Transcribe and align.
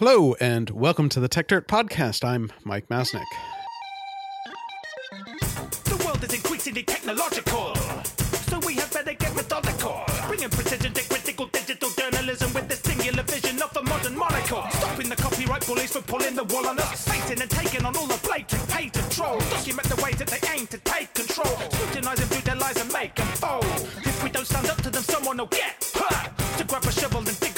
Hello, 0.00 0.34
and 0.40 0.70
welcome 0.70 1.10
to 1.10 1.20
the 1.20 1.28
Techdirt 1.28 1.66
Podcast. 1.66 2.24
I'm 2.24 2.50
Mike 2.64 2.88
Masnick. 2.88 3.20
The 5.84 6.02
world 6.06 6.24
is 6.24 6.32
increasingly 6.32 6.84
technological, 6.84 7.74
so 8.48 8.58
we 8.60 8.76
had 8.76 8.90
better 8.94 9.12
get 9.12 9.36
methodical. 9.36 10.02
Bringing 10.26 10.48
precision 10.48 10.94
to 10.94 11.06
critical 11.06 11.48
digital 11.52 11.90
journalism 11.90 12.50
with 12.54 12.66
the 12.68 12.76
singular 12.76 13.22
vision 13.24 13.60
of 13.60 13.76
a 13.76 13.82
modern 13.82 14.16
monocle. 14.16 14.64
Stopping 14.70 15.10
the 15.10 15.16
copyright 15.16 15.66
bullies 15.66 15.92
from 15.92 16.04
pulling 16.04 16.34
the 16.34 16.44
wool 16.44 16.66
on 16.66 16.78
us. 16.78 17.06
Facing 17.06 17.42
and 17.42 17.50
taking 17.50 17.84
on 17.84 17.94
all 17.94 18.06
the 18.06 18.18
blatant 18.26 18.66
patent 18.70 19.12
trolls. 19.12 19.44
Document 19.50 19.86
the 19.86 20.02
ways 20.02 20.16
that 20.16 20.28
they 20.28 20.40
aim 20.56 20.66
to 20.68 20.78
take 20.78 21.12
control. 21.12 21.60
Scrutinizing 21.72 22.26
through 22.28 22.44
their 22.48 22.56
lies 22.56 22.80
and 22.80 22.90
make 22.90 23.14
them 23.16 23.26
fold. 23.36 23.66
If 24.00 24.24
we 24.24 24.30
don't 24.30 24.46
stand 24.46 24.70
up 24.70 24.80
to 24.80 24.88
them, 24.88 25.02
someone 25.02 25.36
will 25.36 25.52
get 25.52 25.76
hurt. 25.94 26.32
To 26.56 26.64
grab 26.64 26.84
a 26.84 26.92
shovel 26.92 27.18
and 27.18 27.38
dig 27.40 27.49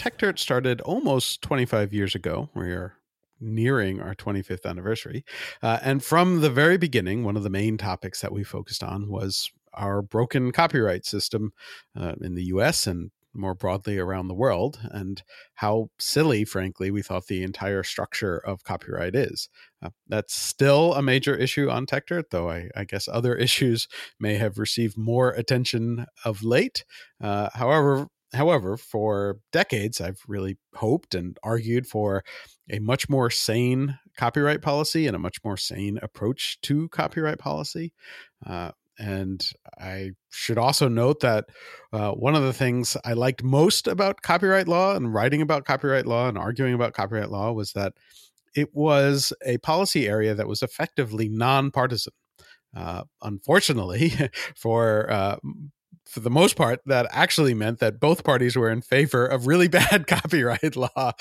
Techdirt 0.00 0.38
started 0.38 0.80
almost 0.80 1.42
25 1.42 1.92
years 1.92 2.14
ago. 2.14 2.48
We 2.54 2.70
are 2.72 2.94
nearing 3.38 4.00
our 4.00 4.14
25th 4.14 4.64
anniversary. 4.64 5.26
Uh, 5.62 5.78
and 5.82 6.02
from 6.02 6.40
the 6.40 6.48
very 6.48 6.78
beginning, 6.78 7.22
one 7.22 7.36
of 7.36 7.42
the 7.42 7.50
main 7.50 7.76
topics 7.76 8.22
that 8.22 8.32
we 8.32 8.42
focused 8.42 8.82
on 8.82 9.10
was 9.10 9.50
our 9.74 10.00
broken 10.00 10.52
copyright 10.52 11.04
system 11.04 11.52
uh, 11.94 12.14
in 12.22 12.34
the 12.34 12.44
US 12.44 12.86
and 12.86 13.10
more 13.34 13.54
broadly 13.54 13.98
around 13.98 14.28
the 14.28 14.34
world, 14.34 14.80
and 14.90 15.22
how 15.56 15.90
silly, 15.98 16.46
frankly, 16.46 16.90
we 16.90 17.02
thought 17.02 17.26
the 17.26 17.42
entire 17.42 17.82
structure 17.82 18.38
of 18.38 18.64
copyright 18.64 19.14
is. 19.14 19.50
Uh, 19.82 19.90
that's 20.08 20.34
still 20.34 20.94
a 20.94 21.02
major 21.02 21.36
issue 21.36 21.68
on 21.68 21.84
Techdirt, 21.84 22.30
though 22.30 22.48
I, 22.48 22.70
I, 22.74 22.84
guess 22.84 23.06
other 23.06 23.34
issues 23.46 23.86
may 24.18 24.36
have 24.36 24.58
received 24.58 24.96
more 24.96 25.30
attention 25.30 26.06
of 26.24 26.42
late. 26.42 26.86
Uh, 27.20 27.50
however, 27.52 28.08
However, 28.32 28.76
for 28.76 29.38
decades, 29.52 30.00
I've 30.00 30.22
really 30.28 30.56
hoped 30.74 31.14
and 31.14 31.36
argued 31.42 31.86
for 31.86 32.24
a 32.70 32.78
much 32.78 33.08
more 33.08 33.30
sane 33.30 33.98
copyright 34.16 34.62
policy 34.62 35.06
and 35.06 35.16
a 35.16 35.20
much 35.20 35.38
more 35.44 35.56
sane 35.56 35.98
approach 36.02 36.60
to 36.62 36.88
copyright 36.90 37.38
policy. 37.38 37.92
Uh, 38.46 38.70
and 38.98 39.44
I 39.78 40.10
should 40.30 40.58
also 40.58 40.86
note 40.86 41.20
that 41.20 41.46
uh, 41.92 42.12
one 42.12 42.34
of 42.34 42.42
the 42.42 42.52
things 42.52 42.96
I 43.04 43.14
liked 43.14 43.42
most 43.42 43.88
about 43.88 44.22
copyright 44.22 44.68
law 44.68 44.94
and 44.94 45.12
writing 45.12 45.40
about 45.40 45.64
copyright 45.64 46.06
law 46.06 46.28
and 46.28 46.36
arguing 46.36 46.74
about 46.74 46.92
copyright 46.92 47.30
law 47.30 47.50
was 47.52 47.72
that 47.72 47.94
it 48.54 48.68
was 48.74 49.32
a 49.44 49.58
policy 49.58 50.06
area 50.06 50.34
that 50.34 50.48
was 50.48 50.62
effectively 50.62 51.28
nonpartisan. 51.28 52.12
Uh, 52.76 53.04
unfortunately, 53.22 54.12
for 54.56 55.10
uh, 55.10 55.36
for 56.06 56.20
the 56.20 56.30
most 56.30 56.56
part, 56.56 56.80
that 56.86 57.06
actually 57.10 57.54
meant 57.54 57.78
that 57.78 58.00
both 58.00 58.24
parties 58.24 58.56
were 58.56 58.70
in 58.70 58.82
favor 58.82 59.26
of 59.26 59.46
really 59.46 59.68
bad 59.80 60.06
copyright 60.06 60.76
law. 60.76 61.12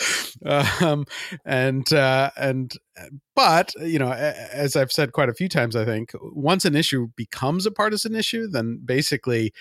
Um, 0.45 1.05
and 1.45 1.91
uh, 1.93 2.31
and 2.37 2.71
but 3.35 3.73
you 3.81 3.99
know, 3.99 4.11
as 4.11 4.75
I've 4.75 4.91
said 4.91 5.11
quite 5.11 5.29
a 5.29 5.33
few 5.33 5.49
times, 5.49 5.75
I 5.75 5.85
think 5.85 6.11
once 6.21 6.65
an 6.65 6.75
issue 6.75 7.07
becomes 7.15 7.65
a 7.65 7.71
partisan 7.71 8.15
issue, 8.15 8.47
then 8.47 8.81
basically 8.83 9.53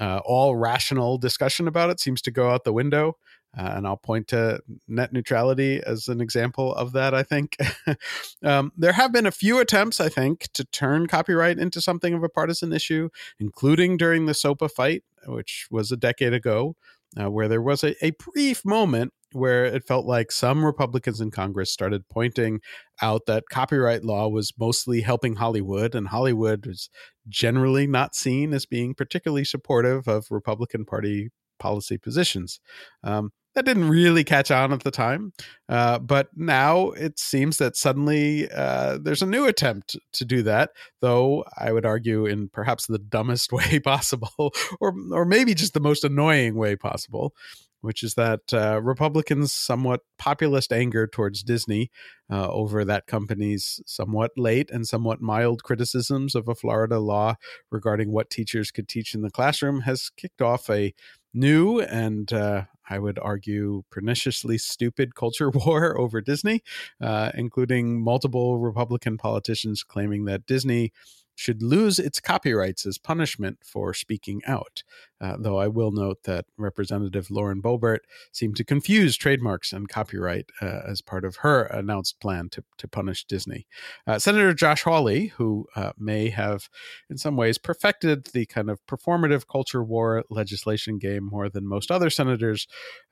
uh, 0.00 0.20
all 0.24 0.56
rational 0.56 1.18
discussion 1.18 1.66
about 1.66 1.90
it 1.90 2.00
seems 2.00 2.20
to 2.22 2.30
go 2.30 2.50
out 2.50 2.64
the 2.64 2.72
window. 2.72 3.16
Uh, 3.56 3.72
and 3.76 3.86
I'll 3.86 3.96
point 3.96 4.28
to 4.28 4.60
net 4.86 5.12
neutrality 5.12 5.80
as 5.84 6.08
an 6.08 6.20
example 6.20 6.74
of 6.74 6.92
that, 6.92 7.14
I 7.14 7.22
think. 7.22 7.56
um, 8.44 8.72
there 8.76 8.92
have 8.92 9.12
been 9.12 9.26
a 9.26 9.30
few 9.30 9.58
attempts, 9.58 10.00
I 10.00 10.08
think, 10.08 10.48
to 10.52 10.64
turn 10.64 11.06
copyright 11.06 11.58
into 11.58 11.80
something 11.80 12.12
of 12.12 12.22
a 12.22 12.28
partisan 12.28 12.72
issue, 12.72 13.08
including 13.40 13.96
during 13.96 14.26
the 14.26 14.34
SOPA 14.34 14.68
fight, 14.70 15.04
which 15.26 15.68
was 15.70 15.90
a 15.90 15.96
decade 15.96 16.34
ago, 16.34 16.76
uh, 17.18 17.30
where 17.30 17.48
there 17.48 17.62
was 17.62 17.82
a, 17.82 17.94
a 18.04 18.10
brief 18.10 18.64
moment 18.64 19.12
where 19.32 19.64
it 19.64 19.86
felt 19.86 20.06
like 20.06 20.30
some 20.30 20.64
Republicans 20.64 21.20
in 21.20 21.30
Congress 21.30 21.70
started 21.70 22.08
pointing 22.08 22.60
out 23.02 23.26
that 23.26 23.44
copyright 23.50 24.04
law 24.04 24.28
was 24.28 24.52
mostly 24.58 25.00
helping 25.00 25.36
Hollywood, 25.36 25.94
and 25.94 26.08
Hollywood 26.08 26.66
was 26.66 26.90
generally 27.28 27.86
not 27.86 28.14
seen 28.14 28.52
as 28.52 28.66
being 28.66 28.94
particularly 28.94 29.44
supportive 29.44 30.08
of 30.08 30.30
Republican 30.30 30.84
Party 30.84 31.30
policy 31.58 31.98
positions. 31.98 32.60
Um, 33.02 33.32
that 33.56 33.64
didn't 33.64 33.88
really 33.88 34.22
catch 34.22 34.50
on 34.50 34.70
at 34.72 34.84
the 34.84 34.90
time. 34.90 35.32
Uh, 35.66 35.98
but 35.98 36.28
now 36.36 36.90
it 36.90 37.18
seems 37.18 37.56
that 37.56 37.74
suddenly 37.74 38.48
uh, 38.50 38.98
there's 39.00 39.22
a 39.22 39.26
new 39.26 39.46
attempt 39.46 39.96
to 40.12 40.24
do 40.26 40.42
that, 40.42 40.70
though 41.00 41.42
I 41.56 41.72
would 41.72 41.86
argue 41.86 42.26
in 42.26 42.50
perhaps 42.50 42.86
the 42.86 42.98
dumbest 42.98 43.50
way 43.52 43.80
possible, 43.80 44.52
or, 44.78 44.94
or 45.10 45.24
maybe 45.24 45.54
just 45.54 45.72
the 45.72 45.80
most 45.80 46.04
annoying 46.04 46.54
way 46.54 46.76
possible, 46.76 47.34
which 47.80 48.02
is 48.02 48.12
that 48.14 48.40
uh, 48.52 48.78
Republicans' 48.82 49.54
somewhat 49.54 50.02
populist 50.18 50.70
anger 50.70 51.06
towards 51.06 51.42
Disney 51.42 51.90
uh, 52.30 52.50
over 52.50 52.84
that 52.84 53.06
company's 53.06 53.80
somewhat 53.86 54.32
late 54.36 54.70
and 54.70 54.86
somewhat 54.86 55.22
mild 55.22 55.62
criticisms 55.62 56.34
of 56.34 56.46
a 56.46 56.54
Florida 56.54 56.98
law 56.98 57.36
regarding 57.70 58.12
what 58.12 58.28
teachers 58.28 58.70
could 58.70 58.86
teach 58.86 59.14
in 59.14 59.22
the 59.22 59.30
classroom 59.30 59.80
has 59.80 60.10
kicked 60.14 60.42
off 60.42 60.68
a 60.68 60.92
new 61.36 61.80
and 61.80 62.32
uh, 62.32 62.64
I 62.88 62.98
would 62.98 63.18
argue, 63.18 63.82
perniciously 63.90 64.58
stupid 64.58 65.14
culture 65.14 65.50
war 65.54 65.98
over 65.98 66.20
Disney, 66.20 66.62
uh, 67.00 67.32
including 67.34 68.02
multiple 68.02 68.58
Republican 68.58 69.18
politicians 69.18 69.82
claiming 69.82 70.24
that 70.26 70.46
Disney 70.46 70.92
should 71.36 71.62
lose 71.62 71.98
its 71.98 72.18
copyrights 72.18 72.84
as 72.86 72.98
punishment 72.98 73.58
for 73.62 73.94
speaking 73.94 74.42
out. 74.46 74.82
Uh, 75.20 75.36
though 75.38 75.58
I 75.58 75.68
will 75.68 75.92
note 75.92 76.24
that 76.24 76.46
Representative 76.58 77.30
Lauren 77.30 77.62
Boebert 77.62 78.00
seemed 78.32 78.56
to 78.56 78.64
confuse 78.64 79.16
trademarks 79.16 79.72
and 79.72 79.88
copyright 79.88 80.50
uh, 80.60 80.80
as 80.86 81.00
part 81.00 81.24
of 81.24 81.36
her 81.36 81.64
announced 81.64 82.20
plan 82.20 82.48
to, 82.50 82.64
to 82.78 82.88
punish 82.88 83.24
Disney. 83.24 83.66
Uh, 84.06 84.18
Senator 84.18 84.52
Josh 84.52 84.82
Hawley, 84.82 85.26
who 85.28 85.66
uh, 85.76 85.92
may 85.98 86.28
have 86.30 86.68
in 87.08 87.16
some 87.16 87.36
ways 87.36 87.56
perfected 87.56 88.26
the 88.32 88.46
kind 88.46 88.68
of 88.68 88.84
performative 88.86 89.46
culture 89.46 89.82
war 89.82 90.24
legislation 90.30 90.98
game 90.98 91.24
more 91.24 91.48
than 91.48 91.66
most 91.66 91.90
other 91.90 92.10
senators, 92.10 92.66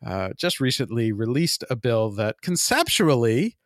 uh, 0.05 0.31
just 0.37 0.61
recently 0.61 1.13
released 1.13 1.65
a 1.71 1.77
bill 1.77 2.11
that 2.11 2.37
conceptually 2.43 3.57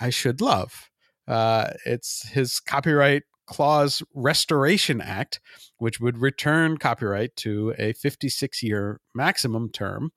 I 0.00 0.10
should 0.10 0.40
love. 0.40 0.90
Uh, 1.26 1.70
it's 1.84 2.28
his 2.28 2.60
copyright 2.60 3.22
Clause 3.46 4.02
Restoration 4.14 5.00
Act, 5.00 5.40
which 5.78 6.00
would 6.00 6.18
return 6.18 6.76
copyright 6.78 7.36
to 7.36 7.74
a 7.78 7.92
56 7.92 8.62
year 8.62 9.00
maximum 9.14 9.70
term, 9.70 10.12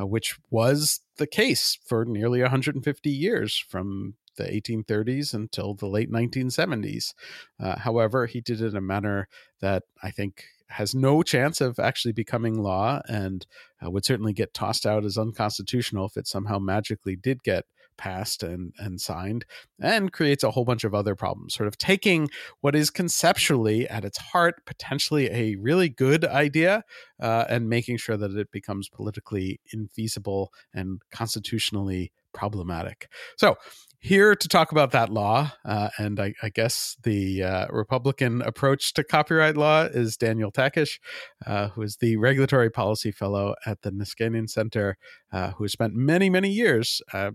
uh, 0.00 0.06
which 0.06 0.36
was 0.50 1.00
the 1.16 1.26
case 1.26 1.78
for 1.86 2.04
nearly 2.04 2.40
150 2.40 3.10
years 3.10 3.56
from 3.56 4.14
the 4.36 4.44
1830s 4.44 5.34
until 5.34 5.74
the 5.74 5.86
late 5.86 6.10
1970s. 6.10 7.12
Uh, 7.60 7.78
however, 7.78 8.26
he 8.26 8.40
did 8.40 8.60
it 8.60 8.68
in 8.68 8.76
a 8.76 8.80
manner 8.80 9.28
that 9.60 9.84
I 10.02 10.10
think 10.10 10.44
has 10.68 10.94
no 10.94 11.22
chance 11.22 11.60
of 11.60 11.78
actually 11.78 12.12
becoming 12.12 12.62
law 12.62 13.00
and 13.06 13.46
uh, 13.84 13.90
would 13.90 14.04
certainly 14.04 14.32
get 14.32 14.54
tossed 14.54 14.86
out 14.86 15.04
as 15.04 15.18
unconstitutional 15.18 16.06
if 16.06 16.16
it 16.16 16.26
somehow 16.26 16.58
magically 16.58 17.14
did 17.14 17.42
get 17.42 17.64
passed 17.96 18.42
and, 18.42 18.72
and 18.78 19.00
signed 19.00 19.44
and 19.80 20.12
creates 20.12 20.44
a 20.44 20.50
whole 20.50 20.64
bunch 20.64 20.84
of 20.84 20.94
other 20.94 21.14
problems. 21.14 21.54
Sort 21.54 21.66
of 21.66 21.78
taking 21.78 22.28
what 22.60 22.74
is 22.74 22.90
conceptually 22.90 23.88
at 23.88 24.04
its 24.04 24.18
heart 24.18 24.64
potentially 24.66 25.28
a 25.30 25.56
really 25.56 25.88
good 25.88 26.24
idea 26.24 26.84
uh, 27.20 27.44
and 27.48 27.68
making 27.68 27.96
sure 27.96 28.16
that 28.16 28.36
it 28.36 28.50
becomes 28.50 28.88
politically 28.88 29.60
infeasible 29.74 30.48
and 30.74 31.00
constitutionally 31.10 32.12
problematic. 32.32 33.08
So, 33.36 33.56
here 34.02 34.34
to 34.34 34.48
talk 34.48 34.72
about 34.72 34.90
that 34.90 35.10
law, 35.10 35.52
uh, 35.64 35.90
and 35.96 36.18
I, 36.18 36.34
I, 36.42 36.48
guess 36.48 36.96
the 37.04 37.44
uh, 37.44 37.66
Republican 37.70 38.42
approach 38.42 38.94
to 38.94 39.04
copyright 39.04 39.56
law 39.56 39.84
is 39.84 40.16
Daniel 40.16 40.50
Takash, 40.50 40.98
uh, 41.46 41.68
who 41.68 41.82
is 41.82 41.98
the 41.98 42.16
regulatory 42.16 42.68
policy 42.68 43.12
fellow 43.12 43.54
at 43.64 43.82
the 43.82 43.92
Niskanen 43.92 44.50
Center, 44.50 44.96
uh, 45.32 45.52
who 45.52 45.62
has 45.62 45.70
spent 45.70 45.94
many, 45.94 46.28
many 46.28 46.50
years 46.50 47.00
uh, 47.12 47.30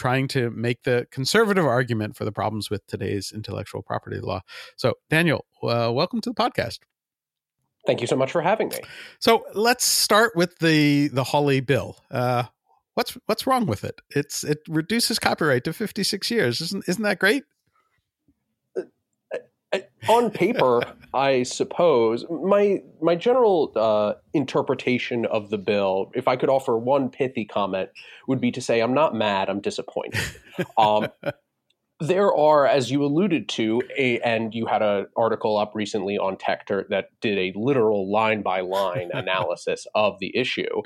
trying 0.00 0.26
to 0.26 0.50
make 0.52 0.84
the 0.84 1.06
conservative 1.10 1.66
argument 1.66 2.16
for 2.16 2.24
the 2.24 2.32
problems 2.32 2.70
with 2.70 2.86
today's 2.86 3.32
intellectual 3.32 3.82
property 3.82 4.18
law. 4.18 4.40
So, 4.76 4.94
Daniel, 5.10 5.44
uh, 5.62 5.92
welcome 5.92 6.22
to 6.22 6.30
the 6.30 6.34
podcast. 6.34 6.78
Thank 7.86 8.00
you 8.00 8.06
so 8.06 8.16
much 8.16 8.32
for 8.32 8.40
having 8.40 8.70
me. 8.70 8.78
So 9.18 9.44
let's 9.54 9.84
start 9.84 10.34
with 10.34 10.58
the 10.58 11.08
the 11.08 11.24
Hawley 11.24 11.60
bill. 11.60 11.96
Uh, 12.10 12.44
what's 12.94 13.16
what's 13.26 13.46
wrong 13.46 13.66
with 13.66 13.84
it? 13.84 14.00
It's 14.10 14.42
it 14.42 14.58
reduces 14.68 15.18
copyright 15.18 15.64
to 15.64 15.72
fifty 15.74 16.02
six 16.02 16.30
years. 16.30 16.60
Isn't 16.60 16.84
isn't 16.88 17.02
that 17.02 17.18
great? 17.18 17.44
On 20.08 20.30
paper, 20.30 20.82
I 21.14 21.42
suppose 21.42 22.24
my 22.30 22.82
my 23.02 23.16
general 23.16 23.72
uh, 23.74 24.14
interpretation 24.32 25.26
of 25.26 25.50
the 25.50 25.58
bill, 25.58 26.10
if 26.14 26.28
I 26.28 26.36
could 26.36 26.48
offer 26.48 26.78
one 26.78 27.10
pithy 27.10 27.44
comment, 27.44 27.90
would 28.28 28.40
be 28.40 28.52
to 28.52 28.60
say 28.60 28.80
I'm 28.80 28.94
not 28.94 29.14
mad, 29.14 29.48
I'm 29.48 29.60
disappointed. 29.60 30.20
Um, 30.76 31.08
There 32.02 32.34
are, 32.34 32.66
as 32.66 32.90
you 32.90 33.04
alluded 33.04 33.46
to, 33.50 33.82
a, 33.98 34.18
and 34.20 34.54
you 34.54 34.64
had 34.64 34.80
an 34.80 35.06
article 35.18 35.58
up 35.58 35.72
recently 35.74 36.16
on 36.16 36.36
Techdirt 36.36 36.88
that 36.88 37.10
did 37.20 37.36
a 37.36 37.52
literal 37.54 38.10
line 38.10 38.40
by 38.40 38.60
line 38.60 39.10
analysis 39.12 39.86
of 39.94 40.18
the 40.18 40.34
issue. 40.34 40.80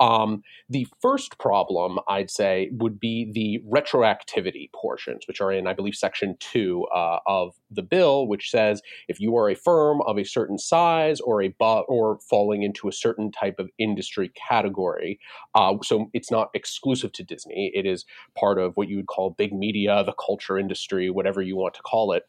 Um, 0.00 0.42
the 0.68 0.88
first 1.00 1.38
problem, 1.38 2.00
I'd 2.08 2.30
say, 2.30 2.70
would 2.72 2.98
be 2.98 3.30
the 3.32 3.62
retroactivity 3.70 4.70
portions, 4.72 5.28
which 5.28 5.40
are 5.40 5.52
in, 5.52 5.68
I 5.68 5.72
believe, 5.72 5.94
section 5.94 6.36
two 6.40 6.84
uh, 6.92 7.20
of 7.26 7.54
the 7.70 7.82
bill, 7.82 8.26
which 8.26 8.50
says 8.50 8.82
if 9.06 9.20
you 9.20 9.36
are 9.36 9.48
a 9.48 9.54
firm 9.54 10.02
of 10.02 10.18
a 10.18 10.24
certain 10.24 10.58
size 10.58 11.20
or 11.20 11.42
a 11.42 11.48
bu- 11.48 11.86
or 11.86 12.18
falling 12.28 12.64
into 12.64 12.88
a 12.88 12.92
certain 12.92 13.30
type 13.30 13.60
of 13.60 13.70
industry 13.78 14.32
category, 14.48 15.20
uh, 15.54 15.74
so 15.84 16.10
it's 16.12 16.30
not 16.32 16.50
exclusive 16.54 17.12
to 17.12 17.22
Disney. 17.22 17.70
It 17.72 17.86
is 17.86 18.04
part 18.36 18.58
of 18.58 18.76
what 18.76 18.88
you 18.88 18.96
would 18.96 19.06
call 19.06 19.30
big 19.30 19.52
media, 19.52 20.02
the 20.04 20.12
culture 20.12 20.55
industry, 20.58 21.10
whatever 21.10 21.42
you 21.42 21.56
want 21.56 21.74
to 21.74 21.82
call 21.82 22.12
it. 22.12 22.24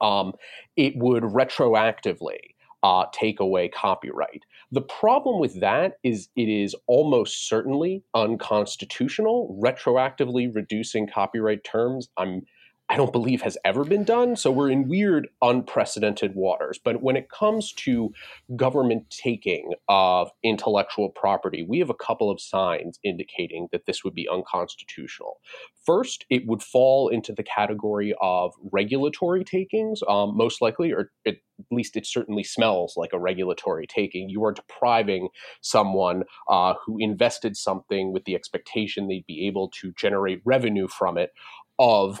Um, 0.00 0.32
it 0.76 0.94
would 0.96 1.24
retroactively 1.24 2.38
uh, 2.82 3.04
take 3.12 3.40
away 3.40 3.68
copyright. 3.68 4.44
The 4.72 4.80
problem 4.80 5.40
with 5.40 5.60
that 5.60 5.94
is 6.02 6.28
it 6.36 6.48
is 6.48 6.74
almost 6.86 7.48
certainly 7.48 8.02
unconstitutional, 8.14 9.58
retroactively 9.62 10.54
reducing 10.54 11.06
copyright 11.06 11.64
terms. 11.64 12.08
I'm 12.16 12.42
I 12.90 12.96
don't 12.96 13.12
believe 13.12 13.42
has 13.42 13.56
ever 13.64 13.84
been 13.84 14.02
done. 14.02 14.34
So 14.34 14.50
we're 14.50 14.68
in 14.68 14.88
weird, 14.88 15.28
unprecedented 15.40 16.34
waters. 16.34 16.80
But 16.82 17.00
when 17.00 17.16
it 17.16 17.30
comes 17.30 17.72
to 17.74 18.12
government 18.56 19.08
taking 19.10 19.74
of 19.88 20.32
intellectual 20.42 21.08
property, 21.08 21.62
we 21.62 21.78
have 21.78 21.88
a 21.88 21.94
couple 21.94 22.32
of 22.32 22.40
signs 22.40 22.98
indicating 23.04 23.68
that 23.70 23.86
this 23.86 24.02
would 24.02 24.14
be 24.14 24.28
unconstitutional. 24.28 25.38
First, 25.86 26.26
it 26.30 26.48
would 26.48 26.64
fall 26.64 27.08
into 27.08 27.32
the 27.32 27.44
category 27.44 28.12
of 28.20 28.54
regulatory 28.72 29.44
takings, 29.44 30.00
um, 30.08 30.36
most 30.36 30.60
likely, 30.60 30.90
or 30.90 31.12
at 31.24 31.36
least 31.70 31.96
it 31.96 32.06
certainly 32.06 32.42
smells 32.42 32.94
like 32.96 33.12
a 33.12 33.20
regulatory 33.20 33.86
taking. 33.86 34.28
You 34.28 34.44
are 34.44 34.52
depriving 34.52 35.28
someone 35.60 36.24
uh, 36.48 36.74
who 36.84 36.96
invested 36.98 37.56
something 37.56 38.12
with 38.12 38.24
the 38.24 38.34
expectation 38.34 39.06
they'd 39.06 39.26
be 39.28 39.46
able 39.46 39.68
to 39.80 39.92
generate 39.92 40.42
revenue 40.44 40.88
from 40.88 41.16
it 41.16 41.30
of 41.78 42.20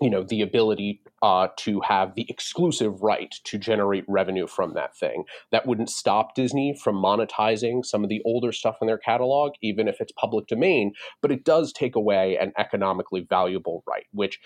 you 0.00 0.10
know 0.10 0.22
the 0.24 0.42
ability 0.42 1.00
uh, 1.22 1.48
to 1.58 1.80
have 1.80 2.14
the 2.14 2.26
exclusive 2.28 3.02
right 3.02 3.34
to 3.44 3.58
generate 3.58 4.04
revenue 4.08 4.46
from 4.46 4.74
that 4.74 4.96
thing. 4.96 5.24
That 5.52 5.66
wouldn't 5.66 5.90
stop 5.90 6.34
Disney 6.34 6.74
from 6.82 6.96
monetizing 6.96 7.84
some 7.84 8.02
of 8.02 8.08
the 8.08 8.22
older 8.24 8.52
stuff 8.52 8.76
in 8.80 8.86
their 8.86 8.98
catalog, 8.98 9.52
even 9.62 9.88
if 9.88 10.00
it's 10.00 10.12
public 10.12 10.46
domain, 10.46 10.92
but 11.20 11.30
it 11.30 11.44
does 11.44 11.72
take 11.72 11.94
away 11.94 12.36
an 12.36 12.52
economically 12.58 13.26
valuable 13.28 13.84
right, 13.86 14.06
which 14.12 14.40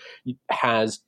has 0.49 0.99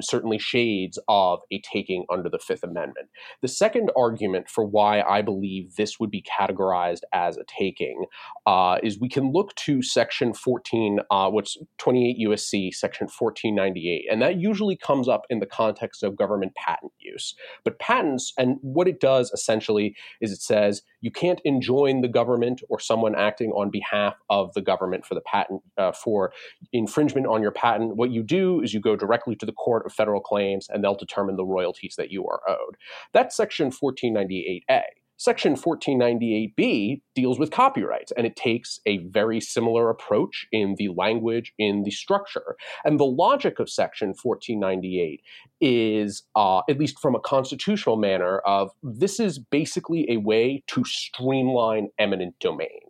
certainly 0.00 0.38
shades 0.38 0.98
of 1.08 1.40
a 1.52 1.60
taking 1.60 2.06
under 2.10 2.28
the 2.28 2.38
Fifth 2.38 2.62
Amendment. 2.62 3.08
The 3.42 3.48
second 3.48 3.90
argument 3.96 4.48
for 4.48 4.64
why 4.64 5.02
I 5.02 5.22
believe 5.22 5.76
this 5.76 6.00
would 6.00 6.10
be 6.10 6.22
categorized 6.22 7.00
as 7.12 7.36
a 7.36 7.44
taking 7.44 8.06
uh, 8.46 8.78
is 8.82 8.98
we 8.98 9.08
can 9.08 9.32
look 9.32 9.54
to 9.56 9.82
Section 9.82 10.32
14, 10.32 11.00
uh, 11.10 11.30
what's 11.30 11.56
28 11.78 12.28
USC, 12.28 12.72
Section 12.72 13.06
1498, 13.06 14.06
and 14.10 14.22
that 14.22 14.40
usually 14.40 14.76
comes 14.76 14.93
comes 14.94 15.08
up 15.08 15.24
in 15.28 15.40
the 15.40 15.46
context 15.46 16.04
of 16.04 16.16
government 16.16 16.54
patent 16.54 16.92
use. 16.98 17.34
But 17.64 17.78
patents, 17.80 18.32
and 18.38 18.58
what 18.62 18.86
it 18.86 19.00
does 19.00 19.32
essentially 19.32 19.96
is 20.20 20.30
it 20.30 20.40
says 20.40 20.82
you 21.00 21.10
can't 21.10 21.40
enjoin 21.44 22.00
the 22.00 22.08
government 22.08 22.62
or 22.68 22.78
someone 22.78 23.16
acting 23.16 23.50
on 23.50 23.70
behalf 23.70 24.14
of 24.30 24.54
the 24.54 24.62
government 24.62 25.04
for 25.04 25.14
the 25.14 25.20
patent 25.20 25.62
uh, 25.78 25.92
for 25.92 26.32
infringement 26.72 27.26
on 27.26 27.42
your 27.42 27.50
patent. 27.50 27.96
What 27.96 28.10
you 28.10 28.22
do 28.22 28.60
is 28.60 28.72
you 28.72 28.80
go 28.80 28.94
directly 28.94 29.34
to 29.36 29.46
the 29.46 29.52
court 29.52 29.84
of 29.84 29.92
federal 29.92 30.20
claims 30.20 30.68
and 30.70 30.82
they'll 30.84 30.94
determine 30.94 31.36
the 31.36 31.44
royalties 31.44 31.94
that 31.98 32.10
you 32.10 32.24
are 32.28 32.40
owed. 32.48 32.76
That's 33.12 33.36
section 33.36 33.70
1498A. 33.70 34.82
Section 35.16 35.54
1498B 35.54 37.00
deals 37.14 37.38
with 37.38 37.50
copyrights, 37.50 38.12
and 38.16 38.26
it 38.26 38.34
takes 38.34 38.80
a 38.84 38.98
very 38.98 39.40
similar 39.40 39.88
approach 39.88 40.46
in 40.50 40.74
the 40.76 40.88
language, 40.88 41.52
in 41.58 41.84
the 41.84 41.90
structure. 41.90 42.56
And 42.84 42.98
the 42.98 43.04
logic 43.04 43.60
of 43.60 43.70
Section 43.70 44.08
1498 44.20 45.20
is, 45.60 46.24
uh, 46.34 46.62
at 46.68 46.78
least 46.78 46.98
from 47.00 47.14
a 47.14 47.20
constitutional 47.20 47.96
manner, 47.96 48.38
of 48.40 48.70
this 48.82 49.20
is 49.20 49.38
basically 49.38 50.10
a 50.10 50.16
way 50.16 50.64
to 50.68 50.84
streamline 50.84 51.88
eminent 51.98 52.38
domain. 52.40 52.80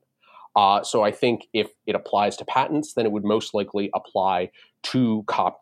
Uh, 0.57 0.83
so 0.83 1.03
I 1.03 1.11
think 1.11 1.49
if 1.53 1.69
it 1.87 1.95
applies 1.95 2.37
to 2.39 2.45
patents, 2.45 2.95
then 2.95 3.05
it 3.05 3.13
would 3.13 3.25
most 3.25 3.55
likely 3.55 3.91
apply 3.95 4.51
to 4.85 5.25
cop 5.27 5.61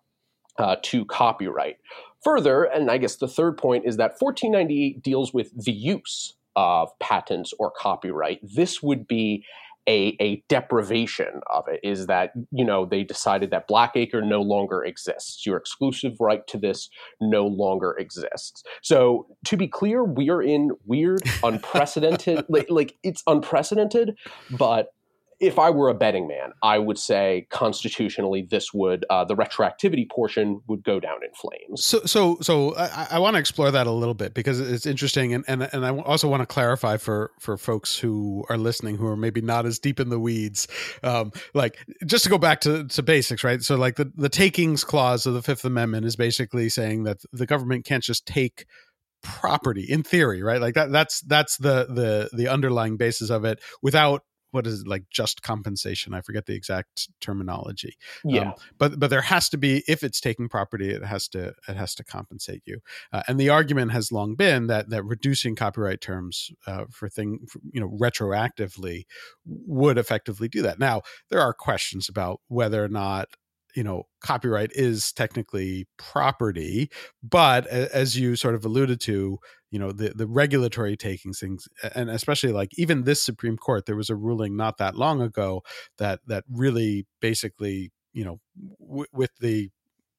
uh, 0.59 0.77
to 0.83 1.05
copyright. 1.07 1.79
Further, 2.23 2.65
and 2.65 2.91
I 2.91 2.99
guess 2.99 3.17
the 3.17 3.27
third 3.27 3.57
point 3.57 3.85
is 3.87 3.97
that 3.97 4.17
1498 4.21 5.03
deals 5.03 5.33
with 5.33 5.51
the 5.57 5.73
use 5.73 6.35
of 6.57 6.91
patents 7.01 7.53
or 7.59 7.71
copyright. 7.71 8.41
This 8.43 8.83
would 8.83 9.07
be 9.07 9.45
a, 9.89 10.17
a 10.21 10.43
deprivation 10.49 11.41
of 11.53 11.65
it 11.67 11.81
is 11.83 12.07
that 12.07 12.33
you 12.53 12.65
know 12.65 12.87
they 12.87 13.03
decided 13.03 13.51
that 13.51 13.67
blackacre 13.69 14.25
no 14.25 14.41
longer 14.41 14.85
exists 14.85 15.45
your 15.45 15.57
exclusive 15.57 16.13
right 16.21 16.47
to 16.47 16.57
this 16.57 16.89
no 17.21 17.47
longer 17.47 17.97
exists 17.99 18.63
so 18.81 19.27
to 19.45 19.57
be 19.57 19.67
clear 19.67 20.05
we 20.05 20.31
are 20.31 20.41
in 20.43 20.71
weird 20.87 21.23
unprecedented 21.43 22.45
like, 22.49 22.67
like 22.71 22.95
it's 23.03 23.25
unprecedented 23.27 24.17
but 24.53 24.93
if 25.43 25.59
I 25.59 25.71
were 25.71 25.89
a 25.89 25.95
betting 25.95 26.29
man, 26.29 26.53
I 26.63 26.79
would 26.79 26.97
say 26.97 27.49
constitutionally 27.51 28.47
this 28.49 28.73
would 28.73 29.05
uh, 29.11 29.25
the 29.25 29.35
retroactivity 29.35 30.09
portion 30.09 30.61
would 30.69 30.85
go 30.85 31.01
down 31.01 31.17
in 31.25 31.31
flames. 31.35 31.85
So, 31.85 32.01
so, 32.05 32.39
so 32.41 32.77
I, 32.77 33.09
I 33.11 33.19
want 33.19 33.35
to 33.35 33.41
explore 33.41 33.73
that 33.73 33.89
a 33.89 33.91
little 33.91 34.15
bit 34.15 34.35
because 34.35 34.61
it's 34.61 34.87
interesting, 34.87 35.35
and 35.35 35.45
and 35.49 35.69
and 35.73 35.85
I 35.85 35.99
also 35.99 36.29
want 36.29 36.43
to 36.43 36.47
clarify 36.47 36.97
for 36.97 37.33
for 37.41 37.59
folks 37.59 37.99
who 37.99 38.45
are 38.49 38.57
listening 38.57 38.97
who 38.97 39.07
are 39.09 39.17
maybe 39.17 39.41
not 39.41 39.67
as 39.67 39.81
deep 39.81 39.99
in 39.99 40.11
the 40.11 40.21
weeds, 40.21 40.69
um, 41.03 41.33
like 41.55 41.77
just 42.07 42.23
to 42.23 42.31
go 42.31 42.39
back 42.39 42.61
to 42.61 42.87
to 42.87 43.03
basics, 43.03 43.43
right? 43.43 43.61
So, 43.63 43.75
like 43.75 43.97
the 43.97 44.13
the 44.15 44.29
takings 44.29 44.85
clause 44.85 45.27
of 45.27 45.35
the 45.35 45.43
Fifth 45.43 45.65
Amendment 45.65 46.07
is 46.07 46.15
basically 46.15 46.69
saying 46.69 47.03
that 47.03 47.19
the 47.33 47.47
government 47.47 47.85
can't 47.85 48.05
just 48.05 48.27
take 48.27 48.65
property 49.25 49.87
in 49.89 50.03
theory 50.03 50.43
right 50.43 50.61
like 50.61 50.75
that 50.75 50.91
that's 50.91 51.21
that's 51.21 51.57
the 51.59 51.87
the 51.89 52.29
the 52.37 52.49
underlying 52.49 52.97
basis 52.97 53.31
of 53.31 53.45
it 53.45 53.61
without 53.81 54.23
what 54.53 54.67
is 54.67 54.83
it 54.83 54.89
like 54.89 55.05
just 55.11 55.43
compensation? 55.43 56.15
I 56.15 56.21
forget 56.21 56.47
the 56.47 56.55
exact 56.55 57.09
terminology 57.21 57.97
yeah. 58.25 58.51
um, 58.51 58.55
but 58.79 58.99
but 58.99 59.11
there 59.11 59.23
has 59.23 59.49
to 59.51 59.57
be 59.57 59.83
if 59.89 60.03
it's 60.03 60.21
taking 60.21 60.49
property 60.49 60.91
it 60.91 61.05
has 61.05 61.29
to 61.29 61.55
it 61.69 61.77
has 61.77 61.95
to 61.97 62.05
compensate 62.05 62.63
you 62.65 62.79
uh, 63.13 63.23
and 63.29 63.39
the 63.39 63.49
argument 63.49 63.93
has 63.93 64.13
long 64.13 64.35
been 64.35 64.67
that 64.69 64.89
that 64.91 65.03
reducing 65.05 65.57
copyright 65.57 66.01
terms 66.01 66.51
uh, 66.67 66.85
for 66.91 67.09
thing 67.09 67.41
for, 67.49 67.61
you 67.73 67.81
know 67.81 67.89
retroactively 68.01 69.05
would 69.45 69.99
effectively 69.99 70.49
do 70.49 70.63
that. 70.63 70.79
Now 70.79 71.03
there 71.31 71.41
are 71.41 71.53
questions 71.53 72.09
about 72.09 72.41
whether 72.49 72.83
or 72.83 72.89
not 72.89 73.29
you 73.75 73.83
know 73.83 74.05
copyright 74.21 74.71
is 74.75 75.13
technically 75.13 75.87
property 75.99 76.91
but 77.23 77.67
as 77.67 78.19
you 78.19 78.37
sort 78.37 78.55
of 78.55 78.65
alluded 78.65 79.01
to 79.01 79.39
you 79.71 79.79
know 79.79 79.93
the 79.93 80.11
the 80.11 80.27
regulatory 80.27 80.97
takings 80.97 81.41
things 81.41 81.69
and 81.95 82.11
especially 82.11 82.53
like 82.53 82.71
even 82.79 83.05
this 83.05 83.23
supreme 83.23 83.57
court 83.57 83.87
there 83.87 83.97
was 83.97 84.11
a 84.11 84.17
ruling 84.17 84.57
not 84.57 84.79
that 84.79 84.97
long 84.97 85.21
ago 85.21 85.63
that 85.99 86.21
that 86.27 86.45
really 86.51 87.07
basically 87.21 87.91
you 88.13 88.25
know 88.25 88.39
w- 88.81 89.07
with 89.13 89.31
the 89.41 89.71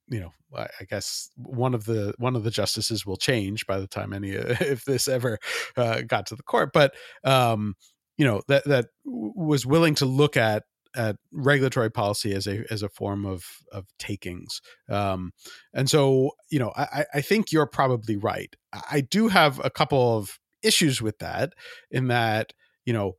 you 0.09 0.19
know 0.19 0.31
i 0.55 0.85
guess 0.89 1.29
one 1.37 1.73
of 1.73 1.85
the 1.85 2.13
one 2.17 2.35
of 2.35 2.43
the 2.43 2.51
justices 2.51 3.05
will 3.05 3.17
change 3.17 3.65
by 3.65 3.79
the 3.79 3.87
time 3.87 4.13
any 4.13 4.29
if 4.31 4.85
this 4.85 5.07
ever 5.07 5.39
uh, 5.77 6.01
got 6.01 6.25
to 6.25 6.35
the 6.35 6.43
court 6.43 6.71
but 6.73 6.93
um 7.23 7.75
you 8.17 8.25
know 8.25 8.41
that 8.47 8.63
that 8.65 8.87
was 9.05 9.65
willing 9.65 9.95
to 9.95 10.05
look 10.05 10.37
at 10.37 10.63
at 10.95 11.17
regulatory 11.31 11.89
policy 11.91 12.33
as 12.33 12.47
a 12.47 12.63
as 12.71 12.83
a 12.83 12.89
form 12.89 13.25
of 13.25 13.45
of 13.71 13.85
takings. 13.99 14.61
Um, 14.89 15.31
and 15.73 15.89
so, 15.89 16.31
you 16.49 16.59
know, 16.59 16.71
I, 16.75 17.05
I 17.13 17.21
think 17.21 17.51
you're 17.51 17.67
probably 17.67 18.15
right. 18.15 18.55
I 18.91 19.01
do 19.01 19.27
have 19.27 19.59
a 19.63 19.69
couple 19.69 20.17
of 20.17 20.39
issues 20.61 21.01
with 21.01 21.19
that, 21.19 21.53
in 21.91 22.07
that 22.07 22.53
you 22.85 22.93
know, 22.93 23.13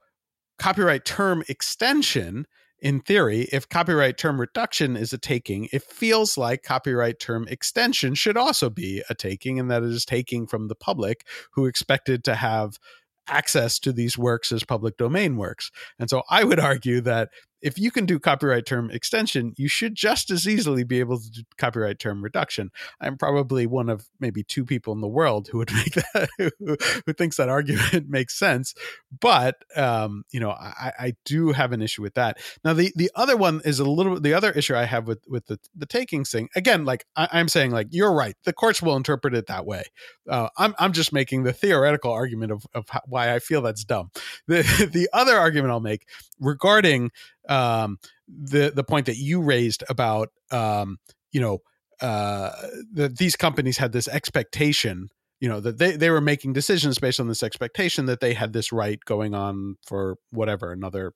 copyright 0.58 1.04
term 1.04 1.42
extension. 1.48 2.46
In 2.80 3.00
theory, 3.00 3.48
if 3.50 3.66
copyright 3.68 4.18
term 4.18 4.38
reduction 4.38 4.94
is 4.94 5.14
a 5.14 5.18
taking, 5.18 5.68
it 5.72 5.82
feels 5.82 6.36
like 6.36 6.62
copyright 6.62 7.18
term 7.18 7.46
extension 7.48 8.14
should 8.14 8.36
also 8.36 8.68
be 8.68 9.02
a 9.08 9.14
taking, 9.14 9.58
and 9.58 9.70
that 9.70 9.82
it 9.82 9.88
is 9.88 10.04
taking 10.04 10.46
from 10.46 10.68
the 10.68 10.74
public 10.74 11.26
who 11.52 11.64
expected 11.64 12.24
to 12.24 12.34
have 12.34 12.78
access 13.26 13.78
to 13.78 13.92
these 13.92 14.18
works 14.18 14.52
as 14.52 14.64
public 14.64 14.98
domain 14.98 15.36
works. 15.36 15.70
And 15.98 16.10
so 16.10 16.24
I 16.28 16.44
would 16.44 16.60
argue 16.60 17.00
that 17.02 17.30
if 17.64 17.78
you 17.78 17.90
can 17.90 18.04
do 18.04 18.18
copyright 18.18 18.66
term 18.66 18.90
extension, 18.90 19.54
you 19.56 19.68
should 19.68 19.94
just 19.94 20.30
as 20.30 20.46
easily 20.46 20.84
be 20.84 21.00
able 21.00 21.18
to 21.18 21.30
do 21.30 21.42
copyright 21.56 21.98
term 21.98 22.22
reduction. 22.22 22.70
I'm 23.00 23.16
probably 23.16 23.66
one 23.66 23.88
of 23.88 24.06
maybe 24.20 24.44
two 24.44 24.66
people 24.66 24.92
in 24.92 25.00
the 25.00 25.08
world 25.08 25.48
who 25.48 25.58
would 25.58 25.72
make 25.74 25.94
that, 25.94 26.28
who, 26.38 26.76
thinks 27.14 27.36
that 27.38 27.48
argument 27.48 28.08
makes 28.08 28.38
sense. 28.38 28.74
But, 29.18 29.56
um, 29.76 30.24
you 30.30 30.40
know, 30.40 30.50
I, 30.50 30.92
I 30.98 31.12
do 31.24 31.52
have 31.52 31.72
an 31.72 31.80
issue 31.80 32.02
with 32.02 32.14
that. 32.14 32.38
Now, 32.64 32.74
the, 32.74 32.92
the 32.96 33.10
other 33.14 33.36
one 33.36 33.62
is 33.64 33.78
a 33.78 33.84
little, 33.84 34.20
the 34.20 34.34
other 34.34 34.50
issue 34.50 34.74
I 34.74 34.84
have 34.84 35.06
with, 35.06 35.24
with 35.26 35.46
the, 35.46 35.58
the 35.74 35.86
takings 35.86 36.30
thing, 36.30 36.50
again, 36.54 36.84
like 36.84 37.06
I, 37.16 37.28
am 37.32 37.48
saying, 37.48 37.70
like, 37.70 37.86
you're 37.90 38.12
right. 38.12 38.36
The 38.44 38.52
courts 38.52 38.82
will 38.82 38.96
interpret 38.96 39.34
it 39.34 39.46
that 39.46 39.64
way. 39.64 39.84
Uh, 40.28 40.48
I'm, 40.58 40.74
I'm 40.78 40.92
just 40.92 41.14
making 41.14 41.44
the 41.44 41.52
theoretical 41.54 42.12
argument 42.12 42.52
of, 42.52 42.66
of 42.74 42.88
how, 42.90 43.00
why 43.06 43.34
I 43.34 43.38
feel 43.38 43.62
that's 43.62 43.84
dumb. 43.84 44.10
The, 44.48 44.88
the 44.92 45.08
other 45.14 45.36
argument 45.38 45.70
I'll 45.70 45.80
make 45.80 46.06
regarding 46.40 47.10
um, 47.48 47.98
the 48.28 48.72
the 48.74 48.84
point 48.84 49.06
that 49.06 49.16
you 49.16 49.42
raised 49.42 49.84
about 49.88 50.30
um, 50.50 50.98
you 51.32 51.40
know 51.40 51.58
uh, 52.00 52.50
that 52.92 53.18
these 53.18 53.36
companies 53.36 53.78
had 53.78 53.92
this 53.92 54.08
expectation 54.08 55.08
you 55.40 55.48
know 55.48 55.60
that 55.60 55.78
they, 55.78 55.96
they 55.96 56.10
were 56.10 56.20
making 56.20 56.52
decisions 56.52 56.98
based 56.98 57.20
on 57.20 57.28
this 57.28 57.42
expectation 57.42 58.06
that 58.06 58.20
they 58.20 58.34
had 58.34 58.52
this 58.52 58.72
right 58.72 58.98
going 59.04 59.34
on 59.34 59.76
for 59.86 60.16
whatever 60.30 60.72
another 60.72 61.12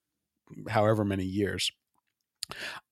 however 0.69 1.05
many 1.05 1.25
years. 1.25 1.71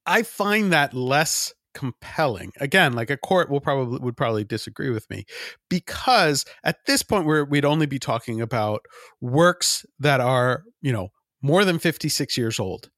I 0.06 0.22
find 0.22 0.72
that 0.72 0.94
less 0.94 1.52
compelling. 1.74 2.52
Again 2.58 2.94
like 2.94 3.10
a 3.10 3.18
court 3.18 3.50
will 3.50 3.60
probably 3.60 3.98
would 3.98 4.16
probably 4.16 4.44
disagree 4.44 4.88
with 4.88 5.10
me 5.10 5.24
because 5.68 6.46
at 6.64 6.86
this 6.86 7.02
point 7.02 7.26
where 7.26 7.44
we'd 7.44 7.66
only 7.66 7.86
be 7.86 7.98
talking 7.98 8.40
about 8.40 8.86
works 9.20 9.84
that 9.98 10.22
are 10.22 10.62
you 10.80 10.92
know 10.92 11.08
more 11.42 11.66
than 11.66 11.78
56 11.78 12.38
years 12.38 12.58
old 12.58 12.88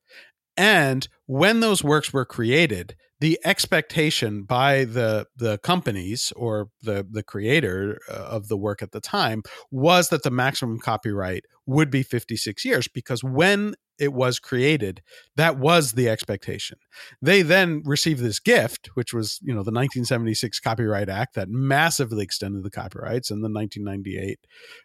and 0.59 1.09
when 1.29 1.61
those 1.61 1.85
works 1.85 2.11
were 2.11 2.25
created, 2.25 2.97
the 3.21 3.39
expectation 3.45 4.45
by 4.45 4.85
the 4.85 5.27
the 5.37 5.59
companies 5.59 6.33
or 6.37 6.69
the 6.83 7.07
the 7.09 7.23
creator 7.23 7.99
uh, 8.11 8.15
of 8.15 8.49
the 8.49 8.57
work 8.57 8.83
at 8.83 8.93
the 8.93 9.01
time 9.01 9.43
was 9.71 10.09
that 10.09 10.23
the 10.23 10.31
maximum 10.31 10.79
copyright 10.79 11.45
would 11.67 11.91
be 11.91 12.03
56 12.03 12.65
years 12.65 12.89
because 12.89 13.23
when 13.23 13.75
it 13.99 14.13
was 14.13 14.39
created 14.39 15.03
that 15.37 15.59
was 15.59 15.93
the 15.93 16.09
expectation. 16.09 16.79
They 17.21 17.43
then 17.43 17.83
received 17.85 18.23
this 18.23 18.39
gift 18.39 18.91
which 18.95 19.13
was 19.13 19.41
you 19.43 19.53
know 19.53 19.65
the 19.65 19.73
1976 19.73 20.61
copyright 20.61 21.09
act 21.09 21.35
that 21.35 21.49
massively 21.49 22.23
extended 22.23 22.63
the 22.63 22.71
copyrights 22.71 23.31
and 23.31 23.43
the 23.43 23.51
1998 23.51 24.39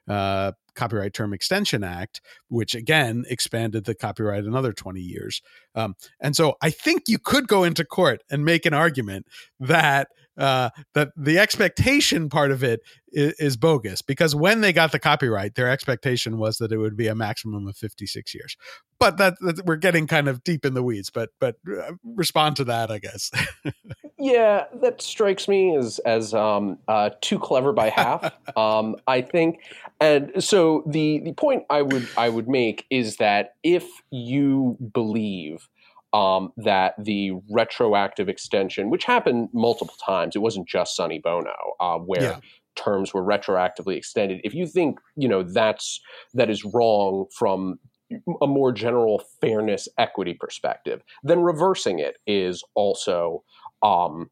uh, 0.09 0.51
copyright 0.75 1.13
term 1.13 1.33
extension 1.33 1.83
act 1.83 2.21
which 2.47 2.73
again 2.73 3.23
expanded 3.29 3.85
the 3.85 3.95
copyright 3.95 4.43
another 4.43 4.73
20 4.73 4.99
years. 4.99 5.41
Um, 5.75 5.95
and 6.19 6.32
so 6.35 6.55
i 6.61 6.69
think 6.69 7.03
you 7.07 7.17
could 7.17 7.47
go 7.47 7.63
into 7.63 7.83
court 7.83 8.21
and 8.29 8.43
make 8.45 8.65
an 8.65 8.73
argument 8.73 9.25
that 9.59 10.07
uh, 10.37 10.69
that 10.93 11.09
the 11.15 11.37
expectation 11.37 12.29
part 12.29 12.51
of 12.51 12.63
it 12.63 12.81
is, 13.11 13.33
is, 13.33 13.57
bogus 13.57 14.01
because 14.01 14.35
when 14.35 14.61
they 14.61 14.73
got 14.73 14.91
the 14.91 14.97
copyright, 14.97 15.53
their 15.53 15.69
expectation 15.69 16.39
was 16.39 16.57
that 16.57 16.71
it 16.71 16.77
would 16.77 16.97
be 16.97 17.07
a 17.07 17.13
maximum 17.13 17.67
of 17.67 17.77
56 17.77 18.33
years. 18.33 18.57
But 18.99 19.17
that, 19.17 19.35
that 19.41 19.63
we're 19.65 19.75
getting 19.75 20.07
kind 20.07 20.27
of 20.27 20.43
deep 20.43 20.65
in 20.65 20.73
the 20.73 20.81
weeds. 20.81 21.11
But 21.11 21.29
but 21.39 21.57
uh, 21.69 21.93
respond 22.03 22.55
to 22.55 22.63
that, 22.65 22.89
I 22.89 22.97
guess. 22.97 23.31
yeah, 24.17 24.65
that 24.81 25.01
strikes 25.01 25.47
me 25.47 25.75
as 25.75 25.99
as 25.99 26.33
um, 26.33 26.79
uh, 26.87 27.11
too 27.21 27.37
clever 27.37 27.71
by 27.71 27.89
half. 27.89 28.31
um, 28.57 28.95
I 29.05 29.21
think, 29.21 29.59
and 29.99 30.43
so 30.43 30.83
the 30.87 31.19
the 31.19 31.33
point 31.33 31.63
I 31.69 31.83
would 31.83 32.07
I 32.17 32.29
would 32.29 32.47
make 32.47 32.85
is 32.89 33.17
that 33.17 33.55
if 33.61 33.85
you 34.09 34.77
believe 34.93 35.69
um, 36.13 36.53
that 36.57 36.93
the 36.97 37.31
retroactive 37.49 38.29
extension, 38.29 38.89
which 38.89 39.05
happened 39.05 39.49
multiple 39.53 39.95
times, 40.05 40.35
it 40.35 40.39
wasn't 40.39 40.67
just 40.67 40.95
Sonny 40.95 41.19
Bono, 41.19 41.55
uh, 41.79 41.97
where 41.97 42.21
yeah. 42.21 42.39
terms 42.75 43.13
were 43.13 43.23
retroactively 43.23 43.97
extended. 43.97 44.39
If 44.43 44.53
you 44.53 44.67
think 44.67 44.99
you 45.15 45.27
know 45.27 45.43
that's 45.43 45.99
that 46.33 46.49
is 46.49 46.63
wrong 46.63 47.25
from 47.35 47.79
a 48.41 48.47
more 48.47 48.71
general 48.71 49.23
fairness 49.41 49.87
equity 49.97 50.35
perspective, 50.39 51.03
then 51.23 51.41
reversing 51.41 51.99
it 51.99 52.17
is 52.27 52.63
also 52.75 53.43
um, 53.81 54.29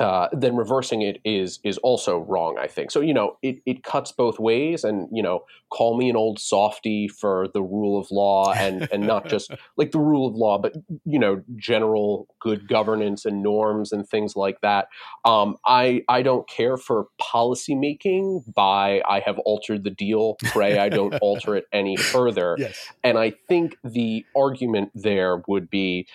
uh, 0.00 0.28
then 0.32 0.56
reversing 0.56 1.02
it 1.02 1.20
is 1.24 1.60
is 1.62 1.78
also 1.78 2.18
wrong. 2.18 2.56
I 2.58 2.66
think 2.66 2.90
so. 2.90 3.00
You 3.00 3.14
know, 3.14 3.36
it, 3.42 3.56
it 3.64 3.84
cuts 3.84 4.10
both 4.10 4.40
ways, 4.40 4.82
and 4.82 5.08
you 5.12 5.22
know, 5.22 5.44
call 5.70 5.96
me 5.96 6.10
an 6.10 6.16
old 6.16 6.40
softy 6.40 7.06
for 7.06 7.48
the 7.54 7.62
rule 7.62 7.98
of 7.98 8.10
law, 8.10 8.52
and 8.52 8.88
and 8.92 9.06
not 9.06 9.28
just 9.28 9.52
like 9.76 9.92
the 9.92 10.00
rule 10.00 10.26
of 10.26 10.34
law, 10.34 10.58
but 10.58 10.74
you 11.04 11.18
know, 11.18 11.42
general 11.56 12.26
good 12.40 12.68
governance 12.68 13.24
and 13.24 13.42
norms 13.42 13.92
and 13.92 14.08
things 14.08 14.34
like 14.34 14.60
that. 14.62 14.88
Um, 15.24 15.56
I 15.64 16.02
I 16.08 16.22
don't 16.22 16.48
care 16.48 16.76
for 16.76 17.06
policy 17.18 17.76
making 17.76 18.42
by 18.54 19.00
I 19.08 19.20
have 19.20 19.38
altered 19.40 19.84
the 19.84 19.90
deal. 19.90 20.36
Pray 20.46 20.78
I 20.78 20.88
don't 20.88 21.14
alter 21.22 21.54
it 21.54 21.66
any 21.72 21.96
further. 21.96 22.56
Yes. 22.58 22.90
And 23.04 23.16
I 23.16 23.32
think 23.48 23.76
the 23.84 24.24
argument 24.36 24.90
there 24.94 25.42
would 25.46 25.70
be, 25.70 26.08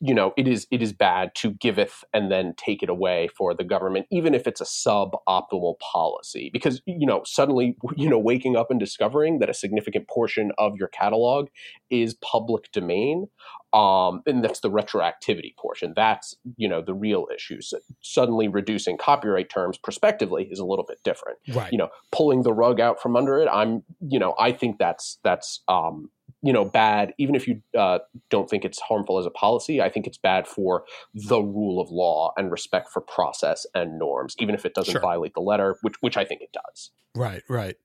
you 0.00 0.14
know, 0.14 0.32
it 0.38 0.48
is 0.48 0.66
it 0.70 0.80
is 0.80 0.94
bad 0.94 1.34
to 1.36 1.50
giveth 1.50 2.02
and 2.14 2.30
then 2.30 2.54
take 2.56 2.82
it 2.82 2.88
away 2.88 3.09
for 3.36 3.54
the 3.54 3.64
government, 3.64 4.06
even 4.10 4.34
if 4.34 4.46
it's 4.46 4.60
a 4.60 4.64
suboptimal 4.64 5.78
policy, 5.78 6.50
because 6.52 6.80
you 6.86 7.06
know 7.06 7.22
suddenly 7.24 7.76
you 7.96 8.08
know 8.08 8.18
waking 8.18 8.56
up 8.56 8.70
and 8.70 8.80
discovering 8.80 9.38
that 9.38 9.50
a 9.50 9.54
significant 9.54 10.08
portion 10.08 10.52
of 10.58 10.76
your 10.76 10.88
catalog 10.88 11.48
is 11.90 12.14
public 12.14 12.70
domain, 12.72 13.28
um, 13.72 14.22
and 14.26 14.44
that's 14.44 14.60
the 14.60 14.70
retroactivity 14.70 15.56
portion. 15.56 15.92
That's 15.94 16.36
you 16.56 16.68
know 16.68 16.82
the 16.82 16.94
real 16.94 17.26
issue. 17.34 17.60
So 17.60 17.78
suddenly 18.00 18.48
reducing 18.48 18.96
copyright 18.96 19.50
terms 19.50 19.78
prospectively 19.78 20.48
is 20.50 20.58
a 20.58 20.64
little 20.64 20.84
bit 20.84 20.98
different. 21.04 21.38
Right. 21.52 21.70
You 21.72 21.78
know, 21.78 21.88
pulling 22.12 22.42
the 22.42 22.52
rug 22.52 22.80
out 22.80 23.00
from 23.00 23.16
under 23.16 23.38
it. 23.38 23.48
I'm 23.52 23.82
you 24.00 24.18
know 24.18 24.34
I 24.38 24.52
think 24.52 24.78
that's 24.78 25.18
that's 25.22 25.60
um, 25.68 26.10
you 26.42 26.52
know 26.52 26.64
bad 26.64 27.12
even 27.18 27.34
if 27.34 27.46
you 27.46 27.60
uh, 27.78 27.98
don't 28.30 28.48
think 28.48 28.64
it's 28.64 28.80
harmful 28.80 29.18
as 29.18 29.26
a 29.26 29.30
policy 29.30 29.80
i 29.80 29.88
think 29.88 30.06
it's 30.06 30.18
bad 30.18 30.46
for 30.46 30.84
the 31.14 31.40
rule 31.40 31.80
of 31.80 31.90
law 31.90 32.32
and 32.36 32.50
respect 32.50 32.88
for 32.90 33.00
process 33.00 33.66
and 33.74 33.98
norms 33.98 34.34
even 34.38 34.54
if 34.54 34.64
it 34.64 34.74
doesn't 34.74 34.92
sure. 34.92 35.00
violate 35.00 35.34
the 35.34 35.40
letter 35.40 35.76
which 35.82 35.94
which 36.00 36.16
i 36.16 36.24
think 36.24 36.40
it 36.40 36.52
does 36.52 36.90
right 37.14 37.42
right 37.48 37.76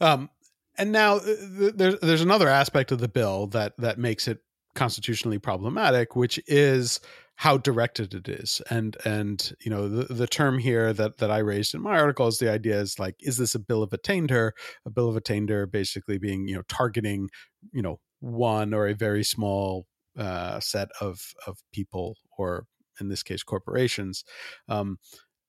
um, 0.00 0.28
and 0.76 0.92
now 0.92 1.16
uh, 1.16 1.34
there's 1.74 1.98
there's 2.00 2.22
another 2.22 2.48
aspect 2.48 2.92
of 2.92 3.00
the 3.00 3.08
bill 3.08 3.46
that 3.48 3.72
that 3.78 3.98
makes 3.98 4.28
it 4.28 4.40
constitutionally 4.74 5.38
problematic 5.38 6.16
which 6.16 6.40
is 6.46 7.00
how 7.36 7.56
directed 7.56 8.14
it 8.14 8.28
is. 8.28 8.62
And 8.70 8.96
and 9.04 9.52
you 9.64 9.70
know 9.70 9.88
the, 9.88 10.12
the 10.12 10.26
term 10.26 10.58
here 10.58 10.92
that 10.92 11.18
that 11.18 11.30
i 11.30 11.38
raised 11.38 11.74
in 11.74 11.82
my 11.82 11.98
article 11.98 12.28
is 12.28 12.38
the 12.38 12.50
idea 12.50 12.80
is 12.80 12.98
like 12.98 13.16
is 13.20 13.36
this 13.36 13.54
a 13.54 13.58
bill 13.58 13.82
of 13.82 13.92
attainder? 13.92 14.54
A 14.86 14.90
bill 14.90 15.08
of 15.08 15.16
attainder 15.16 15.66
basically 15.66 16.18
being 16.18 16.48
you 16.48 16.54
know 16.54 16.62
targeting 16.68 17.28
you 17.72 17.82
know 17.82 17.98
one 18.20 18.72
or 18.72 18.86
a 18.86 18.94
very 18.94 19.24
small 19.24 19.86
uh, 20.18 20.60
set 20.60 20.88
of 21.00 21.34
of 21.46 21.58
people 21.72 22.16
or 22.38 22.66
in 23.00 23.08
this 23.08 23.22
case 23.22 23.42
corporations. 23.42 24.24
Um, 24.68 24.98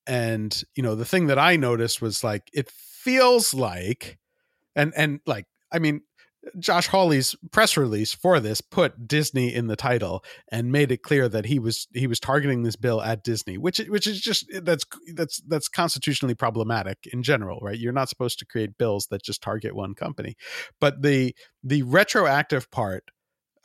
and 0.07 0.63
you 0.75 0.83
know 0.83 0.95
the 0.95 1.05
thing 1.05 1.27
that 1.27 1.39
i 1.39 1.55
noticed 1.55 2.01
was 2.01 2.23
like 2.23 2.43
it 2.53 2.69
feels 2.69 3.53
like 3.53 4.17
and 4.75 4.93
and 4.95 5.19
like 5.25 5.45
i 5.71 5.79
mean 5.79 6.01
Josh 6.59 6.87
Hawley's 6.87 7.35
press 7.51 7.77
release 7.77 8.13
for 8.13 8.39
this 8.39 8.61
put 8.61 9.07
Disney 9.07 9.53
in 9.53 9.67
the 9.67 9.75
title 9.75 10.23
and 10.51 10.71
made 10.71 10.91
it 10.91 11.01
clear 11.01 11.27
that 11.29 11.45
he 11.45 11.59
was 11.59 11.87
he 11.93 12.07
was 12.07 12.19
targeting 12.19 12.63
this 12.63 12.75
bill 12.75 13.01
at 13.01 13.23
Disney, 13.23 13.57
which 13.57 13.79
which 13.89 14.07
is 14.07 14.21
just 14.21 14.45
that's 14.63 14.85
that's 15.13 15.41
that's 15.47 15.67
constitutionally 15.67 16.35
problematic 16.35 17.07
in 17.11 17.23
general, 17.23 17.59
right? 17.61 17.77
You're 17.77 17.93
not 17.93 18.09
supposed 18.09 18.39
to 18.39 18.45
create 18.45 18.77
bills 18.77 19.07
that 19.07 19.23
just 19.23 19.41
target 19.41 19.75
one 19.75 19.95
company, 19.95 20.35
but 20.79 21.01
the 21.01 21.35
the 21.63 21.83
retroactive 21.83 22.69
part 22.71 23.05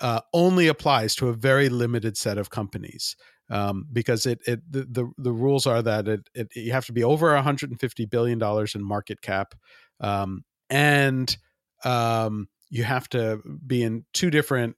uh, 0.00 0.20
only 0.32 0.66
applies 0.66 1.14
to 1.16 1.28
a 1.28 1.34
very 1.34 1.68
limited 1.68 2.16
set 2.16 2.38
of 2.38 2.50
companies. 2.50 3.16
Um, 3.52 3.86
because 3.92 4.26
it, 4.26 4.38
it 4.46 4.60
the, 4.70 4.82
the, 4.88 5.10
the 5.18 5.32
rules 5.32 5.66
are 5.66 5.82
that 5.82 6.06
it, 6.06 6.20
it 6.36 6.48
you 6.54 6.70
have 6.70 6.86
to 6.86 6.92
be 6.92 7.02
over 7.02 7.34
150 7.34 8.06
billion 8.06 8.38
dollars 8.38 8.76
in 8.76 8.84
market 8.84 9.22
cap, 9.22 9.56
um, 9.98 10.44
and 10.68 11.36
um, 11.84 12.46
you 12.70 12.84
have 12.84 13.08
to 13.10 13.40
be 13.66 13.82
in 13.82 14.04
two 14.14 14.30
different 14.30 14.76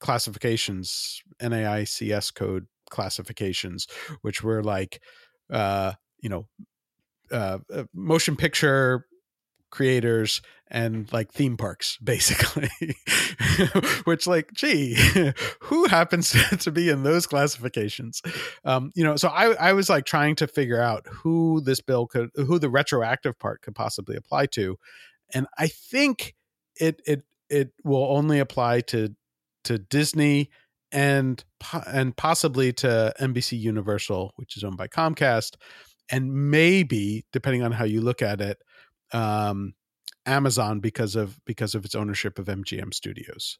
classifications, 0.00 1.22
NAICS 1.40 2.34
code 2.34 2.66
classifications, 2.90 3.86
which 4.22 4.42
were 4.42 4.62
like, 4.62 5.00
uh, 5.50 5.92
you 6.20 6.28
know, 6.28 6.46
uh, 7.30 7.58
uh, 7.72 7.84
motion 7.94 8.36
picture 8.36 9.06
creators 9.70 10.40
and 10.68 11.12
like 11.12 11.32
theme 11.32 11.56
parks 11.56 11.98
basically. 12.02 12.70
Which 14.04 14.26
like 14.26 14.52
gee 14.52 14.96
who 15.60 15.88
happens 15.88 16.34
to 16.60 16.70
be 16.70 16.88
in 16.90 17.02
those 17.02 17.26
classifications? 17.26 18.22
Um 18.64 18.92
you 18.94 19.02
know 19.02 19.16
so 19.16 19.28
i 19.28 19.52
i 19.54 19.72
was 19.72 19.88
like 19.88 20.04
trying 20.04 20.36
to 20.36 20.46
figure 20.46 20.80
out 20.80 21.06
who 21.08 21.60
this 21.60 21.80
bill 21.80 22.06
could 22.06 22.30
who 22.36 22.58
the 22.60 22.70
retroactive 22.70 23.38
part 23.38 23.62
could 23.62 23.74
possibly 23.74 24.14
apply 24.16 24.46
to 24.46 24.78
and 25.32 25.46
i 25.58 25.66
think 25.66 26.34
it 26.80 27.02
it 27.04 27.24
it 27.48 27.72
will 27.84 28.16
only 28.16 28.38
apply 28.38 28.80
to 28.80 29.14
to 29.64 29.78
Disney 29.78 30.50
and 30.92 31.42
and 31.86 32.16
possibly 32.16 32.72
to 32.74 33.12
NBC 33.20 33.58
Universal, 33.58 34.32
which 34.36 34.56
is 34.56 34.64
owned 34.64 34.76
by 34.76 34.88
Comcast, 34.88 35.56
and 36.10 36.50
maybe 36.50 37.24
depending 37.32 37.62
on 37.62 37.72
how 37.72 37.84
you 37.84 38.00
look 38.00 38.22
at 38.22 38.40
it, 38.40 38.58
um, 39.12 39.74
Amazon 40.26 40.80
because 40.80 41.16
of 41.16 41.38
because 41.44 41.74
of 41.74 41.84
its 41.84 41.94
ownership 41.94 42.38
of 42.38 42.46
MGM 42.46 42.94
Studios. 42.94 43.58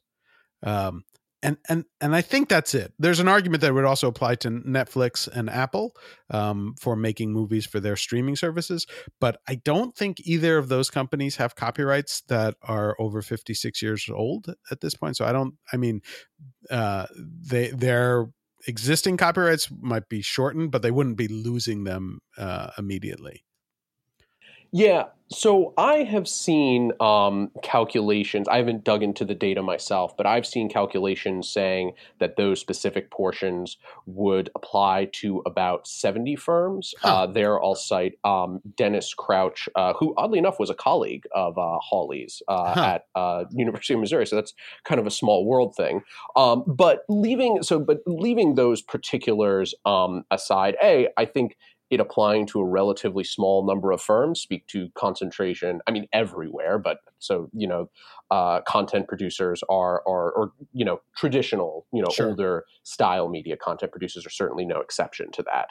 Um, 0.63 1.03
and 1.41 1.57
and 1.69 1.85
and 2.01 2.15
I 2.15 2.21
think 2.21 2.49
that's 2.49 2.73
it. 2.73 2.93
There's 2.97 3.19
an 3.19 3.27
argument 3.27 3.61
that 3.61 3.73
would 3.73 3.85
also 3.85 4.07
apply 4.07 4.35
to 4.35 4.49
Netflix 4.49 5.27
and 5.27 5.49
Apple 5.49 5.95
um, 6.29 6.75
for 6.79 6.95
making 6.95 7.31
movies 7.33 7.65
for 7.65 7.79
their 7.79 7.95
streaming 7.95 8.35
services, 8.35 8.85
but 9.19 9.39
I 9.47 9.55
don't 9.55 9.95
think 9.95 10.19
either 10.21 10.57
of 10.57 10.69
those 10.69 10.89
companies 10.89 11.35
have 11.37 11.55
copyrights 11.55 12.21
that 12.29 12.55
are 12.61 12.95
over 12.99 13.21
56 13.21 13.81
years 13.81 14.09
old 14.11 14.53
at 14.71 14.81
this 14.81 14.95
point. 14.95 15.17
So 15.17 15.25
I 15.25 15.31
don't. 15.31 15.55
I 15.71 15.77
mean, 15.77 16.01
uh, 16.71 17.07
they 17.15 17.69
their 17.69 18.27
existing 18.67 19.17
copyrights 19.17 19.69
might 19.79 20.09
be 20.09 20.21
shortened, 20.21 20.71
but 20.71 20.81
they 20.81 20.91
wouldn't 20.91 21.17
be 21.17 21.27
losing 21.27 21.83
them 21.83 22.19
uh, 22.37 22.71
immediately. 22.77 23.43
Yeah, 24.71 25.05
so 25.29 25.73
I 25.75 26.03
have 26.03 26.27
seen 26.27 26.91
um, 26.99 27.49
calculations. 27.63 28.47
I 28.47 28.57
haven't 28.57 28.83
dug 28.83 29.01
into 29.01 29.25
the 29.25 29.33
data 29.33 29.63
myself, 29.63 30.15
but 30.15 30.27
I've 30.27 30.45
seen 30.45 30.69
calculations 30.69 31.49
saying 31.49 31.93
that 32.19 32.35
those 32.37 32.59
specific 32.59 33.09
portions 33.09 33.77
would 34.05 34.51
apply 34.55 35.09
to 35.13 35.41
about 35.47 35.87
70 35.87 36.35
firms. 36.35 36.93
Huh. 36.99 37.15
Uh, 37.15 37.27
there 37.27 37.61
I'll 37.63 37.73
cite 37.73 38.19
um, 38.23 38.61
Dennis 38.77 39.15
Crouch, 39.15 39.67
uh, 39.75 39.93
who 39.93 40.13
oddly 40.15 40.37
enough 40.37 40.59
was 40.59 40.69
a 40.69 40.75
colleague 40.75 41.25
of 41.33 41.57
uh, 41.57 41.79
Hawley's 41.81 42.43
uh, 42.47 42.73
huh. 42.73 42.81
at 42.81 43.05
uh, 43.15 43.45
University 43.51 43.95
of 43.95 44.01
Missouri. 44.01 44.27
So 44.27 44.35
that's 44.35 44.53
kind 44.83 44.99
of 44.99 45.07
a 45.07 45.11
small 45.11 45.45
world 45.45 45.75
thing. 45.75 46.01
Um, 46.35 46.63
but 46.67 46.99
leaving 47.09 47.63
so, 47.63 47.79
but 47.79 48.01
leaving 48.05 48.55
those 48.55 48.83
particulars 48.83 49.73
um, 49.85 50.23
aside, 50.29 50.75
a 50.83 51.07
I 51.17 51.25
think 51.25 51.57
it 51.89 51.99
applying 51.99 52.45
to 52.47 52.59
a 52.59 52.65
relatively 52.65 53.23
small 53.23 53.65
number 53.65 53.91
of 53.91 54.01
firms 54.01 54.39
speak 54.41 54.65
to 54.67 54.89
concentration 54.95 55.79
i 55.87 55.91
mean 55.91 56.07
everywhere 56.13 56.77
but 56.77 56.97
so 57.19 57.49
you 57.53 57.67
know 57.67 57.89
uh, 58.31 58.61
content 58.61 59.07
producers 59.07 59.61
are 59.69 60.01
are 60.07 60.31
or 60.31 60.51
you 60.73 60.83
know 60.83 60.99
traditional 61.15 61.85
you 61.93 62.01
know 62.01 62.09
sure. 62.11 62.29
older 62.29 62.65
style 62.83 63.29
media 63.29 63.55
content 63.55 63.91
producers 63.91 64.25
are 64.25 64.31
certainly 64.31 64.65
no 64.65 64.79
exception 64.79 65.31
to 65.31 65.43
that. 65.43 65.69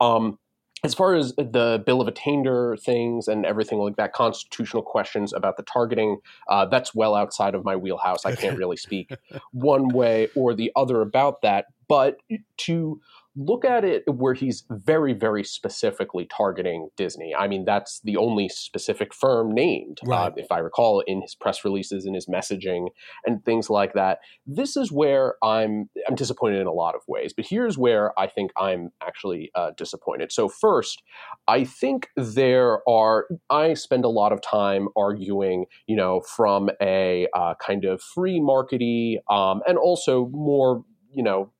Um, 0.00 0.38
as 0.84 0.94
far 0.94 1.14
as 1.14 1.34
the 1.36 1.82
bill 1.84 2.00
of 2.00 2.06
attainder 2.06 2.76
things 2.76 3.26
and 3.26 3.44
everything 3.44 3.78
like 3.78 3.96
that 3.96 4.12
constitutional 4.12 4.82
questions 4.82 5.32
about 5.32 5.56
the 5.56 5.62
targeting 5.64 6.18
uh, 6.48 6.66
that's 6.66 6.94
well 6.94 7.14
outside 7.14 7.54
of 7.54 7.64
my 7.64 7.74
wheelhouse. 7.74 8.24
I 8.24 8.36
can't 8.36 8.58
really 8.58 8.76
speak 8.76 9.10
one 9.52 9.88
way 9.88 10.28
or 10.36 10.54
the 10.54 10.70
other 10.76 11.00
about 11.00 11.42
that. 11.42 11.64
But 11.88 12.18
to 12.58 13.00
look 13.36 13.64
at 13.64 13.84
it 13.84 14.02
where 14.06 14.34
he's 14.34 14.64
very, 14.70 15.12
very 15.12 15.44
specifically 15.44 16.26
targeting 16.34 16.88
Disney. 16.96 17.34
I 17.34 17.48
mean, 17.48 17.64
that's 17.64 18.00
the 18.00 18.16
only 18.16 18.48
specific 18.48 19.12
firm 19.14 19.52
named, 19.52 19.98
uh, 20.06 20.10
right. 20.10 20.26
uh, 20.28 20.34
if 20.36 20.50
I 20.50 20.58
recall, 20.58 21.00
in 21.00 21.20
his 21.20 21.34
press 21.34 21.64
releases, 21.64 22.06
in 22.06 22.14
his 22.14 22.26
messaging, 22.26 22.88
and 23.26 23.44
things 23.44 23.68
like 23.68 23.92
that. 23.92 24.20
This 24.46 24.76
is 24.76 24.90
where 24.90 25.34
I'm 25.42 25.90
I'm 26.08 26.14
disappointed 26.14 26.60
in 26.60 26.66
a 26.66 26.72
lot 26.72 26.94
of 26.94 27.02
ways, 27.06 27.32
but 27.34 27.46
here's 27.46 27.76
where 27.76 28.18
I 28.18 28.26
think 28.26 28.52
I'm 28.56 28.90
actually 29.02 29.50
uh, 29.54 29.72
disappointed. 29.76 30.32
So 30.32 30.48
first, 30.48 31.02
I 31.46 31.64
think 31.64 32.08
there 32.16 32.80
are. 32.88 33.26
I 33.50 33.74
spend 33.74 34.04
a 34.04 34.08
lot 34.08 34.32
of 34.32 34.40
time 34.40 34.88
arguing, 34.96 35.66
you 35.86 35.96
know, 35.96 36.20
from 36.20 36.70
a 36.80 37.26
uh, 37.34 37.54
kind 37.54 37.84
of 37.84 38.00
free 38.00 38.40
markety 38.40 39.18
um, 39.30 39.60
and 39.66 39.76
also 39.78 40.28
more 40.28 40.84
you 41.12 41.22
know 41.22 41.50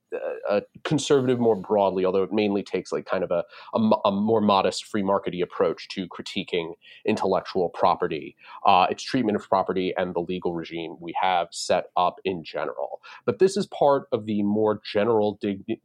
a 0.48 0.62
conservative 0.84 1.38
more 1.38 1.56
broadly, 1.56 2.04
although 2.04 2.22
it 2.22 2.32
mainly 2.32 2.62
takes 2.62 2.92
like 2.92 3.06
kind 3.06 3.24
of 3.24 3.30
a, 3.30 3.44
a, 3.74 3.90
a 4.04 4.12
more 4.12 4.40
modest 4.40 4.84
free 4.84 5.02
markety 5.02 5.42
approach 5.42 5.88
to 5.88 6.06
critiquing 6.08 6.72
intellectual 7.04 7.68
property, 7.70 8.36
uh, 8.64 8.86
its 8.90 9.02
treatment 9.02 9.36
of 9.36 9.48
property, 9.48 9.92
and 9.96 10.14
the 10.14 10.20
legal 10.20 10.54
regime 10.54 10.96
we 11.00 11.14
have 11.20 11.48
set 11.50 11.86
up 11.96 12.16
in 12.24 12.44
general. 12.44 13.00
But 13.24 13.38
this 13.38 13.56
is 13.56 13.66
part 13.66 14.08
of 14.12 14.26
the 14.26 14.42
more 14.42 14.80
general 14.84 15.38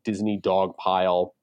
Disney 0.04 0.38
dog 0.38 0.75
pile 0.78 1.36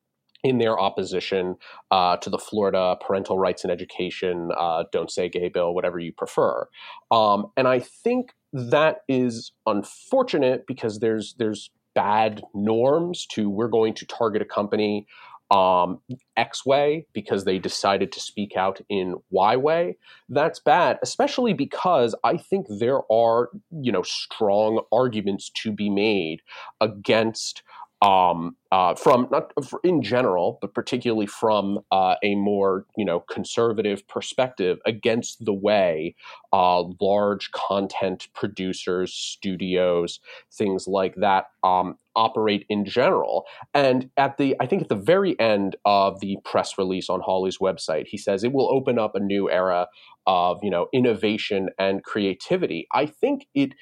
in 0.44 0.58
their 0.58 0.78
opposition 0.78 1.56
uh, 1.90 2.16
to 2.18 2.30
the 2.30 2.38
Florida 2.38 2.96
Parental 3.04 3.38
Rights 3.38 3.64
and 3.64 3.72
Education, 3.72 4.50
uh, 4.56 4.84
Don't 4.92 5.10
Say 5.10 5.28
Gay 5.28 5.48
bill, 5.48 5.74
whatever 5.74 5.98
you 5.98 6.12
prefer. 6.12 6.68
Um, 7.10 7.46
and 7.56 7.66
I 7.66 7.80
think 7.80 8.34
that 8.52 8.98
is 9.08 9.52
unfortunate 9.66 10.66
because 10.66 11.00
there's 11.00 11.34
there's 11.38 11.70
bad 11.98 12.40
norms 12.54 13.26
to 13.26 13.50
we're 13.50 13.66
going 13.66 13.92
to 13.92 14.06
target 14.06 14.40
a 14.40 14.44
company 14.44 15.04
um, 15.50 15.98
X 16.36 16.64
way 16.64 17.06
because 17.12 17.44
they 17.44 17.58
decided 17.58 18.12
to 18.12 18.20
speak 18.20 18.56
out 18.56 18.80
in 18.88 19.16
Y 19.30 19.56
way. 19.56 19.96
That's 20.28 20.60
bad, 20.60 21.00
especially 21.02 21.54
because 21.54 22.14
I 22.22 22.36
think 22.36 22.66
there 22.68 23.00
are, 23.10 23.48
you 23.82 23.90
know, 23.90 24.02
strong 24.02 24.80
arguments 24.92 25.50
to 25.62 25.72
be 25.72 25.90
made 25.90 26.40
against 26.80 27.64
um, 28.00 28.56
uh, 28.70 28.94
from 28.94 29.28
not 29.30 29.52
in 29.82 30.02
general, 30.02 30.58
but 30.60 30.72
particularly 30.72 31.26
from 31.26 31.80
uh, 31.90 32.14
a 32.22 32.34
more 32.36 32.86
you 32.96 33.04
know 33.04 33.20
conservative 33.20 34.06
perspective 34.06 34.78
against 34.86 35.44
the 35.44 35.54
way 35.54 36.14
uh, 36.52 36.84
large 37.00 37.50
content 37.50 38.28
producers, 38.34 39.12
studios, 39.12 40.20
things 40.52 40.86
like 40.86 41.16
that 41.16 41.46
um, 41.64 41.98
operate 42.14 42.66
in 42.68 42.84
general. 42.84 43.46
And 43.74 44.10
at 44.16 44.36
the 44.36 44.54
I 44.60 44.66
think 44.66 44.82
at 44.82 44.88
the 44.88 44.94
very 44.94 45.38
end 45.40 45.74
of 45.84 46.20
the 46.20 46.36
press 46.44 46.78
release 46.78 47.10
on 47.10 47.20
Hawley's 47.20 47.58
website, 47.58 48.06
he 48.06 48.18
says 48.18 48.44
it 48.44 48.52
will 48.52 48.70
open 48.70 48.98
up 48.98 49.16
a 49.16 49.20
new 49.20 49.50
era 49.50 49.88
of 50.26 50.60
you 50.62 50.70
know 50.70 50.86
innovation 50.92 51.70
and 51.78 52.04
creativity. 52.04 52.86
I 52.92 53.06
think 53.06 53.48
it 53.54 53.72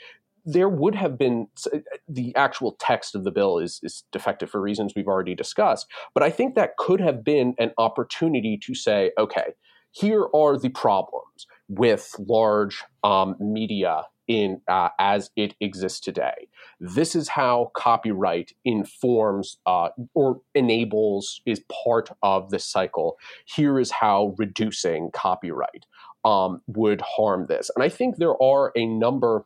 there 0.46 0.68
would 0.68 0.94
have 0.94 1.18
been 1.18 1.48
uh, 1.74 1.78
the 2.08 2.34
actual 2.36 2.76
text 2.78 3.14
of 3.14 3.24
the 3.24 3.32
bill 3.32 3.58
is, 3.58 3.80
is 3.82 4.04
defective 4.12 4.48
for 4.48 4.60
reasons 4.60 4.92
we've 4.94 5.08
already 5.08 5.34
discussed. 5.34 5.86
But 6.14 6.22
I 6.22 6.30
think 6.30 6.54
that 6.54 6.76
could 6.78 7.00
have 7.00 7.24
been 7.24 7.54
an 7.58 7.72
opportunity 7.76 8.58
to 8.62 8.74
say, 8.74 9.10
okay, 9.18 9.54
here 9.90 10.28
are 10.34 10.58
the 10.58 10.68
problems 10.68 11.46
with 11.68 12.14
large 12.18 12.84
um, 13.02 13.34
media 13.40 14.04
in 14.28 14.60
uh, 14.68 14.88
as 14.98 15.30
it 15.36 15.54
exists 15.60 16.00
today. 16.00 16.48
This 16.80 17.14
is 17.14 17.28
how 17.28 17.70
copyright 17.76 18.52
informs 18.64 19.58
uh, 19.66 19.88
or 20.14 20.40
enables 20.54 21.40
is 21.46 21.62
part 21.84 22.10
of 22.22 22.50
the 22.50 22.58
cycle. 22.58 23.16
Here 23.46 23.78
is 23.78 23.90
how 23.90 24.34
reducing 24.36 25.10
copyright 25.12 25.86
um, 26.24 26.60
would 26.66 27.02
harm 27.02 27.46
this, 27.48 27.70
and 27.74 27.84
I 27.84 27.88
think 27.88 28.16
there 28.16 28.40
are 28.42 28.72
a 28.76 28.84
number 28.84 29.44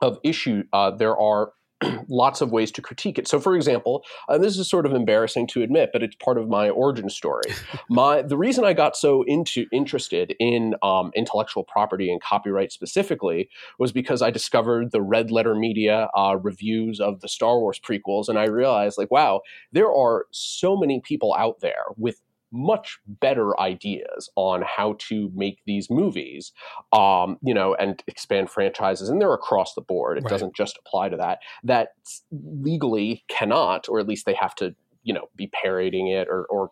of 0.00 0.18
issue, 0.22 0.64
uh, 0.72 0.90
there 0.90 1.16
are 1.16 1.52
lots 2.08 2.40
of 2.40 2.52
ways 2.52 2.70
to 2.72 2.82
critique 2.82 3.18
it. 3.18 3.26
So, 3.26 3.40
for 3.40 3.56
example, 3.56 4.04
and 4.28 4.42
this 4.42 4.58
is 4.58 4.68
sort 4.68 4.86
of 4.86 4.92
embarrassing 4.92 5.46
to 5.48 5.62
admit, 5.62 5.90
but 5.92 6.02
it's 6.02 6.14
part 6.16 6.38
of 6.38 6.48
my 6.48 6.68
origin 6.68 7.08
story. 7.08 7.44
my 7.90 8.22
the 8.22 8.36
reason 8.36 8.64
I 8.64 8.72
got 8.72 8.96
so 8.96 9.22
into 9.26 9.66
interested 9.72 10.34
in 10.38 10.74
um, 10.82 11.10
intellectual 11.14 11.64
property 11.64 12.10
and 12.10 12.20
copyright 12.20 12.72
specifically 12.72 13.48
was 13.78 13.92
because 13.92 14.22
I 14.22 14.30
discovered 14.30 14.92
the 14.92 15.02
Red 15.02 15.30
Letter 15.30 15.54
Media 15.54 16.08
uh, 16.14 16.36
reviews 16.36 17.00
of 17.00 17.20
the 17.20 17.28
Star 17.28 17.58
Wars 17.58 17.80
prequels, 17.80 18.28
and 18.28 18.38
I 18.38 18.44
realized, 18.44 18.98
like, 18.98 19.10
wow, 19.10 19.40
there 19.72 19.90
are 19.90 20.26
so 20.32 20.76
many 20.76 21.00
people 21.00 21.34
out 21.38 21.60
there 21.60 21.84
with 21.96 22.20
much 22.52 22.98
better 23.06 23.58
ideas 23.60 24.30
on 24.36 24.62
how 24.62 24.96
to 24.98 25.30
make 25.34 25.58
these 25.66 25.88
movies, 25.90 26.52
um, 26.92 27.38
you 27.42 27.54
know, 27.54 27.74
and 27.74 28.02
expand 28.06 28.50
franchises. 28.50 29.08
And 29.08 29.20
they're 29.20 29.34
across 29.34 29.74
the 29.74 29.80
board. 29.80 30.18
It 30.18 30.24
right. 30.24 30.30
doesn't 30.30 30.54
just 30.54 30.78
apply 30.84 31.10
to 31.10 31.16
that. 31.16 31.38
That 31.62 31.90
legally 32.30 33.24
cannot, 33.28 33.88
or 33.88 34.00
at 34.00 34.08
least 34.08 34.26
they 34.26 34.34
have 34.34 34.54
to, 34.56 34.74
you 35.02 35.14
know, 35.14 35.28
be 35.36 35.50
parodying 35.52 36.08
it 36.08 36.28
or, 36.28 36.46
or 36.46 36.70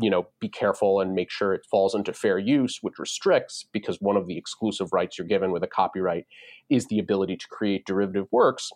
you 0.00 0.10
know 0.10 0.26
be 0.40 0.48
careful 0.48 1.00
and 1.00 1.14
make 1.14 1.30
sure 1.30 1.54
it 1.54 1.66
falls 1.70 1.94
into 1.94 2.12
fair 2.12 2.38
use 2.38 2.78
which 2.82 2.98
restricts 2.98 3.66
because 3.72 3.96
one 4.00 4.16
of 4.16 4.26
the 4.26 4.36
exclusive 4.36 4.92
rights 4.92 5.18
you're 5.18 5.26
given 5.26 5.50
with 5.50 5.62
a 5.62 5.66
copyright 5.66 6.26
is 6.68 6.86
the 6.86 6.98
ability 6.98 7.36
to 7.36 7.46
create 7.50 7.86
derivative 7.86 8.26
works 8.30 8.70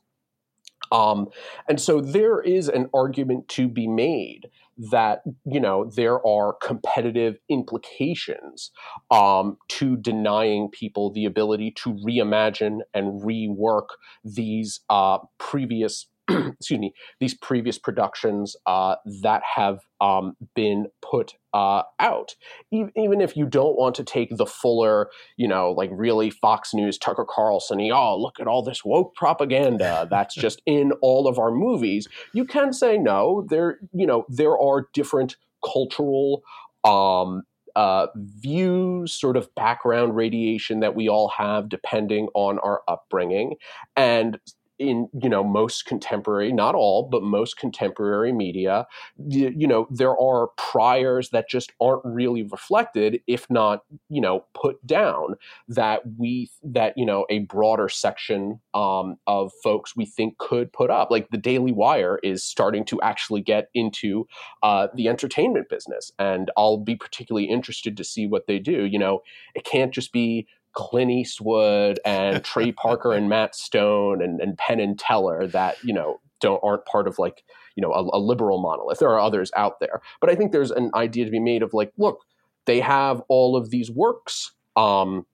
um, 0.91 1.29
and 1.69 1.81
so 1.81 2.01
there 2.01 2.41
is 2.41 2.69
an 2.69 2.89
argument 2.93 3.49
to 3.49 3.69
be 3.69 3.87
made 3.87 4.49
that 4.91 5.23
you 5.45 5.61
know 5.61 5.85
there 5.85 6.27
are 6.27 6.55
competitive 6.55 7.37
implications 7.49 8.71
um, 9.11 9.57
to 9.69 9.97
denying 9.97 10.69
people 10.71 11.13
the 11.13 11.25
ability 11.25 11.71
to 11.71 11.95
reimagine 12.07 12.79
and 12.95 13.23
rework 13.23 13.89
these 14.25 14.81
uh, 14.89 15.19
previous 15.39 16.07
excuse 16.31 16.81
me 16.81 16.93
these 17.21 17.35
previous 17.35 17.79
productions 17.79 18.57
uh, 18.67 18.97
that 19.23 19.43
have 19.57 19.81
um, 20.01 20.35
been 20.55 20.87
put 21.01 21.35
uh, 21.53 21.83
out 21.99 22.35
even 22.71 23.21
if 23.21 23.37
you 23.37 23.47
don't 23.47 23.77
want 23.77 23.95
to 23.95 24.05
take 24.05 24.37
the 24.37 24.47
fuller 24.47 25.11
you 25.37 25.49
know 25.49 25.73
like 25.73 25.91
really 25.93 26.31
fox 26.31 26.73
news 26.73 26.97
tucker 26.99 27.27
carlson 27.29 27.81
oh 27.93 28.17
look 28.17 28.39
at 28.41 28.47
all 28.47 28.63
this 28.63 28.85
woke 28.85 29.15
propaganda 29.15 30.07
that's 30.11 30.35
just 30.35 30.63
in 30.67 30.93
all 31.03 31.27
of 31.27 31.39
our 31.39 31.51
movies 31.51 32.09
you 32.33 32.45
can 32.45 32.73
say 32.73 32.97
no 32.97 33.45
there 33.51 33.79
you 33.93 34.07
know 34.07 34.25
there 34.29 34.59
are 34.59 34.89
different 34.95 35.37
cultural 35.65 36.43
um, 36.85 37.43
uh, 37.77 38.07
views, 38.17 39.15
sort 39.15 39.37
of 39.37 39.55
background 39.55 40.17
radiation 40.17 40.81
that 40.81 40.95
we 40.95 41.09
all 41.09 41.29
have 41.37 41.69
depending 41.69 42.29
on 42.35 42.59
our 42.59 42.83
upbringing. 42.89 43.55
And 43.97 44.39
in 44.79 45.09
you 45.23 45.29
know 45.29 45.45
most 45.45 45.85
contemporary 45.87 46.53
not 46.53 46.75
all 46.75 47.09
but 47.11 47.23
most 47.23 47.57
contemporary 47.57 48.33
media 48.33 48.87
you, 49.29 49.67
know 49.67 49.87
there 49.91 50.19
are 50.19 50.49
priors 50.57 51.31
that 51.31 51.49
just 51.49 51.73
aren't 51.81 52.05
really 52.05 52.43
reflected 52.43 53.21
if 53.27 53.49
not 53.51 53.83
you 54.09 54.21
know 54.21 54.45
put 54.55 54.85
down 54.87 55.35
that 55.69 56.01
we 56.19 56.51
that 56.63 56.97
you 56.97 57.05
know 57.07 57.27
a 57.31 57.41
broader 57.41 57.89
section 57.89 58.61
um, 58.75 59.17
of 59.27 59.53
folks 59.63 59.97
we 59.97 60.07
think 60.07 60.39
could 60.39 60.73
put 60.73 60.91
up. 60.91 61.11
Like 61.11 61.31
the 61.31 61.39
daily 61.39 61.73
wire 61.73 62.19
is 62.23 62.45
starting 62.45 62.85
to 62.87 63.01
actually 63.03 63.41
get 63.41 63.69
into 63.75 64.27
uh, 64.63 64.89
the 64.95 65.09
entertainment 65.09 65.69
business 65.69 66.13
and 66.19 66.51
i'll 66.57 66.79
be 66.79 66.97
particularly 66.97 67.49
interested 67.49 67.97
to 67.97 68.05
see 68.05 68.27
what 68.27 68.47
they 68.47 68.59
do. 68.59 68.85
You 68.85 68.99
know 68.99 69.23
it 69.55 69.65
can't 69.65 69.93
just 69.93 70.13
be 70.13 70.47
Clint 70.75 71.11
Eastwood 71.11 71.99
and 72.05 72.45
Trey 72.45 72.73
Parker 72.73 73.13
and 73.13 73.29
Matt 73.29 73.55
Stone 73.55 74.23
and, 74.23 74.41
and 74.41 74.57
Penn 74.57 74.81
and 74.81 74.99
Teller 74.99 75.47
that 75.49 75.83
you 75.83 75.93
know 75.93 76.21
don't 76.41 76.61
aren't 76.63 76.85
part 76.87 77.09
of 77.09 77.19
like 77.19 77.43
you 77.77 77.81
know 77.81 77.93
a, 77.93 78.17
a, 78.17 78.21
liberal 78.21 78.61
monolith. 78.61 78.99
There 78.99 79.11
are 79.11 79.21
others 79.21 79.51
out 79.57 79.81
there, 79.81 80.03
but 80.21 80.29
I 80.31 80.35
think 80.35 80.53
there's 80.53 80.71
an 80.71 80.91
idea 80.95 81.25
to 81.25 81.31
be 81.31 81.41
made 81.41 81.63
of 81.63 81.73
like, 81.73 81.93
look, 81.97 82.21
they 82.67 82.81
have 82.81 83.23
all 83.29 83.57
of 83.57 83.71
these 83.71 83.91
works 83.91 84.53
um, 84.77 85.27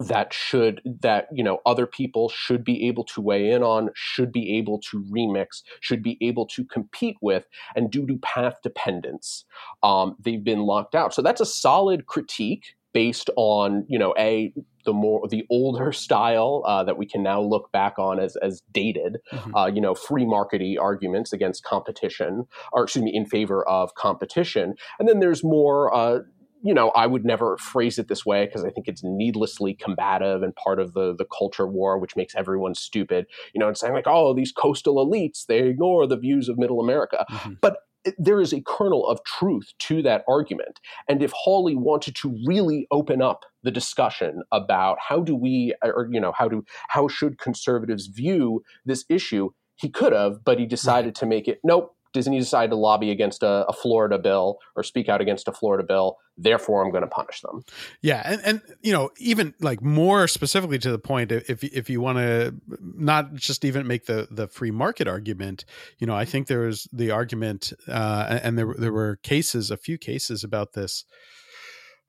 that 0.00 0.32
should 0.32 0.80
that 1.02 1.28
you 1.32 1.44
know 1.44 1.58
other 1.66 1.86
people 1.86 2.28
should 2.28 2.64
be 2.64 2.86
able 2.86 3.04
to 3.04 3.20
weigh 3.20 3.50
in 3.50 3.62
on, 3.62 3.90
should 3.94 4.32
be 4.32 4.56
able 4.56 4.80
to 4.90 5.04
remix, 5.04 5.62
should 5.80 6.02
be 6.02 6.16
able 6.20 6.46
to 6.46 6.64
compete 6.64 7.16
with, 7.20 7.46
and 7.74 7.90
due 7.90 8.06
to 8.06 8.18
path 8.18 8.56
dependence, 8.62 9.44
um, 9.82 10.16
they've 10.20 10.44
been 10.44 10.60
locked 10.60 10.94
out. 10.94 11.12
So 11.12 11.22
that's 11.22 11.40
a 11.40 11.46
solid 11.46 12.06
critique 12.06 12.76
based 12.92 13.30
on 13.36 13.84
you 13.88 13.98
know 13.98 14.14
a 14.18 14.52
the 14.84 14.92
more 14.92 15.26
the 15.28 15.44
older 15.50 15.92
style 16.06 16.62
uh, 16.66 16.84
that 16.84 16.96
we 16.96 17.06
can 17.06 17.22
now 17.22 17.40
look 17.40 17.70
back 17.72 17.98
on 17.98 18.18
as 18.18 18.36
as 18.36 18.62
dated 18.72 19.18
mm-hmm. 19.32 19.54
uh, 19.54 19.66
you 19.66 19.80
know 19.80 19.94
free 19.94 20.24
markety 20.24 20.78
arguments 20.80 21.32
against 21.32 21.64
competition 21.64 22.46
or 22.72 22.84
excuse 22.84 23.04
me 23.04 23.12
in 23.14 23.26
favor 23.26 23.66
of 23.68 23.94
competition 23.94 24.74
and 24.98 25.08
then 25.08 25.20
there's 25.20 25.44
more 25.44 25.94
uh, 25.94 26.20
you 26.62 26.74
know, 26.74 26.90
I 26.90 27.06
would 27.06 27.24
never 27.24 27.56
phrase 27.56 27.98
it 27.98 28.08
this 28.08 28.26
way 28.26 28.44
because 28.44 28.64
I 28.64 28.70
think 28.70 28.86
it's 28.86 29.02
needlessly 29.02 29.74
combative 29.74 30.42
and 30.42 30.54
part 30.54 30.78
of 30.78 30.92
the 30.92 31.14
the 31.16 31.24
culture 31.24 31.66
war, 31.66 31.98
which 31.98 32.16
makes 32.16 32.34
everyone 32.34 32.74
stupid. 32.74 33.26
You 33.54 33.60
know, 33.60 33.68
and 33.68 33.76
saying 33.76 33.94
like, 33.94 34.06
"Oh, 34.06 34.34
these 34.34 34.52
coastal 34.52 34.96
elites 34.96 35.46
they 35.46 35.60
ignore 35.60 36.06
the 36.06 36.18
views 36.18 36.48
of 36.48 36.58
Middle 36.58 36.80
America," 36.80 37.24
mm-hmm. 37.30 37.54
but 37.60 37.78
there 38.18 38.40
is 38.40 38.52
a 38.52 38.62
kernel 38.62 39.06
of 39.06 39.22
truth 39.24 39.72
to 39.78 40.02
that 40.02 40.24
argument. 40.28 40.80
And 41.08 41.22
if 41.22 41.32
Hawley 41.32 41.76
wanted 41.76 42.16
to 42.16 42.36
really 42.46 42.86
open 42.90 43.20
up 43.20 43.44
the 43.62 43.70
discussion 43.70 44.42
about 44.52 44.98
how 45.06 45.20
do 45.20 45.34
we, 45.34 45.74
or, 45.82 46.08
you 46.10 46.20
know, 46.20 46.32
how 46.36 46.48
do, 46.48 46.64
how 46.88 47.08
should 47.08 47.38
conservatives 47.38 48.06
view 48.06 48.62
this 48.84 49.04
issue, 49.08 49.50
he 49.76 49.88
could 49.88 50.12
have, 50.12 50.44
but 50.44 50.58
he 50.58 50.66
decided 50.66 51.08
right. 51.08 51.14
to 51.16 51.26
make 51.26 51.48
it, 51.48 51.60
nope, 51.64 51.94
Disney 52.12 52.38
decided 52.38 52.70
to 52.70 52.76
lobby 52.76 53.10
against 53.10 53.42
a, 53.42 53.64
a, 53.68 53.72
Florida 53.72 54.18
bill 54.18 54.58
or 54.74 54.82
speak 54.82 55.08
out 55.08 55.20
against 55.20 55.46
a 55.48 55.52
Florida 55.52 55.84
bill. 55.84 56.16
Therefore, 56.36 56.84
I'm 56.84 56.90
going 56.90 57.02
to 57.02 57.08
punish 57.08 57.40
them. 57.40 57.62
Yeah, 58.00 58.22
and 58.24 58.40
and 58.44 58.62
you 58.80 58.92
know, 58.92 59.10
even 59.18 59.54
like 59.60 59.82
more 59.82 60.26
specifically 60.26 60.78
to 60.78 60.90
the 60.90 60.98
point, 60.98 61.30
if 61.32 61.62
if 61.62 61.90
you 61.90 62.00
want 62.00 62.18
to 62.18 62.54
not 62.80 63.34
just 63.34 63.64
even 63.64 63.86
make 63.86 64.06
the 64.06 64.26
the 64.30 64.48
free 64.48 64.70
market 64.70 65.06
argument, 65.06 65.64
you 65.98 66.06
know, 66.06 66.14
I 66.14 66.24
think 66.24 66.46
there 66.46 66.60
was 66.60 66.88
the 66.92 67.10
argument, 67.10 67.72
uh, 67.86 68.40
and 68.42 68.58
there 68.58 68.74
there 68.76 68.92
were 68.92 69.16
cases, 69.22 69.70
a 69.70 69.76
few 69.76 69.98
cases 69.98 70.42
about 70.42 70.72
this. 70.72 71.04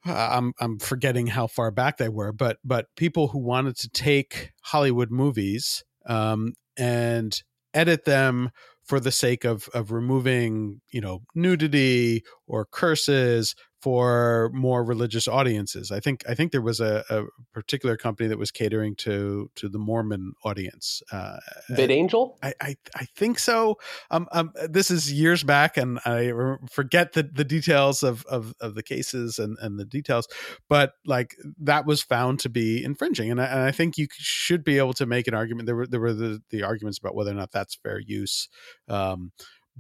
Uh, 0.06 0.30
I'm 0.32 0.54
I'm 0.60 0.80
forgetting 0.80 1.28
how 1.28 1.48
far 1.48 1.70
back 1.70 1.98
they 1.98 2.10
were, 2.10 2.32
but 2.32 2.58
but 2.64 2.88
people 2.96 3.28
who 3.28 3.40
wanted 3.40 3.78
to 3.78 3.90
take 3.90 4.52
Hollywood 4.62 5.12
movies 5.12 5.84
um, 6.08 6.54
and 6.78 7.40
edit 7.74 8.06
them 8.06 8.50
for 8.92 9.00
the 9.00 9.10
sake 9.10 9.46
of 9.46 9.70
of 9.74 9.94
removing 9.94 10.82
you 10.90 11.00
know 11.00 11.22
nudity 11.34 12.22
or 12.46 12.66
curses 12.66 13.56
for 13.82 14.52
more 14.54 14.84
religious 14.84 15.28
audiences. 15.28 15.92
I 15.92 16.00
think 16.00 16.24
I 16.30 16.36
think 16.36 16.52
there 16.52 16.62
was 16.62 16.80
a, 16.80 17.04
a 17.10 17.24
particular 17.54 17.98
company 17.98 18.30
that 18.30 18.38
was 18.38 18.52
catering 18.52 18.96
to 18.98 19.50
to 19.56 19.70
the 19.70 19.80
Mormon 19.80 20.34
audience. 20.44 21.02
Uh, 21.12 21.38
VidAngel, 21.72 22.38
I, 22.44 22.54
I, 22.62 22.76
I 22.96 23.06
think 23.16 23.40
so. 23.40 23.78
Um, 24.12 24.28
um, 24.32 24.52
this 24.70 24.92
is 24.92 25.12
years 25.12 25.44
back, 25.44 25.78
and 25.78 26.00
I 26.06 26.32
forget 26.70 27.14
the, 27.14 27.24
the 27.24 27.44
details 27.44 28.04
of, 28.04 28.26
of, 28.26 28.54
of 28.62 28.76
the 28.76 28.84
cases 28.84 29.40
and, 29.40 29.58
and 29.60 29.80
the 29.80 29.86
details. 29.86 30.28
But 30.70 30.94
like 31.06 31.36
that 31.60 31.86
was 31.86 32.02
found 32.02 32.40
to 32.42 32.50
be 32.50 32.84
infringing, 32.84 33.32
and 33.32 33.42
I, 33.42 33.46
and 33.46 33.60
I 33.62 33.72
think 33.72 33.98
you 33.98 34.08
should 34.12 34.64
be 34.64 34.78
able 34.78 34.94
to 34.94 35.06
make 35.06 35.28
an 35.28 35.34
argument. 35.34 35.66
There 35.66 35.76
were 35.76 35.88
there 35.88 36.00
were 36.00 36.14
the, 36.14 36.42
the 36.50 36.64
arguments 36.64 37.00
about 37.00 37.16
whether 37.16 37.32
or 37.32 37.36
not 37.36 37.52
that's 37.52 37.76
fair 37.76 38.00
use. 38.00 38.48
Um, 38.88 39.32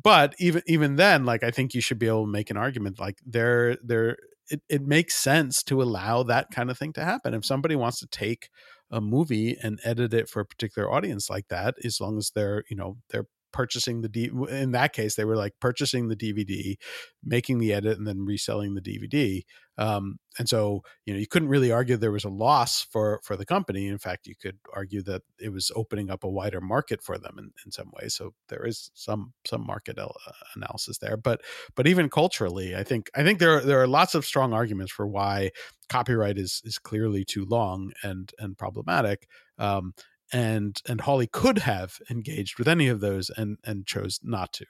but 0.02 0.36
even 0.40 0.62
even 0.68 0.96
then 0.96 1.26
like 1.26 1.44
i 1.44 1.52
think 1.52 1.74
you 1.74 1.82
should 1.82 2.00
be 2.00 2.08
able 2.08 2.26
to 2.26 2.32
make 2.32 2.50
an 2.50 2.58
argument 2.58 3.00
like 3.00 3.18
there 3.26 3.78
there 3.84 4.18
it, 4.52 4.62
it 4.70 4.82
makes 4.86 5.16
sense 5.16 5.64
to 5.64 5.82
allow 5.82 6.24
that 6.24 6.52
kind 6.52 6.70
of 6.70 6.78
thing 6.78 6.92
to 6.94 7.06
happen. 7.06 7.34
If 7.34 7.46
somebody 7.46 7.76
wants 7.76 8.00
to 8.02 8.08
take 8.08 8.50
a 8.92 9.00
movie 9.00 9.58
and 9.64 9.80
edit 9.86 10.14
it 10.14 10.28
for 10.30 10.42
a 10.42 10.46
particular 10.46 10.92
audience 10.92 11.30
like 11.30 11.48
that 11.48 11.76
as 11.86 12.02
long 12.02 12.18
as 12.18 12.32
they're 12.36 12.64
you 12.70 12.76
know 12.76 12.98
they're 13.10 13.28
purchasing 13.52 14.02
the 14.02 14.10
D 14.10 14.30
in 14.50 14.72
that 14.72 14.94
case 14.94 15.16
they 15.16 15.26
were 15.26 15.36
like 15.36 15.54
purchasing 15.60 16.08
the 16.08 16.16
DVD 16.16 16.76
making 17.24 17.60
the 17.60 17.74
edit 17.74 17.98
and 17.98 18.08
then 18.08 18.26
reselling 18.26 18.74
the 18.74 18.82
DVD 18.82 19.44
um, 19.78 20.20
and 20.38 20.48
so 20.48 20.84
you 21.06 21.14
know 21.14 21.20
you 21.20 21.28
couldn't 21.28 21.50
really 21.50 21.72
argue 21.72 21.98
there 21.98 22.12
was 22.12 22.24
a 22.24 22.30
loss 22.30 22.84
for 22.84 23.20
for 23.24 23.36
the 23.36 23.46
company. 23.46 23.88
In 23.88 23.98
fact 23.98 24.28
you 24.28 24.36
could 24.36 24.60
argue 24.74 25.02
that 25.04 25.24
it 25.40 25.50
was 25.50 25.72
opening 25.76 26.10
up 26.10 26.24
a 26.24 26.30
wider 26.30 26.62
market 26.62 27.02
for 27.02 27.18
them 27.18 27.36
in, 27.40 27.52
in 27.66 27.72
some 27.72 27.92
ways 28.00 28.14
so 28.14 28.34
there 28.50 28.66
is 28.66 28.92
some 28.94 29.34
some 29.46 29.66
market 29.66 29.98
uh, 29.98 30.08
analysis 30.56 30.98
there 31.00 31.18
but 31.18 31.42
but 31.76 31.88
even 31.88 32.10
culturally 32.10 32.76
I 32.76 32.84
think 32.84 33.10
I 33.16 33.24
think 33.24 33.40
there 33.40 33.58
are, 33.58 33.62
there 33.62 33.82
are 33.82 33.88
lots 33.88 34.14
of 34.14 34.26
strong 34.26 34.54
arguments 34.54 34.92
for 34.92 35.08
why 35.08 35.52
copyright 35.90 36.38
is 36.38 36.62
is 36.64 36.78
clearly 36.78 37.26
too 37.26 37.46
long 37.46 37.92
and 38.04 38.32
and 38.40 38.58
problematic 38.58 39.28
um, 39.58 39.94
and 40.32 40.82
and 40.88 41.02
Hawley 41.02 41.28
could 41.28 41.60
have 41.60 42.00
engaged 42.10 42.58
with 42.58 42.67
any 42.67 42.88
of 42.88 43.00
those 43.00 43.30
and 43.30 43.58
and 43.63 43.86
chose 43.86 44.20
not 44.24 44.54
to. 44.54 44.65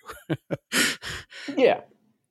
yeah. 1.57 1.81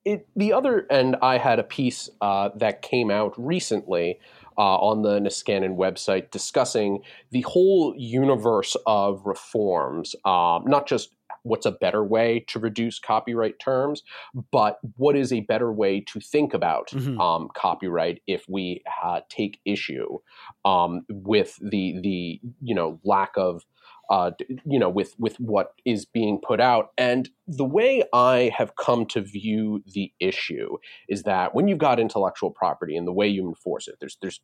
It, 0.02 0.26
the 0.34 0.54
other, 0.54 0.86
and 0.90 1.16
I 1.20 1.36
had 1.36 1.58
a 1.58 1.62
piece 1.62 2.08
uh, 2.22 2.48
that 2.56 2.80
came 2.80 3.10
out 3.10 3.34
recently 3.36 4.18
uh, 4.56 4.76
on 4.76 5.02
the 5.02 5.18
Niskanen 5.20 5.76
website 5.76 6.30
discussing 6.30 7.00
the 7.30 7.42
whole 7.42 7.94
universe 7.96 8.76
of 8.86 9.26
reforms, 9.26 10.16
um, 10.24 10.64
not 10.66 10.86
just 10.86 11.10
what's 11.42 11.66
a 11.66 11.72
better 11.72 12.04
way 12.04 12.44
to 12.48 12.58
reduce 12.58 12.98
copyright 12.98 13.58
terms, 13.58 14.02
but 14.50 14.78
what 14.96 15.16
is 15.16 15.32
a 15.32 15.40
better 15.40 15.72
way 15.72 16.00
to 16.00 16.20
think 16.20 16.54
about 16.54 16.88
mm-hmm. 16.90 17.20
um, 17.20 17.48
copyright 17.54 18.20
if 18.26 18.44
we 18.48 18.82
uh, 19.04 19.20
take 19.28 19.60
issue 19.64 20.18
um, 20.64 21.02
with 21.08 21.56
the 21.60 21.98
the 22.02 22.40
you 22.62 22.74
know 22.74 23.00
lack 23.04 23.32
of 23.36 23.64
uh, 24.10 24.32
you 24.64 24.78
know 24.78 24.88
with 24.88 25.14
with 25.18 25.38
what 25.38 25.72
is 25.84 26.04
being 26.04 26.40
put 26.44 26.60
out 26.60 26.90
and 26.98 27.28
the 27.46 27.64
way 27.64 28.02
i 28.12 28.50
have 28.56 28.74
come 28.74 29.06
to 29.06 29.20
view 29.20 29.82
the 29.94 30.12
issue 30.18 30.76
is 31.08 31.22
that 31.22 31.54
when 31.54 31.68
you've 31.68 31.78
got 31.78 32.00
intellectual 32.00 32.50
property 32.50 32.96
and 32.96 33.06
the 33.06 33.12
way 33.12 33.28
you 33.28 33.46
enforce 33.48 33.86
it 33.86 33.94
there's 34.00 34.18
there's 34.20 34.40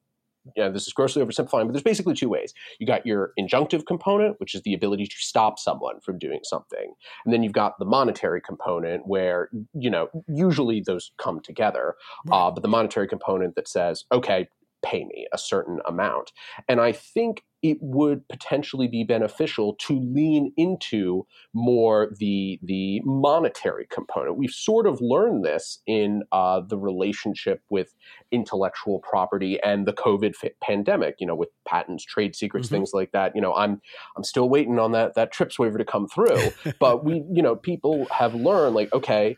know, 0.56 0.70
this 0.70 0.86
is 0.86 0.92
grossly 0.92 1.24
oversimplifying, 1.24 1.66
but 1.66 1.72
there's 1.72 1.82
basically 1.82 2.14
two 2.14 2.28
ways. 2.28 2.52
You 2.78 2.86
got 2.86 3.06
your 3.06 3.32
injunctive 3.38 3.86
component, 3.86 4.38
which 4.38 4.54
is 4.54 4.62
the 4.62 4.74
ability 4.74 5.06
to 5.06 5.16
stop 5.18 5.58
someone 5.58 6.00
from 6.00 6.18
doing 6.18 6.40
something, 6.44 6.94
and 7.24 7.32
then 7.32 7.42
you've 7.42 7.52
got 7.52 7.78
the 7.78 7.84
monetary 7.84 8.40
component, 8.40 9.06
where 9.06 9.50
you 9.74 9.90
know 9.90 10.08
usually 10.28 10.80
those 10.80 11.12
come 11.18 11.40
together. 11.40 11.94
Uh, 12.30 12.50
but 12.50 12.62
the 12.62 12.68
monetary 12.68 13.08
component 13.08 13.54
that 13.56 13.68
says, 13.68 14.04
okay, 14.12 14.48
pay 14.84 15.04
me 15.04 15.26
a 15.32 15.38
certain 15.38 15.80
amount, 15.86 16.32
and 16.68 16.80
I 16.80 16.92
think 16.92 17.42
it 17.62 17.78
would 17.80 18.26
potentially 18.28 18.86
be 18.86 19.04
beneficial 19.04 19.74
to 19.74 19.98
lean 19.98 20.52
into 20.56 21.26
more 21.54 22.10
the 22.18 22.58
the 22.62 23.00
monetary 23.04 23.86
component. 23.90 24.36
We've 24.36 24.50
sort 24.50 24.86
of 24.86 25.00
learned 25.00 25.44
this 25.44 25.80
in 25.86 26.22
uh, 26.32 26.60
the 26.60 26.78
relationship 26.78 27.62
with 27.70 27.94
intellectual 28.30 29.00
property 29.00 29.58
and 29.62 29.86
the 29.86 29.92
COVID 29.92 30.34
pandemic. 30.60 31.16
You 31.18 31.26
know, 31.26 31.34
with 31.34 31.48
patents, 31.66 32.04
trade 32.04 32.36
secrets, 32.36 32.66
mm-hmm. 32.66 32.76
things 32.76 32.90
like 32.92 33.12
that. 33.12 33.34
You 33.34 33.40
know, 33.40 33.54
I'm 33.54 33.80
I'm 34.16 34.24
still 34.24 34.48
waiting 34.48 34.78
on 34.78 34.92
that 34.92 35.14
that 35.14 35.32
TRIPS 35.32 35.58
waiver 35.58 35.78
to 35.78 35.84
come 35.84 36.08
through. 36.08 36.50
but 36.78 37.04
we, 37.04 37.24
you 37.32 37.42
know, 37.42 37.56
people 37.56 38.06
have 38.06 38.34
learned 38.34 38.74
like, 38.74 38.92
okay, 38.92 39.36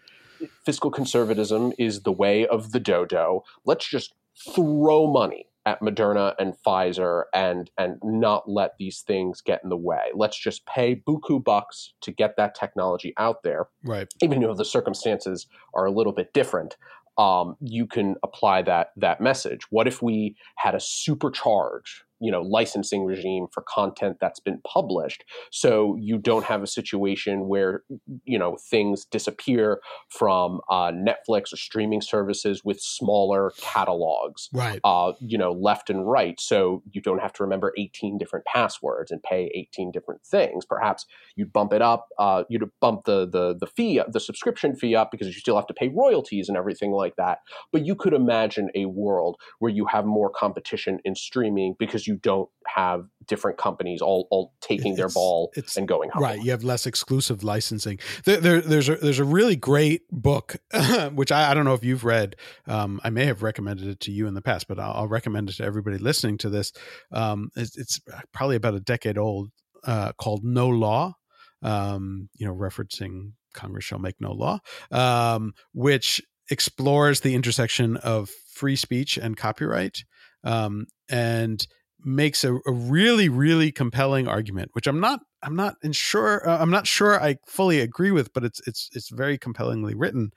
fiscal 0.64 0.90
conservatism 0.90 1.72
is 1.78 2.02
the 2.02 2.12
way 2.12 2.46
of 2.46 2.72
the 2.72 2.80
dodo. 2.80 3.44
Let's 3.64 3.88
just 3.88 4.14
throw 4.54 5.10
money 5.10 5.47
at 5.68 5.82
Moderna 5.82 6.34
and 6.38 6.54
Pfizer 6.66 7.24
and 7.34 7.70
and 7.76 7.98
not 8.02 8.48
let 8.48 8.72
these 8.78 9.02
things 9.02 9.42
get 9.42 9.60
in 9.62 9.68
the 9.68 9.76
way. 9.76 10.10
Let's 10.14 10.38
just 10.38 10.64
pay 10.64 10.96
buku 10.96 11.44
bucks 11.44 11.92
to 12.00 12.10
get 12.10 12.36
that 12.38 12.54
technology 12.54 13.12
out 13.18 13.42
there. 13.42 13.66
Right. 13.84 14.08
Even 14.22 14.40
though 14.40 14.54
the 14.54 14.64
circumstances 14.64 15.46
are 15.74 15.84
a 15.84 15.90
little 15.90 16.14
bit 16.14 16.32
different, 16.32 16.76
um, 17.18 17.56
you 17.60 17.86
can 17.86 18.16
apply 18.22 18.62
that 18.62 18.92
that 18.96 19.20
message. 19.20 19.60
What 19.70 19.86
if 19.86 20.00
we 20.00 20.36
had 20.56 20.74
a 20.74 20.78
supercharge 20.78 22.02
you 22.20 22.30
know 22.30 22.42
licensing 22.42 23.04
regime 23.04 23.46
for 23.52 23.62
content 23.68 24.18
that's 24.20 24.40
been 24.40 24.60
published. 24.66 25.24
So 25.50 25.96
you 26.00 26.18
don't 26.18 26.44
have 26.44 26.62
a 26.62 26.66
situation 26.66 27.48
where 27.48 27.82
you 28.24 28.38
know 28.38 28.56
things 28.70 29.04
disappear 29.04 29.80
from 30.10 30.60
uh, 30.70 30.92
netflix 30.92 31.52
or 31.52 31.56
streaming 31.56 32.00
services 32.00 32.62
with 32.64 32.80
smaller 32.80 33.52
catalogs 33.60 34.48
right. 34.52 34.80
uh, 34.84 35.12
you 35.20 35.38
know 35.38 35.52
left 35.52 35.90
and 35.90 36.08
right. 36.08 36.40
So 36.40 36.82
you 36.92 37.00
don't 37.00 37.20
have 37.20 37.32
to 37.34 37.42
remember 37.42 37.72
18 37.78 38.18
different 38.18 38.44
passwords 38.46 39.10
and 39.10 39.22
pay 39.22 39.50
18 39.54 39.92
different 39.92 40.24
things. 40.24 40.64
Perhaps 40.64 41.06
you'd 41.36 41.52
bump 41.52 41.72
it 41.72 41.82
up 41.82 42.08
uh, 42.18 42.44
you'd 42.48 42.68
bump 42.80 43.04
the 43.04 43.28
the 43.28 43.56
the 43.58 43.66
fee 43.66 44.00
the 44.08 44.20
subscription 44.20 44.74
fee 44.74 44.94
up 44.94 45.10
because 45.10 45.28
you 45.28 45.32
still 45.32 45.56
have 45.56 45.66
to 45.66 45.74
pay 45.74 45.88
royalties 45.88 46.48
and 46.48 46.56
everything 46.56 46.90
like 46.90 47.14
that. 47.16 47.38
But 47.72 47.86
you 47.86 47.94
could 47.94 48.12
imagine 48.12 48.70
a 48.74 48.86
world 48.86 49.36
where 49.58 49.70
you 49.70 49.86
have 49.86 50.04
more 50.04 50.30
competition 50.30 50.98
in 51.04 51.14
streaming 51.14 51.74
because 51.78 52.06
you 52.08 52.16
don't 52.16 52.48
have 52.66 53.06
different 53.26 53.58
companies 53.58 54.00
all, 54.00 54.26
all 54.30 54.54
taking 54.60 54.96
their 54.96 55.08
ball 55.10 55.52
and 55.76 55.86
going 55.86 56.10
home. 56.10 56.22
Right. 56.22 56.42
You 56.42 56.50
have 56.50 56.64
less 56.64 56.86
exclusive 56.86 57.44
licensing. 57.44 57.98
There, 58.24 58.38
there, 58.38 58.60
there's 58.60 58.88
a 58.88 58.96
there's 58.96 59.18
a 59.18 59.24
really 59.24 59.54
great 59.54 60.02
book, 60.10 60.56
which 61.12 61.30
I, 61.30 61.50
I, 61.50 61.54
don't 61.54 61.64
know 61.64 61.74
if 61.74 61.84
you've 61.84 62.04
read. 62.04 62.36
Um, 62.66 63.00
I 63.04 63.10
may 63.10 63.26
have 63.26 63.42
recommended 63.42 63.86
it 63.86 64.00
to 64.00 64.10
you 64.10 64.26
in 64.26 64.34
the 64.34 64.42
past, 64.42 64.66
but 64.66 64.78
I'll, 64.80 64.92
I'll 64.92 65.08
recommend 65.08 65.50
it 65.50 65.56
to 65.56 65.64
everybody 65.64 65.98
listening 65.98 66.38
to 66.38 66.48
this. 66.48 66.72
Um, 67.12 67.50
it's, 67.54 67.76
it's, 67.76 68.00
probably 68.32 68.56
about 68.56 68.74
a 68.74 68.80
decade 68.80 69.18
old, 69.18 69.50
uh, 69.84 70.12
called 70.12 70.42
No 70.44 70.68
Law. 70.68 71.14
Um, 71.62 72.28
you 72.34 72.46
know, 72.46 72.54
referencing 72.54 73.32
Congress 73.52 73.84
shall 73.84 73.98
make 73.98 74.14
no 74.20 74.32
law, 74.32 74.60
um, 74.92 75.52
which 75.72 76.22
explores 76.50 77.20
the 77.20 77.34
intersection 77.34 77.96
of 77.96 78.30
free 78.54 78.76
speech 78.76 79.18
and 79.18 79.36
copyright. 79.36 80.04
Um, 80.44 80.86
and 81.08 81.66
makes 82.04 82.44
a, 82.44 82.54
a, 82.54 82.72
really 82.72 83.28
really 83.28 83.72
compelling 83.72 84.28
argument 84.28 84.70
which 84.72 84.86
i'm 84.86 85.00
not 85.00 85.20
i'm 85.42 85.56
not 85.56 85.74
sure 85.92 86.48
uh, 86.48 86.58
i'm 86.58 86.70
not 86.70 86.86
sure 86.86 87.20
i 87.20 87.36
fully 87.46 87.80
agree 87.80 88.10
with 88.10 88.32
but 88.32 88.44
it's 88.44 88.60
it's 88.66 88.88
it's 88.92 89.08
very 89.08 89.36
compellingly 89.36 89.94
written 89.94 90.30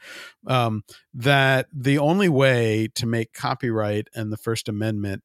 um, 0.48 0.84
that 1.14 1.68
the 1.74 1.98
only 1.98 2.30
way 2.30 2.88
to 2.96 3.06
make 3.06 3.34
copyright 3.34 4.08
and 4.16 4.32
the 4.32 4.38
first 4.38 4.68
amendment 4.68 5.24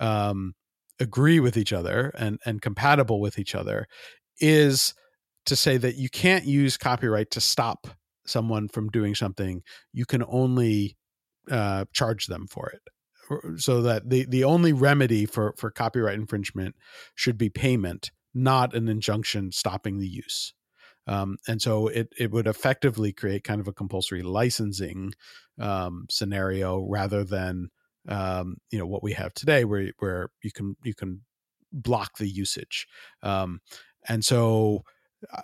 um, 0.00 0.54
agree 0.98 1.40
with 1.40 1.56
each 1.56 1.72
other 1.72 2.12
and 2.16 2.38
and 2.46 2.62
compatible 2.62 3.20
with 3.20 3.38
each 3.38 3.54
other 3.54 3.86
is 4.40 4.94
to 5.46 5.56
say 5.56 5.76
that 5.76 5.96
you 5.96 6.08
can't 6.08 6.44
use 6.44 6.76
copyright 6.76 7.30
to 7.32 7.40
stop 7.40 7.86
someone 8.26 8.68
from 8.68 8.88
doing 8.88 9.14
something. 9.14 9.62
You 9.92 10.06
can 10.06 10.24
only 10.26 10.96
uh, 11.50 11.84
charge 11.92 12.26
them 12.26 12.46
for 12.48 12.70
it 12.70 12.80
so 13.56 13.82
that 13.82 14.08
the 14.08 14.26
the 14.26 14.44
only 14.44 14.72
remedy 14.72 15.26
for 15.26 15.54
for 15.56 15.70
copyright 15.70 16.18
infringement 16.18 16.74
should 17.14 17.38
be 17.38 17.48
payment, 17.48 18.10
not 18.34 18.74
an 18.74 18.88
injunction 18.88 19.52
stopping 19.52 19.98
the 19.98 20.08
use. 20.08 20.54
Um, 21.06 21.36
and 21.46 21.60
so 21.60 21.88
it 21.88 22.08
it 22.18 22.30
would 22.30 22.46
effectively 22.46 23.12
create 23.12 23.44
kind 23.44 23.60
of 23.60 23.68
a 23.68 23.72
compulsory 23.72 24.22
licensing 24.22 25.12
um, 25.60 26.06
scenario 26.10 26.86
rather 26.88 27.24
than 27.24 27.68
um, 28.08 28.56
you 28.70 28.78
know 28.78 28.86
what 28.86 29.02
we 29.02 29.12
have 29.12 29.34
today, 29.34 29.64
where 29.64 29.90
where 29.98 30.28
you 30.42 30.50
can 30.50 30.76
you 30.82 30.94
can 30.94 31.22
block 31.72 32.18
the 32.18 32.28
usage. 32.28 32.86
Um, 33.22 33.60
and 34.08 34.24
so 34.24 34.82
uh, 35.32 35.42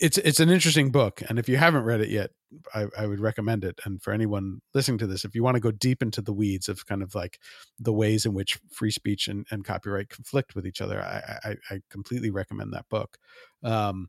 it's 0.00 0.18
it's 0.18 0.40
an 0.40 0.50
interesting 0.50 0.90
book, 0.90 1.22
and 1.28 1.38
if 1.38 1.48
you 1.48 1.56
haven't 1.56 1.84
read 1.84 2.00
it 2.00 2.08
yet, 2.08 2.30
I, 2.74 2.86
I, 2.98 3.06
would 3.06 3.20
recommend 3.20 3.64
it. 3.64 3.78
And 3.84 4.02
for 4.02 4.12
anyone 4.12 4.60
listening 4.74 4.98
to 4.98 5.06
this, 5.06 5.24
if 5.24 5.34
you 5.34 5.42
want 5.42 5.56
to 5.56 5.60
go 5.60 5.70
deep 5.70 6.02
into 6.02 6.20
the 6.20 6.32
weeds 6.32 6.68
of 6.68 6.86
kind 6.86 7.02
of 7.02 7.14
like 7.14 7.38
the 7.78 7.92
ways 7.92 8.26
in 8.26 8.34
which 8.34 8.58
free 8.70 8.90
speech 8.90 9.28
and, 9.28 9.46
and 9.50 9.64
copyright 9.64 10.08
conflict 10.08 10.54
with 10.54 10.66
each 10.66 10.80
other, 10.80 11.00
I, 11.00 11.50
I, 11.50 11.56
I 11.70 11.80
completely 11.90 12.30
recommend 12.30 12.72
that 12.72 12.88
book. 12.88 13.16
Um, 13.62 14.08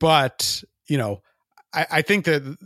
but 0.00 0.62
you 0.88 0.98
know, 0.98 1.22
I, 1.72 1.86
I 1.90 2.02
think 2.02 2.24
that 2.26 2.56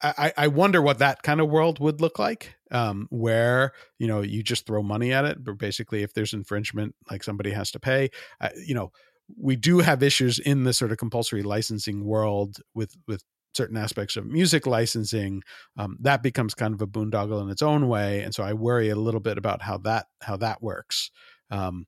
I, 0.00 0.32
I 0.36 0.46
wonder 0.46 0.80
what 0.80 1.00
that 1.00 1.22
kind 1.22 1.40
of 1.40 1.48
world 1.48 1.80
would 1.80 2.00
look 2.00 2.18
like, 2.20 2.54
um, 2.70 3.08
where 3.10 3.72
you 3.98 4.06
know 4.06 4.22
you 4.22 4.42
just 4.42 4.66
throw 4.66 4.82
money 4.82 5.12
at 5.12 5.24
it, 5.24 5.42
but 5.42 5.58
basically, 5.58 6.02
if 6.02 6.14
there's 6.14 6.32
infringement, 6.32 6.94
like 7.10 7.24
somebody 7.24 7.50
has 7.50 7.72
to 7.72 7.80
pay. 7.80 8.10
Uh, 8.40 8.50
you 8.64 8.74
know, 8.74 8.92
we 9.36 9.56
do 9.56 9.78
have 9.80 10.02
issues 10.02 10.38
in 10.38 10.64
the 10.64 10.72
sort 10.72 10.92
of 10.92 10.98
compulsory 10.98 11.42
licensing 11.42 12.04
world 12.04 12.58
with 12.74 12.94
with 13.06 13.22
certain 13.54 13.76
aspects 13.76 14.16
of 14.16 14.26
music 14.26 14.66
licensing 14.66 15.42
um, 15.76 15.96
that 16.00 16.22
becomes 16.22 16.54
kind 16.54 16.74
of 16.74 16.82
a 16.82 16.86
boondoggle 16.86 17.42
in 17.42 17.48
its 17.50 17.62
own 17.62 17.88
way 17.88 18.22
and 18.22 18.34
so 18.34 18.42
i 18.42 18.52
worry 18.52 18.88
a 18.88 18.96
little 18.96 19.20
bit 19.20 19.38
about 19.38 19.62
how 19.62 19.78
that 19.78 20.06
how 20.22 20.36
that 20.36 20.62
works. 20.62 21.10
Um, 21.50 21.86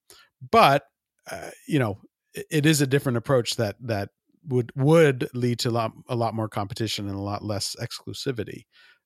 but 0.50 0.84
uh, 1.30 1.50
you 1.68 1.78
know 1.78 2.00
it, 2.34 2.46
it 2.50 2.66
is 2.66 2.80
a 2.80 2.86
different 2.86 3.18
approach 3.18 3.56
that 3.56 3.76
that 3.80 4.10
would 4.46 4.72
would 4.74 5.28
lead 5.34 5.58
to 5.60 5.68
a 5.68 5.70
lot, 5.70 5.92
a 6.08 6.16
lot 6.16 6.34
more 6.34 6.48
competition 6.48 7.08
and 7.08 7.16
a 7.16 7.22
lot 7.22 7.44
less 7.44 7.76
exclusivity. 7.80 8.62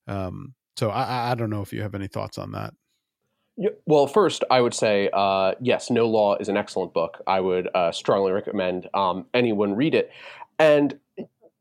Um, 0.07 0.53
so 0.77 0.89
I, 0.89 1.31
I 1.31 1.35
don't 1.35 1.49
know 1.49 1.61
if 1.61 1.73
you 1.73 1.81
have 1.81 1.95
any 1.95 2.07
thoughts 2.07 2.37
on 2.37 2.51
that 2.51 2.73
well, 3.85 4.07
first, 4.07 4.43
I 4.51 4.61
would 4.61 4.73
say 4.73 5.09
uh, 5.13 5.53
yes, 5.61 5.89
No 5.89 6.07
Law 6.07 6.35
is 6.37 6.49
an 6.49 6.57
excellent 6.57 6.93
book. 6.93 7.21
I 7.27 7.39
would 7.39 7.69
uh, 7.73 7.91
strongly 7.91 8.31
recommend 8.31 8.89
um, 8.93 9.25
anyone 9.33 9.75
read 9.75 9.95
it. 9.95 10.11
And 10.59 10.99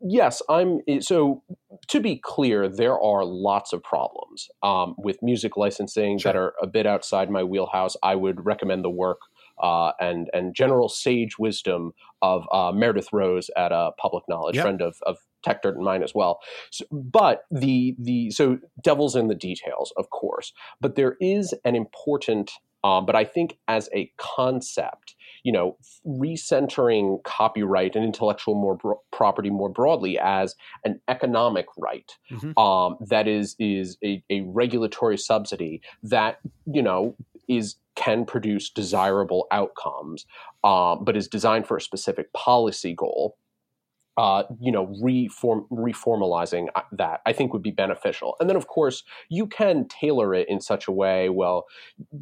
yes, 0.01 0.43
I'm 0.49 0.81
so 1.01 1.43
to 1.89 2.01
be 2.01 2.17
clear, 2.17 2.69
there 2.69 3.01
are 3.01 3.25
lots 3.25 3.73
of 3.73 3.83
problems 3.83 4.49
um, 4.63 4.95
with 4.99 5.23
music 5.23 5.57
licensing 5.57 6.19
sure. 6.19 6.33
that 6.33 6.39
are 6.39 6.55
a 6.63 6.67
bit 6.67 6.87
outside 6.87 7.31
my 7.31 7.45
wheelhouse. 7.45 7.97
I 8.03 8.15
would 8.15 8.45
recommend 8.45 8.85
the 8.85 8.91
work 8.91 9.19
uh, 9.63 9.93
and 10.01 10.29
and 10.33 10.55
general 10.55 10.89
sage 10.89 11.39
wisdom 11.39 11.93
of 12.23 12.47
uh, 12.53 12.73
Meredith 12.73 13.13
Rose 13.13 13.51
at 13.57 13.73
uh, 13.73 13.93
Public 13.99 14.25
Knowledge, 14.29 14.57
yep. 14.57 14.65
friend 14.65 14.83
of, 14.83 14.97
of 15.07 15.19
Techdirt 15.45 15.75
and 15.75 15.85
mine 15.85 16.03
as 16.03 16.15
well. 16.15 16.41
So, 16.71 16.85
but 16.91 17.45
the 17.51 17.95
the 17.99 18.31
so 18.31 18.59
devil's 18.83 19.17
in 19.17 19.29
the 19.29 19.35
details, 19.35 19.93
of 19.97 20.11
course. 20.11 20.53
But 20.81 20.97
there 20.97 21.17
is 21.21 21.55
an 21.65 21.77
important, 21.77 22.53
um, 22.83 23.07
but 23.07 23.17
I 23.17 23.25
think 23.25 23.59
as 23.69 23.89
a 23.95 24.11
concept, 24.17 25.15
you 25.43 25.53
know, 25.53 25.77
recentering 26.07 27.23
copyright 27.25 27.97
and 27.97 28.05
intellectual 28.05 28.55
more 28.55 28.77
bro- 28.77 29.01
property 29.13 29.51
more 29.51 29.69
broadly 29.69 30.19
as 30.19 30.55
an 30.85 31.01
economic 31.09 31.67
right 31.77 32.17
mm-hmm. 32.31 32.59
um, 32.59 32.97
that 33.01 33.29
is 33.29 33.57
is 33.59 33.97
a, 34.05 34.23
a 34.31 34.41
regulatory 34.43 35.19
subsidy 35.19 35.83
that 36.03 36.39
you 36.67 36.83
know 36.83 37.15
is 37.49 37.77
can 37.95 38.25
produce 38.25 38.71
desirable 38.71 39.47
outcomes, 39.51 40.27
um, 40.65 41.05
but 41.05 41.17
is 41.17 41.29
designed 41.29 41.67
for 41.67 41.77
a 41.77 41.81
specific 41.81 42.33
policy 42.33 42.95
goal 42.95 43.37
uh, 44.17 44.45
you 44.61 44.71
know, 44.71 44.95
reform 45.03 45.67
reformalizing 45.71 46.69
uh, 46.75 46.83
that 46.93 47.21
I 47.27 47.33
think 47.33 47.53
would 47.53 47.63
be 47.63 47.71
beneficial. 47.71 48.37
And 48.39 48.49
then, 48.49 48.57
of 48.57 48.67
course, 48.67 49.03
you 49.29 49.47
can 49.47 49.89
tailor 49.89 50.35
it 50.35 50.49
in 50.49 50.61
such 50.61 50.87
a 50.87 50.93
way. 50.93 51.29
Well, 51.29 51.65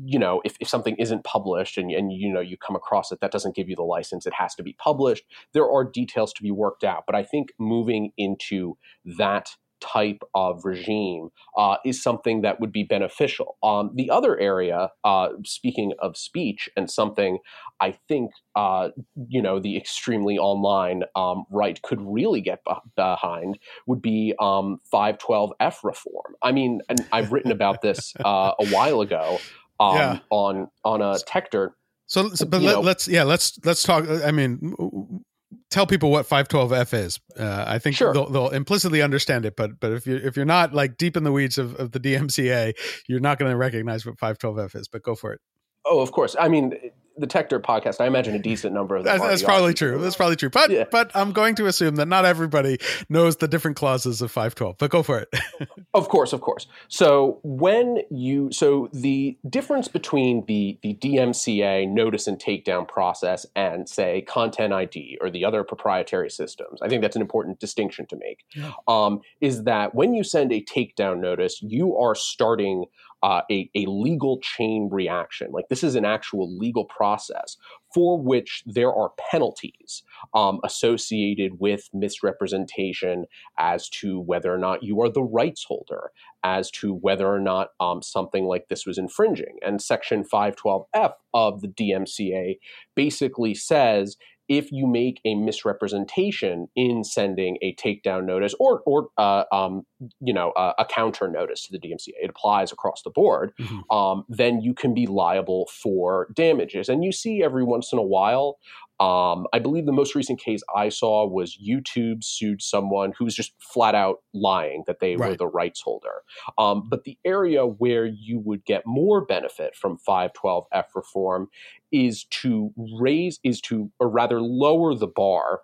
you 0.05 0.19
know, 0.19 0.41
if, 0.45 0.57
if 0.61 0.69
something 0.69 0.97
isn't 0.97 1.25
published 1.25 1.77
and, 1.77 1.91
and 1.91 2.13
you 2.13 2.33
know 2.33 2.41
you 2.41 2.57
come 2.57 2.77
across 2.77 3.13
it, 3.13 3.21
that 3.21 3.31
doesn't 3.31 3.55
give 3.55 3.69
you 3.69 3.77
the 3.77 3.83
license. 3.83 4.27
It 4.27 4.35
has 4.35 4.55
to 4.55 4.63
be 4.63 4.73
published. 4.75 5.25
There 5.53 5.71
are 5.71 5.85
details 5.85 6.33
to 6.35 6.43
be 6.43 6.51
worked 6.51 6.85
out. 6.85 7.05
But 7.07 7.15
I 7.15 7.25
think 7.25 7.53
moving 7.59 8.13
into 8.17 8.79
that 9.19 9.51
type 9.83 10.23
of 10.35 10.65
regime 10.65 11.31
uh, 11.59 11.77
is 11.85 12.03
something 12.03 12.43
that 12.43 12.61
would 12.61 12.73
be 12.73 12.85
beneficial. 12.85 13.57
Um, 13.63 13.91
the 13.95 14.11
other 14.11 14.39
area, 14.39 14.91
uh, 15.05 15.31
speaking 15.45 15.93
of 15.99 16.17
speech, 16.17 16.71
and 16.77 16.91
something 16.91 17.39
I 17.81 17.93
think 18.09 18.31
uh, 18.55 18.91
you 19.29 19.43
know 19.43 19.59
the 19.59 19.77
extremely 19.77 20.39
online 20.39 21.03
um, 21.17 21.45
right 21.51 21.81
could 21.83 22.01
really 22.01 22.41
get 22.41 22.63
behind 22.97 23.59
would 23.87 24.01
be 24.01 24.35
um, 24.39 24.81
512f 24.93 25.83
reform. 25.83 26.35
I 26.43 26.53
mean, 26.53 26.81
and 26.89 27.05
I've 27.13 27.33
written 27.33 27.51
about 27.51 27.83
this 27.83 28.15
uh, 28.25 28.53
a 28.59 28.67
while 28.69 29.01
ago 29.01 29.39
um, 29.81 29.97
yeah. 29.97 30.19
on 30.31 30.69
on 30.85 31.03
a 31.03 31.15
Techdirt 31.27 31.73
So, 32.07 32.31
so 32.31 32.47
but 32.47 32.63
let, 32.63 32.85
us 32.85 33.09
yeah, 33.09 33.25
let's 33.25 33.59
let's 33.65 33.83
talk. 33.83 34.09
I 34.09 34.31
mean, 34.31 35.25
tell 35.73 35.87
people 35.87 36.11
what 36.11 36.29
512F 36.29 36.95
is. 36.95 37.21
Uh, 37.37 37.65
I 37.67 37.79
think 37.79 37.97
sure. 37.97 38.13
they'll, 38.13 38.29
they'll, 38.29 38.51
implicitly 38.51 39.03
understand 39.03 39.47
it, 39.47 39.57
but 39.57 39.81
but 39.81 39.93
if 39.93 40.07
you 40.07 40.17
if 40.17 40.37
you're 40.37 40.45
not 40.45 40.75
like 40.75 40.99
deep 40.99 41.17
in 41.17 41.25
the 41.25 41.33
weeds 41.33 41.59
of, 41.59 41.75
of 41.77 41.93
the 41.93 41.99
DMCA, 41.99 42.75
you're 43.09 43.21
not 43.21 43.39
going 43.39 43.51
to 43.51 43.57
recognize 43.57 44.07
what 44.07 44.17
512F 44.17 44.77
is. 44.77 44.89
But 44.89 45.03
go 45.03 45.15
for 45.15 45.33
it. 45.33 45.41
Oh, 45.85 46.01
of 46.01 46.13
course. 46.13 46.37
I 46.39 46.49
mean, 46.49 46.79
the 47.17 47.27
Techdirt 47.27 47.63
podcast, 47.63 48.01
I 48.01 48.07
imagine 48.07 48.35
a 48.35 48.39
decent 48.39 48.75
number 48.75 48.97
of 48.97 49.05
them. 49.05 49.19
That's, 49.19 49.29
that's 49.29 49.43
probably 49.43 49.75
true. 49.75 49.99
That's 49.99 50.17
probably 50.17 50.37
true. 50.37 50.51
But 50.51 50.71
yeah. 50.71 50.85
but 50.91 51.11
I'm 51.15 51.33
going 51.33 51.55
to 51.57 51.67
assume 51.67 51.97
that 51.97 52.07
not 52.07 52.25
everybody 52.25 52.79
knows 53.09 53.37
the 53.37 53.49
different 53.49 53.77
clauses 53.77 54.23
of 54.23 54.31
512. 54.31 54.79
But 54.79 54.91
go 54.91 55.03
for 55.03 55.21
it. 55.21 55.29
of 55.95 56.09
course, 56.09 56.33
of 56.33 56.41
course. 56.41 56.67
So 56.89 57.41
when 57.43 57.99
you 58.11 58.51
so 58.53 58.89
the 58.93 59.37
difference 59.49 59.89
between 59.89 60.45
the 60.47 60.79
the 60.83 60.95
DMCA 60.95 61.89
notice 61.89 62.27
and 62.27 62.39
takedown 62.39 62.89
process 62.89 63.47
and 63.55 63.89
say 63.89 64.23
Content 64.23 64.73
ID 64.73 65.19
or 65.21 65.31
the 65.31 65.45
other 65.45 65.65
proprietary 65.65 66.31
systems, 66.31 66.81
I 66.83 66.89
think 66.89 67.03
that's 67.03 67.17
an 67.17 67.23
important 67.23 67.61
distinction 67.61 68.07
to 68.07 68.17
make. 68.17 68.45
Yeah. 68.55 68.73
Um, 68.89 69.21
is 69.41 69.65
that 69.65 69.95
when 69.95 70.15
you 70.15 70.25
send 70.25 70.53
a 70.53 70.63
takedown 70.63 71.21
notice, 71.21 71.61
you 71.63 71.97
are 71.97 72.15
starting 72.15 72.87
uh, 73.23 73.43
a, 73.51 73.71
a 73.75 73.87
legal 73.87 74.41
chain 74.41 74.89
reaction. 74.91 75.53
Like 75.53 75.69
this 75.69 75.85
is 75.85 75.95
an 75.95 76.05
actual 76.05 76.51
legal 76.57 76.85
process 76.85 77.57
for 77.95 78.19
which 78.21 78.63
there 78.67 78.93
are 78.93 79.13
penalties 79.31 80.03
um, 80.35 80.61
associated 80.65 81.61
with 81.61 81.89
misrepresentation 81.93 83.27
as 83.59 83.89
to 83.91 84.19
whether 84.21 84.53
or 84.53 84.59
not 84.59 84.83
you 84.83 85.01
are 85.03 85.11
the 85.11 85.23
rights 85.23 85.65
holder, 85.65 86.11
as 86.43 86.71
to 86.71 86.95
whether 86.95 87.29
or 87.29 87.41
not 87.41 87.69
um, 87.81 88.03
something 88.03 88.45
like 88.45 88.69
this 88.69 88.87
was 88.87 88.99
infringing. 88.99 89.59
And 89.65 89.81
Section 89.81 90.25
512F 90.25 91.13
of 91.35 91.61
the 91.61 91.69
DMCA 91.69 92.59
basically 92.95 93.55
says 93.55 94.17
if 94.53 94.71
you 94.71 94.87
make 94.87 95.19
a 95.25 95.35
misrepresentation 95.35 96.69
in 96.77 97.03
sending 97.05 97.57
a 97.63 97.75
takedown 97.77 98.27
notice 98.27 98.55
or, 98.61 98.83
or 98.85 99.09
uh, 99.17 99.45
um, 99.51 99.87
you 100.21 100.35
know, 100.35 100.51
uh, 100.51 100.75
a 100.79 100.85
counter 100.85 101.27
notice 101.27 101.67
to 101.67 101.73
the 101.73 101.79
DMCA, 101.79 102.13
it 102.23 102.29
applies 102.29 102.71
across 102.71 103.01
the 103.03 103.09
board, 103.09 103.55
mm-hmm. 103.59 103.97
um, 103.97 104.27
then 104.29 104.61
you 104.61 104.75
can 104.75 104.93
be 104.93 105.07
liable 105.07 105.71
for 105.83 106.29
damages. 106.35 106.91
And 106.91 107.03
you 107.03 107.13
see 107.13 107.43
every 107.43 107.65
once 107.65 107.95
in 107.95 107.99
a 107.99 108.03
while 108.03 108.59
um, 109.03 109.49
I 109.53 109.59
believe 109.59 109.85
the 109.85 109.93
most 109.93 110.15
recent 110.15 110.39
case 110.39 110.63
I 110.73 110.89
saw 110.89 111.27
was 111.27 111.59
YouTube 111.59 112.23
sued 112.23 112.63
someone 112.63 113.13
who 113.19 113.25
was 113.25 113.35
just 113.35 113.53
flat 113.59 113.97
out 113.97 114.19
lying 114.33 114.85
that 114.87 115.01
they 115.01 115.17
right. 115.17 115.31
were 115.31 115.37
the 115.37 115.49
rights 115.49 115.81
holder. 115.81 116.23
Um, 116.57 116.89
but 116.89 117.03
the 117.03 117.19
area 117.25 117.67
where 117.67 118.07
you 118.07 118.39
would 118.45 118.65
get 118.65 118.83
more 118.87 119.25
benefit 119.25 119.75
from 119.75 119.99
512F 120.09 120.85
reform 120.95 121.49
is 121.91 122.27
to 122.31 122.73
raise, 123.01 123.41
is 123.43 123.61
to, 123.63 123.91
or 123.99 124.09
rather 124.09 124.41
lower 124.41 124.95
the 124.95 125.09
bar 125.09 125.63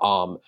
um, 0.00 0.38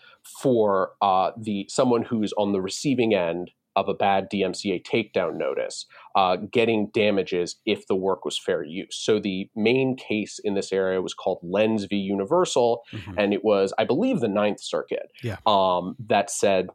for 0.40 0.92
uh, 1.02 1.32
the 1.36 1.66
someone 1.68 2.02
who's 2.02 2.32
on 2.34 2.52
the 2.52 2.60
receiving 2.60 3.12
end 3.12 3.50
of 3.76 3.88
a 3.88 3.94
bad 3.94 4.30
DMCA 4.30 4.82
takedown 4.84 5.36
notice, 5.36 5.86
uh, 6.14 6.36
getting 6.36 6.90
damages 6.92 7.56
if 7.66 7.86
the 7.86 7.96
work 7.96 8.24
was 8.24 8.38
fair 8.38 8.62
use. 8.62 8.96
So 8.96 9.18
the 9.18 9.48
main 9.56 9.96
case 9.96 10.38
in 10.42 10.54
this 10.54 10.72
area 10.72 11.02
was 11.02 11.14
called 11.14 11.40
Lenz 11.42 11.84
v. 11.84 11.96
Universal, 11.96 12.82
mm-hmm. 12.92 13.18
and 13.18 13.32
it 13.32 13.44
was, 13.44 13.72
I 13.78 13.84
believe, 13.84 14.20
the 14.20 14.28
Ninth 14.28 14.60
Circuit 14.60 15.10
yeah. 15.22 15.36
um, 15.46 15.96
that 16.06 16.30
said, 16.30 16.68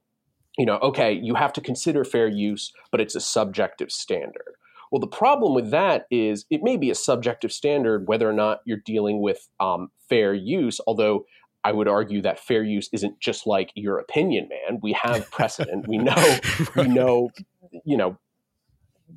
you 0.57 0.65
know, 0.65 0.77
okay, 0.79 1.13
you 1.13 1.35
have 1.35 1.53
to 1.53 1.61
consider 1.61 2.03
fair 2.03 2.27
use, 2.27 2.73
but 2.91 2.99
it's 2.99 3.15
a 3.15 3.21
subjective 3.21 3.91
standard. 3.91 4.55
Well, 4.91 4.99
the 4.99 5.07
problem 5.07 5.53
with 5.53 5.71
that 5.71 6.05
is 6.09 6.45
it 6.49 6.63
may 6.63 6.75
be 6.75 6.89
a 6.89 6.95
subjective 6.95 7.51
standard 7.51 8.07
whether 8.07 8.27
or 8.27 8.33
not 8.33 8.61
you're 8.65 8.81
dealing 8.83 9.21
with 9.21 9.47
um, 9.59 9.89
fair 10.09 10.33
use, 10.33 10.79
although 10.87 11.25
I 11.63 11.71
would 11.71 11.87
argue 11.87 12.21
that 12.21 12.39
fair 12.39 12.63
use 12.63 12.89
isn't 12.93 13.19
just 13.19 13.45
like 13.45 13.71
your 13.75 13.99
opinion, 13.99 14.49
man. 14.49 14.79
We 14.81 14.93
have 14.93 15.29
precedent. 15.31 15.87
we 15.87 15.97
know, 15.97 16.15
right. 16.75 16.87
we 16.87 16.87
know, 16.87 17.29
you 17.85 17.97
know, 17.97 18.17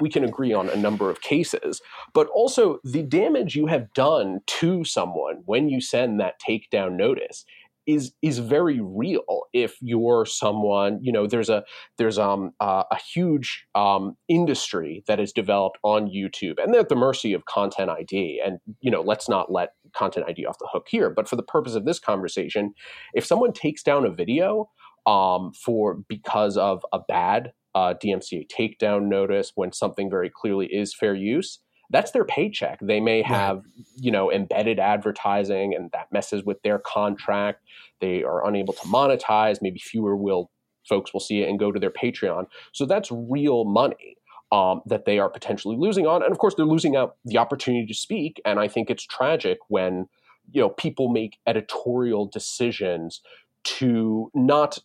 we 0.00 0.08
can 0.08 0.24
agree 0.24 0.52
on 0.52 0.68
a 0.68 0.76
number 0.76 1.10
of 1.10 1.20
cases, 1.20 1.80
but 2.14 2.26
also 2.28 2.78
the 2.82 3.02
damage 3.02 3.54
you 3.54 3.66
have 3.66 3.92
done 3.92 4.40
to 4.46 4.84
someone 4.84 5.42
when 5.44 5.68
you 5.68 5.80
send 5.80 6.18
that 6.18 6.40
takedown 6.40 6.96
notice 6.96 7.44
is 7.86 8.12
is 8.22 8.38
very 8.38 8.80
real 8.80 9.42
if 9.52 9.76
you're 9.80 10.24
someone 10.24 10.98
you 11.02 11.12
know 11.12 11.26
there's 11.26 11.48
a 11.48 11.64
there's 11.98 12.18
um 12.18 12.52
uh, 12.60 12.84
a 12.90 12.96
huge 13.14 13.64
um 13.74 14.16
industry 14.28 15.02
that 15.06 15.18
is 15.18 15.32
developed 15.32 15.78
on 15.82 16.08
YouTube 16.08 16.54
and 16.62 16.72
they're 16.72 16.82
at 16.82 16.88
the 16.88 16.96
mercy 16.96 17.32
of 17.32 17.44
content 17.46 17.90
ID 17.90 18.40
and 18.44 18.58
you 18.80 18.90
know 18.90 19.02
let's 19.02 19.28
not 19.28 19.50
let 19.50 19.70
content 19.94 20.26
ID 20.28 20.46
off 20.46 20.58
the 20.58 20.68
hook 20.72 20.86
here 20.88 21.10
but 21.10 21.28
for 21.28 21.36
the 21.36 21.42
purpose 21.42 21.74
of 21.74 21.84
this 21.84 21.98
conversation 21.98 22.72
if 23.14 23.24
someone 23.24 23.52
takes 23.52 23.82
down 23.82 24.06
a 24.06 24.10
video 24.10 24.68
um 25.06 25.52
for 25.52 25.98
because 26.08 26.56
of 26.56 26.84
a 26.92 27.00
bad 27.08 27.52
uh, 27.74 27.94
DMCA 27.94 28.46
takedown 28.48 29.08
notice 29.08 29.52
when 29.54 29.72
something 29.72 30.10
very 30.10 30.30
clearly 30.30 30.66
is 30.66 30.94
fair 30.94 31.14
use 31.14 31.58
that's 31.92 32.10
their 32.10 32.24
paycheck. 32.24 32.78
They 32.80 33.00
may 33.00 33.22
have, 33.22 33.58
right. 33.58 33.86
you 33.96 34.10
know, 34.10 34.32
embedded 34.32 34.80
advertising 34.80 35.74
and 35.74 35.90
that 35.92 36.10
messes 36.10 36.42
with 36.42 36.60
their 36.62 36.78
contract. 36.78 37.62
They 38.00 38.24
are 38.24 38.46
unable 38.46 38.72
to 38.74 38.80
monetize. 38.88 39.58
Maybe 39.60 39.78
fewer 39.78 40.16
will 40.16 40.50
folks 40.88 41.12
will 41.12 41.20
see 41.20 41.42
it 41.42 41.48
and 41.48 41.58
go 41.58 41.70
to 41.70 41.78
their 41.78 41.90
Patreon. 41.90 42.46
So 42.72 42.86
that's 42.86 43.10
real 43.12 43.64
money. 43.64 44.16
Um, 44.50 44.82
that 44.84 45.06
they 45.06 45.18
are 45.18 45.30
potentially 45.30 45.78
losing 45.78 46.06
on, 46.06 46.22
and 46.22 46.30
of 46.30 46.36
course 46.36 46.54
they're 46.54 46.66
losing 46.66 46.94
out 46.94 47.16
the 47.24 47.38
opportunity 47.38 47.86
to 47.86 47.94
speak. 47.94 48.38
And 48.44 48.60
I 48.60 48.68
think 48.68 48.90
it's 48.90 49.02
tragic 49.02 49.56
when 49.68 50.08
you 50.50 50.60
know 50.60 50.68
people 50.68 51.08
make 51.08 51.38
editorial 51.46 52.26
decisions 52.26 53.22
to 53.64 54.30
not 54.34 54.78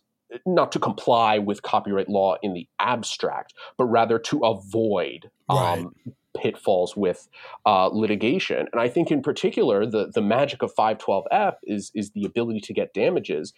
not 0.46 0.72
to 0.72 0.78
comply 0.78 1.38
with 1.38 1.60
copyright 1.62 2.08
law 2.08 2.36
in 2.42 2.54
the 2.54 2.66
abstract, 2.78 3.52
but 3.76 3.84
rather 3.84 4.18
to 4.18 4.40
avoid 4.40 5.30
right. 5.50 5.80
um, 5.80 5.94
pitfalls 6.38 6.96
with 6.96 7.28
uh, 7.66 7.88
litigation. 7.88 8.66
And 8.72 8.80
I 8.80 8.88
think 8.88 9.10
in 9.10 9.22
particular, 9.22 9.84
the 9.86 10.10
the 10.12 10.22
magic 10.22 10.62
of 10.62 10.74
512F 10.74 11.54
is 11.64 11.90
is 11.94 12.10
the 12.10 12.24
ability 12.24 12.60
to 12.60 12.72
get 12.72 12.94
damages. 12.94 13.52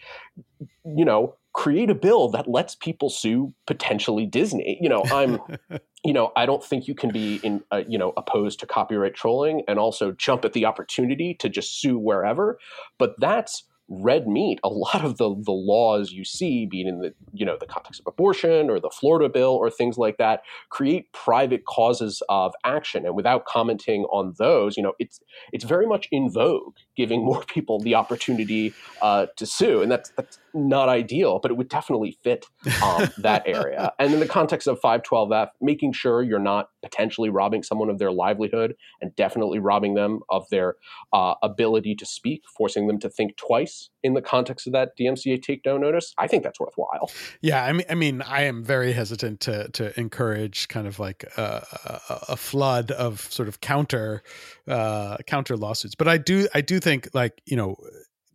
You 0.84 1.04
know, 1.04 1.36
create 1.52 1.90
a 1.90 1.94
bill 1.94 2.28
that 2.30 2.48
lets 2.48 2.74
people 2.74 3.10
sue 3.10 3.54
potentially 3.66 4.26
Disney. 4.26 4.78
You 4.80 4.88
know, 4.88 5.02
I'm. 5.12 5.38
you 6.02 6.14
know, 6.14 6.32
I 6.34 6.46
don't 6.46 6.64
think 6.64 6.88
you 6.88 6.94
can 6.94 7.12
be 7.12 7.40
in, 7.42 7.62
uh, 7.70 7.82
you 7.86 7.98
know, 7.98 8.14
opposed 8.16 8.58
to 8.60 8.66
copyright 8.66 9.14
trolling 9.14 9.62
and 9.68 9.78
also 9.78 10.12
jump 10.12 10.46
at 10.46 10.54
the 10.54 10.64
opportunity 10.64 11.34
to 11.40 11.50
just 11.50 11.78
sue 11.78 11.98
wherever. 11.98 12.58
But 12.98 13.16
that's 13.18 13.64
red 13.90 14.28
meat 14.28 14.60
a 14.62 14.68
lot 14.68 15.04
of 15.04 15.18
the 15.18 15.34
the 15.42 15.50
laws 15.50 16.12
you 16.12 16.24
see 16.24 16.64
being 16.64 16.86
in 16.86 17.00
the 17.00 17.12
you 17.32 17.44
know 17.44 17.56
the 17.58 17.66
context 17.66 18.00
of 18.00 18.06
abortion 18.06 18.70
or 18.70 18.78
the 18.78 18.88
Florida 18.88 19.28
bill 19.28 19.50
or 19.50 19.68
things 19.68 19.98
like 19.98 20.16
that 20.16 20.42
create 20.68 21.12
private 21.12 21.64
causes 21.64 22.22
of 22.28 22.54
action. 22.64 23.04
And 23.04 23.16
without 23.16 23.46
commenting 23.46 24.04
on 24.04 24.34
those 24.38 24.76
you 24.76 24.82
know 24.82 24.92
it's 25.00 25.20
it's 25.52 25.64
very 25.64 25.86
much 25.86 26.08
in 26.12 26.30
vogue 26.30 26.76
giving 26.96 27.24
more 27.30 27.42
people 27.44 27.80
the 27.80 27.96
opportunity 27.96 28.72
uh, 29.02 29.26
to 29.36 29.44
sue. 29.44 29.82
And 29.82 29.90
that's 29.90 30.10
that's 30.10 30.38
not 30.54 30.88
ideal 30.88 31.40
but 31.40 31.50
it 31.50 31.56
would 31.56 31.68
definitely 31.68 32.16
fit 32.22 32.46
um, 32.82 33.10
that 33.18 33.42
area. 33.46 33.92
And 34.00 34.14
in 34.14 34.20
the 34.20 34.26
context 34.26 34.66
of 34.66 34.80
512f 34.80 35.48
making 35.60 35.92
sure 35.92 36.22
you're 36.22 36.38
not 36.38 36.70
potentially 36.82 37.28
robbing 37.28 37.62
someone 37.62 37.90
of 37.90 37.98
their 37.98 38.12
livelihood 38.12 38.74
and 39.00 39.14
definitely 39.16 39.58
robbing 39.58 39.94
them 39.94 40.20
of 40.28 40.48
their 40.50 40.76
uh, 41.12 41.34
ability 41.42 41.94
to 41.94 42.06
speak 42.06 42.42
forcing 42.56 42.86
them 42.86 42.98
to 42.98 43.08
think 43.08 43.36
twice 43.36 43.90
in 44.02 44.14
the 44.14 44.22
context 44.22 44.66
of 44.66 44.72
that 44.72 44.96
DMCA 44.98 45.42
takedown 45.44 45.80
notice, 45.80 46.14
I 46.18 46.26
think 46.26 46.42
that's 46.42 46.58
worthwhile. 46.58 47.10
Yeah, 47.40 47.64
I 47.64 47.72
mean, 47.72 47.86
I 47.90 47.94
mean, 47.94 48.22
I 48.22 48.42
am 48.42 48.64
very 48.64 48.92
hesitant 48.92 49.40
to 49.40 49.68
to 49.70 49.98
encourage 49.98 50.68
kind 50.68 50.86
of 50.86 50.98
like 50.98 51.24
a, 51.36 51.66
a, 51.84 52.24
a 52.30 52.36
flood 52.36 52.90
of 52.90 53.20
sort 53.20 53.48
of 53.48 53.60
counter 53.60 54.22
uh, 54.66 55.18
counter 55.26 55.56
lawsuits, 55.56 55.94
but 55.94 56.08
I 56.08 56.18
do 56.18 56.48
I 56.54 56.60
do 56.60 56.80
think 56.80 57.08
like 57.12 57.40
you 57.46 57.56
know 57.56 57.76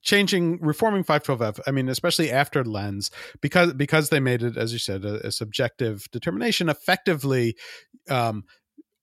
changing 0.06 0.60
reforming 0.62 1.04
512f 1.04 1.60
i 1.68 1.72
mean 1.72 1.90
especially 1.90 2.32
after 2.32 2.64
Lenz 2.64 3.12
because 3.42 3.74
because 3.74 4.10
they 4.10 4.22
made 4.22 4.44
it 4.44 4.56
as 4.56 4.72
you 4.72 4.80
said 4.80 5.04
a, 5.04 5.28
a 5.28 5.32
subjective 5.32 6.06
determination 6.12 6.70
effectively 6.70 7.56
um, 8.10 8.46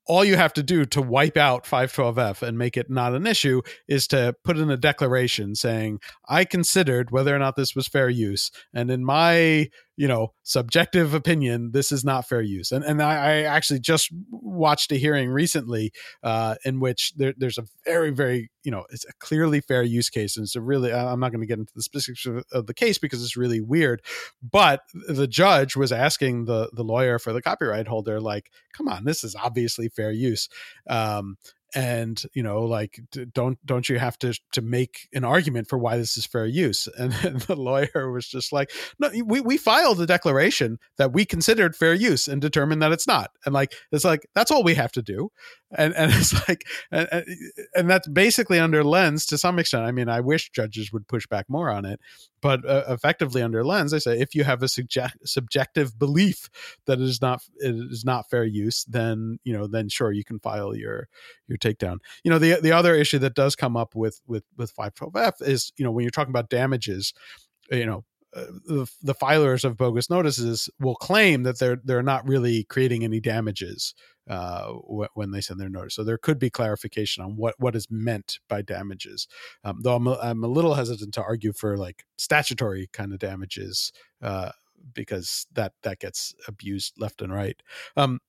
all 0.07 0.25
you 0.25 0.37
have 0.37 0.53
to 0.55 0.63
do 0.63 0.85
to 0.85 1.01
wipe 1.01 1.37
out 1.37 1.65
512F 1.65 2.43
and 2.43 2.59
make 2.59 2.77
it 2.77 2.91
not 2.91 3.15
an 3.15 3.27
issue 3.27 3.63
is 3.87 4.07
to 4.09 4.35
put 4.45 4.59
in 4.59 4.71
a 4.71 4.77
declaration 4.77 5.55
saying, 5.55 6.01
I 6.29 6.45
considered 6.45 7.11
whether 7.11 7.35
or 7.35 7.39
not 7.39 7.57
this 7.57 7.77
was 7.77 7.87
fair 7.87 8.09
use. 8.09 8.51
And 8.75 8.91
in 8.91 9.05
my 9.05 9.69
you 9.97 10.09
know 10.09 10.33
subjective 10.43 11.15
opinion 11.15 11.71
this 11.73 11.93
is 11.93 12.05
not 12.05 12.29
fair 12.29 12.41
use. 12.41 12.73
And 12.73 12.85
and 12.85 13.03
i, 13.03 13.15
I 13.15 13.33
actually 13.43 13.81
just 13.81 14.11
watched 14.31 14.93
a 14.93 14.97
hearing 14.97 15.31
recently 15.31 15.93
uh, 16.23 16.57
in 16.65 16.81
which 16.81 17.13
there, 17.17 17.35
there's 17.37 17.59
a 17.59 17.65
very 17.85 18.11
very 18.11 18.51
you 18.65 18.71
know 18.71 18.85
it's 18.91 19.05
a 19.05 19.13
clearly 19.19 19.61
fair 19.61 19.83
use 19.83 20.09
case. 20.09 20.37
And 20.37 20.45
it's 20.45 20.57
a 20.57 20.61
really 20.61 20.93
i'm 20.93 21.21
not 21.21 21.33
going 21.33 21.41
to 21.41 21.47
get 21.47 21.59
into 21.59 21.75
the 21.75 21.83
specifics 21.83 22.27
of, 22.27 22.45
of, 22.53 22.67
the 22.67 22.75
case 22.75 22.99
because 22.99 23.23
it's 23.23 23.37
really 23.37 23.61
weird. 23.61 24.03
But 24.43 24.81
the 25.09 25.27
judge 25.27 25.77
was 25.77 25.93
asking 25.93 26.47
the 26.47 26.71
the 26.73 26.85
lawyer 26.85 27.19
for 27.19 27.33
the 27.33 27.43
copyright 27.43 27.89
holder 27.89 28.21
like 28.21 28.51
come 28.73 28.89
on 28.89 29.05
this 29.05 29.25
is 29.25 29.35
obviously 29.35 29.89
fair 29.89 30.13
use. 30.13 30.49
Um, 30.89 31.37
and 31.75 32.23
you 32.35 32.43
know 32.43 32.63
like 32.63 33.01
don't 33.33 33.59
don't 33.65 33.89
you 33.89 33.99
have 33.99 34.19
to 34.19 34.39
to 34.53 34.63
make 34.63 35.09
an 35.13 35.25
argument 35.25 35.69
for 35.69 35.79
why 35.79 35.97
this 35.97 36.17
is 36.17 36.27
fair 36.27 36.47
use? 36.47 36.89
And, 37.03 37.13
the 37.43 37.57
lawyer 37.57 38.11
was 38.13 38.29
just 38.29 38.53
like 38.53 38.71
no 38.99 39.11
we, 39.25 39.41
we 39.41 39.57
filed 39.57 40.01
a 40.01 40.07
declaration 40.07 40.79
that 40.99 41.13
we 41.13 41.25
considered 41.25 41.75
fair 41.75 41.95
use 41.95 42.29
and 42.29 42.41
determined 42.41 42.81
that 42.83 42.93
it's 42.93 43.07
not. 43.07 43.31
And 43.45 43.53
like 43.53 43.75
it's 43.91 44.05
like 44.05 44.27
that's 44.35 44.51
all 44.51 44.63
we 44.63 44.75
have 44.75 44.93
to 44.93 45.03
do 45.03 45.31
and 45.77 45.95
and 45.95 46.13
it's 46.15 46.49
like 46.49 46.67
and, 46.91 47.09
and 47.75 47.91
that's 47.91 48.09
basically 48.09 48.59
under 48.59 48.85
Lenz 48.85 49.27
to 49.27 49.39
some 49.39 49.59
extent 49.59 49.85
i 49.85 49.93
mean 49.93 50.09
i 50.09 50.21
wish 50.21 50.51
judges 50.51 50.93
would 50.93 51.09
push 51.09 51.27
back 51.27 51.47
more 51.49 51.71
on 51.71 51.85
it 51.85 52.01
but 52.43 52.69
uh, 52.69 52.83
effectively 52.89 53.41
under 53.41 53.65
Lenz, 53.65 53.95
I 53.95 53.99
say 53.99 54.21
if 54.21 54.35
you 54.35 54.43
have 54.43 54.63
a 54.63 54.69
subject, 54.69 55.17
subjective 55.25 55.97
belief 55.97 56.51
that 56.87 56.99
it 56.99 57.05
is 57.05 57.23
not 57.23 57.41
it 57.59 57.75
is 57.75 58.05
not 58.05 58.29
fair 58.29 58.45
use, 58.45 58.85
then 58.85 59.39
you 59.45 59.53
know 59.53 59.69
then 59.69 59.89
sure 59.89 60.11
you 60.11 60.25
can 60.25 60.41
file 60.41 60.77
your 60.77 61.09
your 61.47 61.57
takedown. 61.57 61.99
You 62.25 62.33
know 62.33 62.41
the 62.41 62.61
the 62.61 62.73
other 62.73 62.95
issue 62.97 63.21
that 63.21 63.35
does 63.35 63.55
come 63.55 63.77
up 63.77 63.95
with 63.95 64.21
with 64.27 64.43
with 64.59 64.75
512F 64.75 65.41
is 65.41 65.73
you 65.77 65.85
know 65.85 65.93
when 65.93 66.03
you're 66.03 66.11
talking 66.11 66.33
about 66.33 66.51
damages, 66.51 67.15
you 67.71 67.87
know 67.87 68.05
uh, 68.35 68.47
the, 68.67 68.91
the 69.03 69.15
filers 69.15 69.65
of 69.65 69.77
bogus 69.77 70.09
notices 70.09 70.71
will 70.81 70.95
claim 70.97 71.43
that 71.43 71.59
they're 71.59 71.79
they're 71.85 72.03
not 72.03 72.27
really 72.27 72.65
creating 72.65 73.05
any 73.05 73.21
damages 73.21 73.95
uh, 74.29 74.69
when 75.15 75.33
they 75.33 75.41
send 75.41 75.61
their 75.61 75.69
notice. 75.69 75.95
So 75.95 76.05
there 76.05 76.19
could 76.19 76.39
be 76.39 76.51
clarification 76.51 77.25
on 77.25 77.37
what 77.37 77.55
what 77.59 77.75
is 77.77 77.89
meant 77.91 78.39
by 78.49 78.63
damages. 78.63 79.27
Um, 79.65 79.81
though 79.83 79.97
I'm 79.97 80.07
a, 80.07 80.19
I'm 80.23 80.45
a 80.45 80.49
little 80.49 80.75
hesitant 80.75 81.15
to 81.15 81.23
argue 81.23 81.53
for 81.53 81.77
like 81.77 82.05
statutory 82.17 82.89
kind 82.93 83.13
of 83.13 83.19
damages 83.19 83.93
uh, 84.23 84.53
because 84.95 85.47
that 85.53 85.73
that 85.83 85.99
gets 85.99 86.35
abused 86.49 86.95
left 86.99 87.23
and 87.23 87.33
right. 87.33 87.61
Um, 87.97 88.21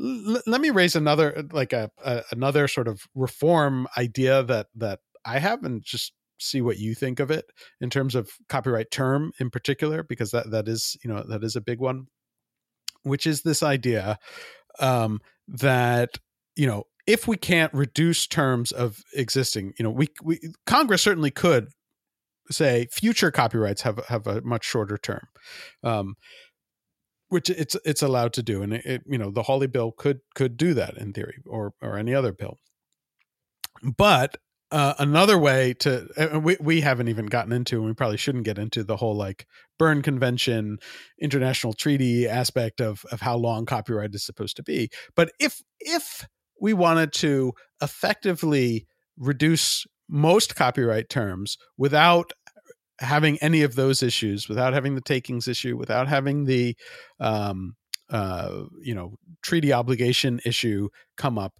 l- 0.00 0.42
let 0.46 0.60
me 0.60 0.70
raise 0.70 0.96
another 0.96 1.44
like 1.52 1.72
a, 1.72 1.90
a 2.04 2.22
another 2.30 2.68
sort 2.68 2.88
of 2.88 3.06
reform 3.14 3.86
idea 3.96 4.42
that 4.42 4.68
that 4.74 5.00
I 5.24 5.38
have 5.38 5.62
and 5.64 5.82
just 5.82 6.12
see 6.42 6.60
what 6.60 6.78
you 6.78 6.94
think 6.94 7.20
of 7.20 7.30
it 7.30 7.46
in 7.80 7.90
terms 7.90 8.14
of 8.14 8.30
copyright 8.48 8.90
term 8.90 9.32
in 9.38 9.50
particular 9.50 10.02
because 10.02 10.30
that 10.30 10.50
that 10.50 10.68
is 10.68 10.96
you 11.04 11.12
know 11.12 11.22
that 11.28 11.44
is 11.44 11.56
a 11.56 11.60
big 11.60 11.80
one 11.80 12.06
which 13.02 13.26
is 13.26 13.42
this 13.42 13.62
idea 13.62 14.18
um, 14.80 15.20
that 15.48 16.18
you 16.56 16.66
know 16.66 16.84
if 17.06 17.26
we 17.26 17.36
can't 17.36 17.72
reduce 17.74 18.26
terms 18.26 18.72
of 18.72 19.02
existing 19.14 19.72
you 19.78 19.82
know 19.82 19.90
we, 19.90 20.08
we 20.22 20.38
congress 20.66 21.02
certainly 21.02 21.30
could 21.30 21.68
say 22.50 22.86
future 22.90 23.30
copyrights 23.30 23.82
have 23.82 23.98
have 24.06 24.26
a 24.26 24.40
much 24.42 24.64
shorter 24.64 24.98
term 24.98 25.26
um, 25.82 26.14
which 27.32 27.48
it's 27.48 27.74
it's 27.86 28.02
allowed 28.02 28.34
to 28.34 28.42
do 28.42 28.62
and 28.62 28.74
it, 28.74 29.02
you 29.06 29.16
know 29.16 29.30
the 29.30 29.44
Hawley 29.44 29.66
bill 29.66 29.90
could 29.90 30.20
could 30.34 30.58
do 30.58 30.74
that 30.74 30.98
in 30.98 31.14
theory 31.14 31.38
or 31.46 31.72
or 31.80 31.96
any 31.96 32.14
other 32.14 32.30
bill. 32.30 32.58
But 33.96 34.36
uh, 34.72 34.94
another 34.98 35.38
way 35.38 35.74
to 35.74 36.08
we, 36.42 36.56
we 36.58 36.80
haven't 36.80 37.08
even 37.08 37.26
gotten 37.26 37.52
into 37.52 37.76
and 37.76 37.86
we 37.86 37.92
probably 37.92 38.16
shouldn't 38.16 38.44
get 38.44 38.58
into 38.58 38.82
the 38.82 38.96
whole 38.96 39.14
like 39.14 39.46
berne 39.78 40.02
convention 40.02 40.78
international 41.20 41.74
treaty 41.74 42.26
aspect 42.26 42.80
of 42.80 43.04
of 43.12 43.20
how 43.20 43.36
long 43.36 43.66
copyright 43.66 44.14
is 44.14 44.24
supposed 44.24 44.56
to 44.56 44.62
be. 44.62 44.88
But 45.14 45.30
if 45.38 45.62
if 45.78 46.26
we 46.60 46.72
wanted 46.72 47.12
to 47.14 47.52
effectively 47.82 48.86
reduce 49.18 49.86
most 50.08 50.56
copyright 50.56 51.10
terms 51.10 51.58
without 51.76 52.32
having 52.98 53.36
any 53.38 53.62
of 53.62 53.74
those 53.74 54.02
issues 54.02 54.48
without 54.48 54.72
having 54.72 54.94
the 54.94 55.00
takings 55.00 55.48
issue 55.48 55.76
without 55.76 56.08
having 56.08 56.44
the 56.44 56.76
um 57.20 57.74
uh 58.10 58.62
you 58.80 58.94
know 58.94 59.14
treaty 59.42 59.72
obligation 59.72 60.40
issue 60.44 60.88
come 61.16 61.38
up 61.38 61.54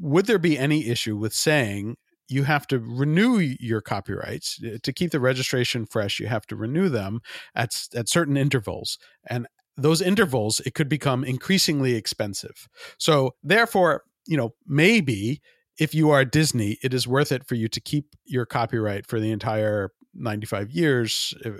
would 0.00 0.26
there 0.26 0.38
be 0.38 0.58
any 0.58 0.86
issue 0.86 1.16
with 1.16 1.32
saying 1.32 1.96
you 2.32 2.44
have 2.44 2.66
to 2.68 2.78
renew 2.78 3.38
your 3.38 3.80
copyrights 3.80 4.60
uh, 4.64 4.78
to 4.82 4.92
keep 4.92 5.10
the 5.10 5.20
registration 5.20 5.86
fresh 5.86 6.18
you 6.18 6.26
have 6.26 6.46
to 6.46 6.56
renew 6.56 6.88
them 6.88 7.20
at 7.54 7.70
at 7.94 8.08
certain 8.08 8.36
intervals. 8.36 8.98
And 9.28 9.46
those 9.76 10.00
intervals 10.00 10.60
it 10.60 10.74
could 10.74 10.88
become 10.88 11.24
increasingly 11.24 11.94
expensive. 11.94 12.68
So 12.98 13.34
therefore 13.42 14.02
you 14.26 14.36
know 14.36 14.54
maybe 14.66 15.40
if 15.78 15.94
you 15.94 16.10
are 16.10 16.24
disney 16.24 16.78
it 16.82 16.94
is 16.94 17.08
worth 17.08 17.32
it 17.32 17.46
for 17.46 17.54
you 17.54 17.68
to 17.68 17.80
keep 17.80 18.14
your 18.24 18.46
copyright 18.46 19.06
for 19.06 19.18
the 19.20 19.30
entire 19.30 19.90
95 20.14 20.70
years 20.70 21.34
uh, 21.44 21.50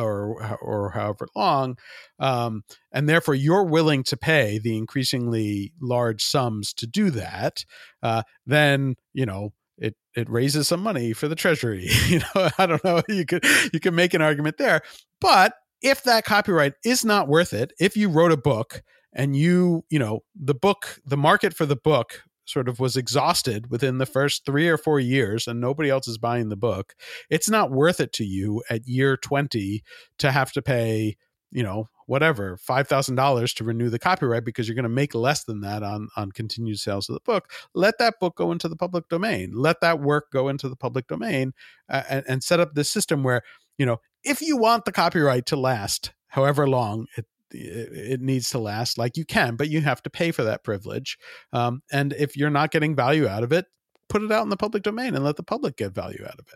or 0.00 0.58
or 0.60 0.90
however 0.90 1.28
long 1.36 1.76
um, 2.18 2.62
and 2.92 3.08
therefore 3.08 3.34
you're 3.34 3.64
willing 3.64 4.02
to 4.02 4.16
pay 4.16 4.58
the 4.58 4.76
increasingly 4.76 5.72
large 5.80 6.24
sums 6.24 6.72
to 6.74 6.86
do 6.86 7.10
that 7.10 7.64
uh, 8.02 8.22
then 8.46 8.96
you 9.12 9.24
know 9.24 9.52
it 9.80 9.96
it 10.14 10.28
raises 10.28 10.68
some 10.68 10.80
money 10.80 11.12
for 11.12 11.26
the 11.26 11.34
treasury 11.34 11.88
you 12.06 12.20
know 12.20 12.50
i 12.58 12.66
don't 12.66 12.84
know 12.84 13.02
you 13.08 13.24
could 13.24 13.44
you 13.72 13.80
can 13.80 13.94
make 13.94 14.14
an 14.14 14.22
argument 14.22 14.58
there. 14.58 14.82
But 15.20 15.54
if 15.82 16.02
that 16.04 16.24
copyright 16.24 16.74
is 16.84 17.04
not 17.04 17.28
worth 17.28 17.52
it 17.52 17.72
if 17.80 17.96
you 17.96 18.08
wrote 18.08 18.32
a 18.32 18.36
book 18.36 18.82
and 19.12 19.34
you 19.34 19.84
you 19.90 19.98
know 19.98 20.20
the 20.34 20.54
book 20.54 21.00
the 21.04 21.16
market 21.16 21.54
for 21.54 21.66
the 21.66 21.76
book 21.76 22.22
sort 22.44 22.68
of 22.68 22.80
was 22.80 22.96
exhausted 22.96 23.70
within 23.70 23.98
the 23.98 24.06
first 24.06 24.44
3 24.44 24.68
or 24.68 24.76
4 24.76 24.98
years 24.98 25.46
and 25.46 25.60
nobody 25.60 25.88
else 25.88 26.08
is 26.08 26.18
buying 26.18 26.48
the 26.48 26.56
book 26.56 26.94
it's 27.30 27.48
not 27.48 27.70
worth 27.70 28.00
it 28.00 28.12
to 28.14 28.24
you 28.24 28.62
at 28.68 28.86
year 28.86 29.16
20 29.16 29.82
to 30.18 30.30
have 30.30 30.52
to 30.52 30.62
pay 30.62 31.16
you 31.50 31.62
know 31.62 31.88
whatever 32.10 32.56
five 32.56 32.88
thousand 32.88 33.14
dollars 33.14 33.54
to 33.54 33.62
renew 33.62 33.88
the 33.88 33.98
copyright 33.98 34.44
because 34.44 34.66
you're 34.66 34.74
going 34.74 34.82
to 34.82 34.88
make 34.88 35.14
less 35.14 35.44
than 35.44 35.60
that 35.60 35.84
on 35.84 36.08
on 36.16 36.32
continued 36.32 36.80
sales 36.80 37.08
of 37.08 37.14
the 37.14 37.20
book. 37.20 37.48
Let 37.72 37.98
that 37.98 38.14
book 38.18 38.36
go 38.36 38.50
into 38.50 38.68
the 38.68 38.74
public 38.74 39.08
domain. 39.08 39.52
Let 39.54 39.80
that 39.80 40.00
work 40.00 40.32
go 40.32 40.48
into 40.48 40.68
the 40.68 40.74
public 40.74 41.06
domain, 41.06 41.52
uh, 41.88 42.02
and, 42.10 42.24
and 42.26 42.42
set 42.42 42.58
up 42.58 42.74
this 42.74 42.90
system 42.90 43.22
where 43.22 43.42
you 43.78 43.86
know 43.86 43.98
if 44.24 44.42
you 44.42 44.56
want 44.56 44.86
the 44.86 44.92
copyright 44.92 45.46
to 45.46 45.56
last 45.56 46.12
however 46.26 46.68
long 46.68 47.06
it 47.16 47.26
it 47.52 48.20
needs 48.20 48.50
to 48.50 48.58
last 48.58 48.98
like 48.98 49.16
you 49.16 49.24
can 49.24 49.56
but 49.56 49.68
you 49.68 49.80
have 49.80 50.02
to 50.02 50.10
pay 50.10 50.30
for 50.30 50.44
that 50.44 50.62
privilege 50.62 51.18
um, 51.52 51.82
and 51.90 52.12
if 52.12 52.36
you're 52.36 52.50
not 52.50 52.70
getting 52.70 52.94
value 52.94 53.26
out 53.26 53.42
of 53.42 53.52
it 53.52 53.66
put 54.08 54.22
it 54.22 54.30
out 54.30 54.44
in 54.44 54.50
the 54.50 54.56
public 54.56 54.84
domain 54.84 55.16
and 55.16 55.24
let 55.24 55.34
the 55.34 55.42
public 55.42 55.76
get 55.76 55.92
value 55.92 56.24
out 56.24 56.38
of 56.38 56.46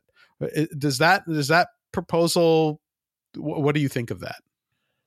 it 0.52 0.78
does 0.78 0.98
that 0.98 1.24
does 1.26 1.48
that 1.48 1.66
proposal 1.92 2.80
what 3.36 3.74
do 3.74 3.80
you 3.80 3.88
think 3.88 4.12
of 4.12 4.20
that 4.20 4.36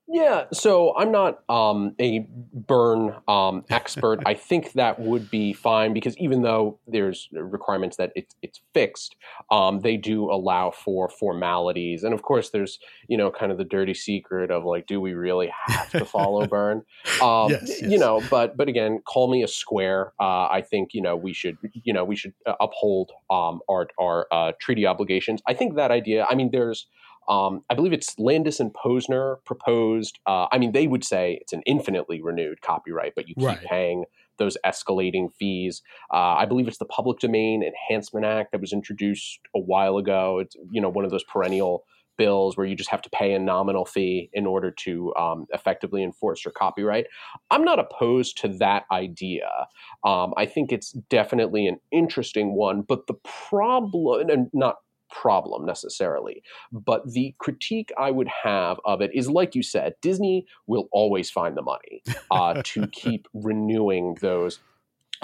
yeah, 0.09 0.45
so 0.53 0.95
I'm 0.95 1.11
not 1.11 1.39
um, 1.49 1.93
a 1.99 2.25
Berne 2.53 3.13
um, 3.27 3.65
expert. 3.69 4.21
I 4.25 4.35
think 4.35 4.71
that 4.73 4.99
would 4.99 5.29
be 5.29 5.51
fine 5.51 5.93
because 5.93 6.17
even 6.17 6.43
though 6.43 6.79
there's 6.87 7.27
requirements 7.33 7.97
that 7.97 8.13
it's 8.15 8.33
it's 8.41 8.61
fixed, 8.73 9.17
um, 9.51 9.81
they 9.81 9.97
do 9.97 10.31
allow 10.31 10.71
for 10.71 11.09
formalities, 11.09 12.03
and 12.03 12.13
of 12.13 12.21
course 12.21 12.51
there's 12.51 12.79
you 13.09 13.17
know 13.17 13.29
kind 13.29 13.51
of 13.51 13.57
the 13.57 13.65
dirty 13.65 13.93
secret 13.93 14.49
of 14.49 14.63
like, 14.63 14.87
do 14.87 15.01
we 15.01 15.13
really 15.13 15.51
have 15.67 15.89
to 15.91 16.05
follow 16.05 16.47
Berne? 16.47 16.83
Um, 17.21 17.49
yes, 17.49 17.81
yes. 17.81 17.81
You 17.81 17.99
know, 17.99 18.21
but 18.29 18.55
but 18.55 18.69
again, 18.69 19.01
call 19.05 19.29
me 19.29 19.43
a 19.43 19.47
square. 19.47 20.13
Uh, 20.21 20.47
I 20.47 20.61
think 20.61 20.93
you 20.93 21.01
know 21.01 21.17
we 21.17 21.33
should 21.33 21.57
you 21.83 21.91
know 21.91 22.05
we 22.05 22.15
should 22.15 22.33
uh, 22.45 22.55
uphold 22.61 23.11
um, 23.29 23.59
our 23.69 23.87
our 23.99 24.25
uh, 24.31 24.53
treaty 24.61 24.85
obligations. 24.85 25.41
I 25.47 25.53
think 25.53 25.75
that 25.75 25.91
idea. 25.91 26.25
I 26.29 26.35
mean, 26.35 26.51
there's 26.53 26.87
um, 27.27 27.63
I 27.69 27.75
believe 27.75 27.93
it's 27.93 28.17
Landes 28.17 28.59
and 28.59 28.73
Posner 28.73 29.43
proposed. 29.45 30.19
Uh, 30.25 30.47
I 30.51 30.57
mean, 30.57 30.71
they 30.71 30.87
would 30.87 31.03
say 31.03 31.37
it's 31.41 31.53
an 31.53 31.61
infinitely 31.65 32.21
renewed 32.21 32.61
copyright, 32.61 33.13
but 33.15 33.27
you 33.27 33.35
keep 33.35 33.45
right. 33.45 33.61
paying 33.61 34.05
those 34.37 34.57
escalating 34.65 35.33
fees. 35.33 35.81
Uh, 36.13 36.35
I 36.35 36.45
believe 36.45 36.67
it's 36.67 36.77
the 36.77 36.85
Public 36.85 37.19
Domain 37.19 37.63
Enhancement 37.63 38.25
Act 38.25 38.51
that 38.51 38.61
was 38.61 38.71
introduced 38.71 39.39
a 39.55 39.59
while 39.59 39.97
ago. 39.97 40.39
It's 40.39 40.55
you 40.71 40.81
know 40.81 40.89
one 40.89 41.05
of 41.05 41.11
those 41.11 41.23
perennial 41.23 41.83
bills 42.17 42.57
where 42.57 42.65
you 42.65 42.75
just 42.75 42.89
have 42.89 43.01
to 43.03 43.09
pay 43.11 43.33
a 43.33 43.39
nominal 43.39 43.85
fee 43.85 44.29
in 44.33 44.45
order 44.45 44.71
to 44.71 45.13
um, 45.15 45.45
effectively 45.53 46.03
enforce 46.03 46.43
your 46.43 46.51
copyright. 46.51 47.05
I'm 47.51 47.63
not 47.63 47.79
opposed 47.79 48.37
to 48.41 48.47
that 48.57 48.85
idea. 48.91 49.49
Um, 50.03 50.33
I 50.35 50.45
think 50.45 50.71
it's 50.71 50.91
definitely 51.09 51.67
an 51.67 51.79
interesting 51.91 52.55
one, 52.55 52.81
but 52.81 53.07
the 53.07 53.13
problem, 53.49 54.29
and 54.29 54.49
not 54.53 54.77
problem 55.09 55.65
necessarily. 55.65 56.43
But 56.71 57.11
the 57.11 57.35
critique 57.39 57.91
I 57.97 58.11
would 58.11 58.27
have 58.43 58.79
of 58.85 59.01
it 59.01 59.11
is 59.13 59.29
like 59.29 59.55
you 59.55 59.63
said, 59.63 59.95
Disney 60.01 60.45
will 60.67 60.87
always 60.91 61.29
find 61.29 61.55
the 61.55 61.61
money 61.61 62.03
uh, 62.31 62.61
to 62.63 62.87
keep 62.91 63.27
renewing 63.33 64.17
those. 64.21 64.59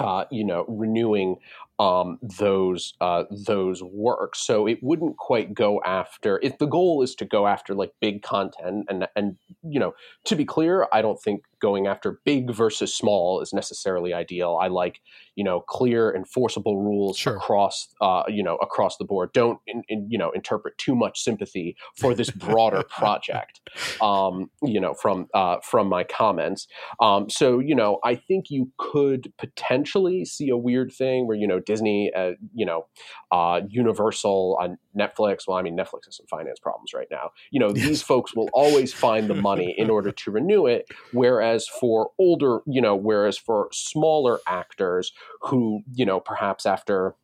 Uh, 0.00 0.24
you 0.28 0.44
know, 0.44 0.64
renewing 0.66 1.36
um, 1.78 2.18
those 2.38 2.94
uh, 3.00 3.24
those 3.46 3.82
works. 3.82 4.40
So 4.46 4.66
it 4.66 4.78
wouldn't 4.82 5.16
quite 5.16 5.54
go 5.54 5.80
after. 5.84 6.38
If 6.42 6.58
the 6.58 6.66
goal 6.66 7.02
is 7.02 7.14
to 7.16 7.24
go 7.24 7.46
after 7.46 7.74
like 7.74 7.92
big 8.00 8.22
content, 8.22 8.86
and 8.88 9.06
and 9.16 9.36
you 9.62 9.80
know, 9.80 9.94
to 10.26 10.36
be 10.36 10.44
clear, 10.44 10.86
I 10.92 11.02
don't 11.02 11.20
think 11.20 11.42
going 11.60 11.86
after 11.86 12.20
big 12.24 12.52
versus 12.54 12.94
small 12.94 13.40
is 13.40 13.52
necessarily 13.52 14.12
ideal. 14.12 14.58
I 14.60 14.68
like 14.68 15.00
you 15.34 15.42
know 15.42 15.60
clear 15.60 16.14
enforceable 16.14 16.80
rules 16.82 17.16
Sure. 17.16 17.36
across 17.36 17.88
uh, 18.00 18.22
you 18.28 18.42
know 18.42 18.56
across 18.56 18.96
the 18.96 19.04
board. 19.04 19.32
Don't 19.32 19.58
in, 19.66 19.82
in, 19.88 20.06
you 20.10 20.18
know 20.18 20.30
interpret 20.30 20.78
too 20.78 20.94
much 20.94 21.20
sympathy 21.20 21.76
for 21.98 22.14
this 22.14 22.30
broader 22.30 22.82
project. 22.88 23.60
Um, 24.00 24.50
you 24.62 24.80
know 24.80 24.94
from 24.94 25.26
uh, 25.34 25.56
from 25.62 25.88
my 25.88 26.04
comments. 26.04 26.68
Um, 27.00 27.28
so 27.28 27.58
you 27.58 27.74
know 27.74 27.98
I 28.04 28.14
think 28.14 28.46
you 28.50 28.70
could 28.78 29.32
potentially 29.38 30.24
see 30.24 30.48
a 30.50 30.56
weird 30.56 30.92
thing 30.92 31.26
where 31.26 31.36
you 31.36 31.48
know 31.48 31.60
Disney, 31.66 32.12
uh, 32.14 32.32
you 32.54 32.66
know, 32.66 32.86
uh, 33.32 33.60
Universal 33.68 34.58
on 34.60 34.78
Netflix. 34.98 35.46
Well, 35.46 35.56
I 35.56 35.62
mean 35.62 35.76
Netflix 35.76 36.06
has 36.06 36.16
some 36.16 36.26
finance 36.26 36.58
problems 36.60 36.92
right 36.94 37.08
now. 37.10 37.30
You 37.50 37.60
know 37.60 37.72
these 37.72 38.02
folks 38.02 38.34
will 38.34 38.50
always 38.52 38.92
find 38.92 39.28
the 39.28 39.34
money 39.34 39.74
in 39.78 39.90
order 39.90 40.10
to 40.12 40.30
renew 40.30 40.66
it. 40.66 40.86
Whereas 41.12 41.68
for 41.68 42.10
older, 42.18 42.60
you 42.66 42.80
know, 42.80 42.94
whereas 42.96 43.36
for 43.38 43.68
smaller 43.72 44.40
actors 44.46 45.12
who, 45.42 45.82
you 45.92 46.06
know, 46.06 46.20
perhaps 46.20 46.66
after 46.66 47.14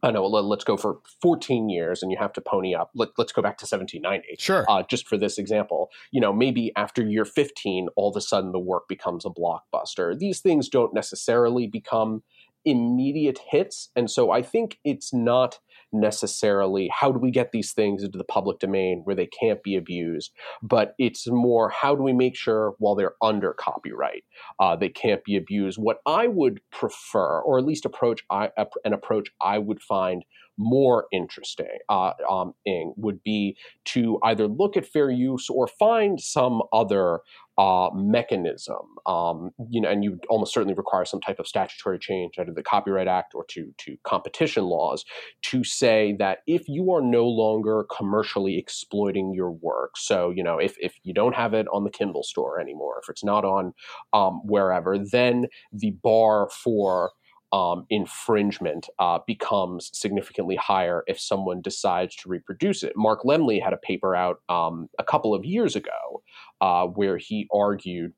I 0.00 0.12
don't 0.12 0.22
know, 0.22 0.26
let- 0.28 0.44
let's 0.44 0.62
go 0.62 0.76
for 0.76 1.00
14 1.20 1.68
years 1.68 2.04
and 2.04 2.12
you 2.12 2.18
have 2.18 2.32
to 2.34 2.40
pony 2.40 2.72
up. 2.72 2.90
Let, 2.94 3.08
let's 3.18 3.32
go 3.32 3.42
back 3.42 3.58
to 3.58 3.66
1790 3.66 4.36
Sure. 4.38 4.64
uh, 4.68 4.84
just 4.84 5.08
for 5.08 5.16
this 5.16 5.38
example, 5.38 5.90
you 6.12 6.20
know, 6.20 6.32
maybe 6.32 6.70
after 6.76 7.02
year 7.02 7.24
15, 7.24 7.88
all 7.96 8.08
of 8.08 8.16
a 8.16 8.20
sudden 8.20 8.52
the 8.52 8.60
work 8.60 8.86
becomes 8.86 9.24
a 9.26 9.28
blockbuster. 9.30 10.16
These 10.16 10.38
things 10.40 10.68
don't 10.68 10.94
necessarily 10.94 11.66
become 11.66 12.22
immediate 12.64 13.38
hits. 13.50 13.90
And 13.96 14.10
so 14.10 14.30
I 14.30 14.42
think 14.42 14.78
it's 14.84 15.12
not 15.12 15.58
necessarily 15.92 16.90
how 16.92 17.10
do 17.10 17.18
we 17.18 17.30
get 17.30 17.52
these 17.52 17.72
things 17.72 18.02
into 18.02 18.18
the 18.18 18.24
public 18.24 18.58
domain 18.58 19.00
where 19.04 19.16
they 19.16 19.26
can't 19.26 19.62
be 19.62 19.76
abused, 19.76 20.32
but 20.62 20.94
it's 20.98 21.26
more 21.26 21.70
how 21.70 21.94
do 21.94 22.02
we 22.02 22.12
make 22.12 22.36
sure 22.36 22.74
while 22.78 22.94
they're 22.94 23.14
under 23.22 23.54
copyright, 23.54 24.24
uh, 24.60 24.76
they 24.76 24.88
can't 24.88 25.24
be 25.24 25.36
abused. 25.36 25.78
What 25.78 25.98
I 26.06 26.26
would 26.26 26.60
prefer, 26.70 27.40
or 27.40 27.58
at 27.58 27.64
least 27.64 27.84
approach 27.84 28.22
I, 28.30 28.50
an 28.84 28.92
approach 28.92 29.30
I 29.40 29.58
would 29.58 29.80
find 29.80 30.24
more 30.58 31.06
interesting 31.12 31.78
uh, 31.88 32.12
um, 32.28 32.52
would 32.96 33.22
be 33.22 33.56
to 33.86 34.18
either 34.24 34.46
look 34.46 34.76
at 34.76 34.86
fair 34.86 35.10
use 35.10 35.48
or 35.48 35.66
find 35.66 36.20
some 36.20 36.60
other 36.72 37.20
uh, 37.58 37.90
mechanism. 37.92 38.76
Um, 39.06 39.50
you 39.68 39.80
know, 39.80 39.90
and 39.90 40.04
you 40.04 40.20
almost 40.28 40.54
certainly 40.54 40.74
require 40.74 41.04
some 41.04 41.20
type 41.20 41.40
of 41.40 41.46
statutory 41.48 41.98
change 41.98 42.34
under 42.38 42.52
the 42.52 42.62
Copyright 42.62 43.08
Act 43.08 43.34
or 43.34 43.44
to 43.50 43.74
to 43.78 43.96
competition 44.04 44.64
laws 44.64 45.04
to 45.42 45.64
say 45.64 46.14
that 46.20 46.38
if 46.46 46.68
you 46.68 46.92
are 46.92 47.02
no 47.02 47.26
longer 47.26 47.84
commercially 47.96 48.58
exploiting 48.58 49.34
your 49.34 49.50
work, 49.50 49.96
so 49.96 50.30
you 50.30 50.44
know, 50.44 50.58
if 50.58 50.76
if 50.78 50.94
you 51.02 51.12
don't 51.12 51.34
have 51.34 51.52
it 51.52 51.66
on 51.72 51.82
the 51.82 51.90
Kindle 51.90 52.22
store 52.22 52.60
anymore, 52.60 53.00
if 53.02 53.08
it's 53.08 53.24
not 53.24 53.44
on 53.44 53.72
um, 54.12 54.40
wherever, 54.44 54.96
then 54.96 55.46
the 55.72 55.90
bar 56.02 56.48
for 56.50 57.10
um, 57.52 57.86
infringement 57.88 58.88
uh, 58.98 59.18
becomes 59.26 59.90
significantly 59.92 60.56
higher 60.56 61.02
if 61.06 61.18
someone 61.18 61.60
decides 61.62 62.14
to 62.16 62.28
reproduce 62.28 62.82
it. 62.82 62.92
Mark 62.96 63.22
Lemley 63.22 63.62
had 63.62 63.72
a 63.72 63.78
paper 63.78 64.14
out 64.14 64.40
um, 64.48 64.88
a 64.98 65.04
couple 65.04 65.34
of 65.34 65.44
years 65.44 65.74
ago 65.74 66.22
uh, 66.60 66.86
where 66.86 67.16
he 67.16 67.48
argued. 67.52 68.12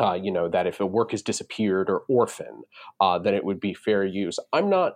Uh, 0.00 0.14
you 0.14 0.32
know 0.32 0.48
that 0.48 0.66
if 0.66 0.80
a 0.80 0.86
work 0.86 1.12
has 1.12 1.22
disappeared 1.22 1.88
or 1.88 2.00
orphaned, 2.08 2.64
uh, 3.00 3.16
then 3.16 3.32
it 3.32 3.44
would 3.44 3.60
be 3.60 3.72
fair 3.72 4.04
use. 4.04 4.40
I'm 4.52 4.68
not 4.68 4.94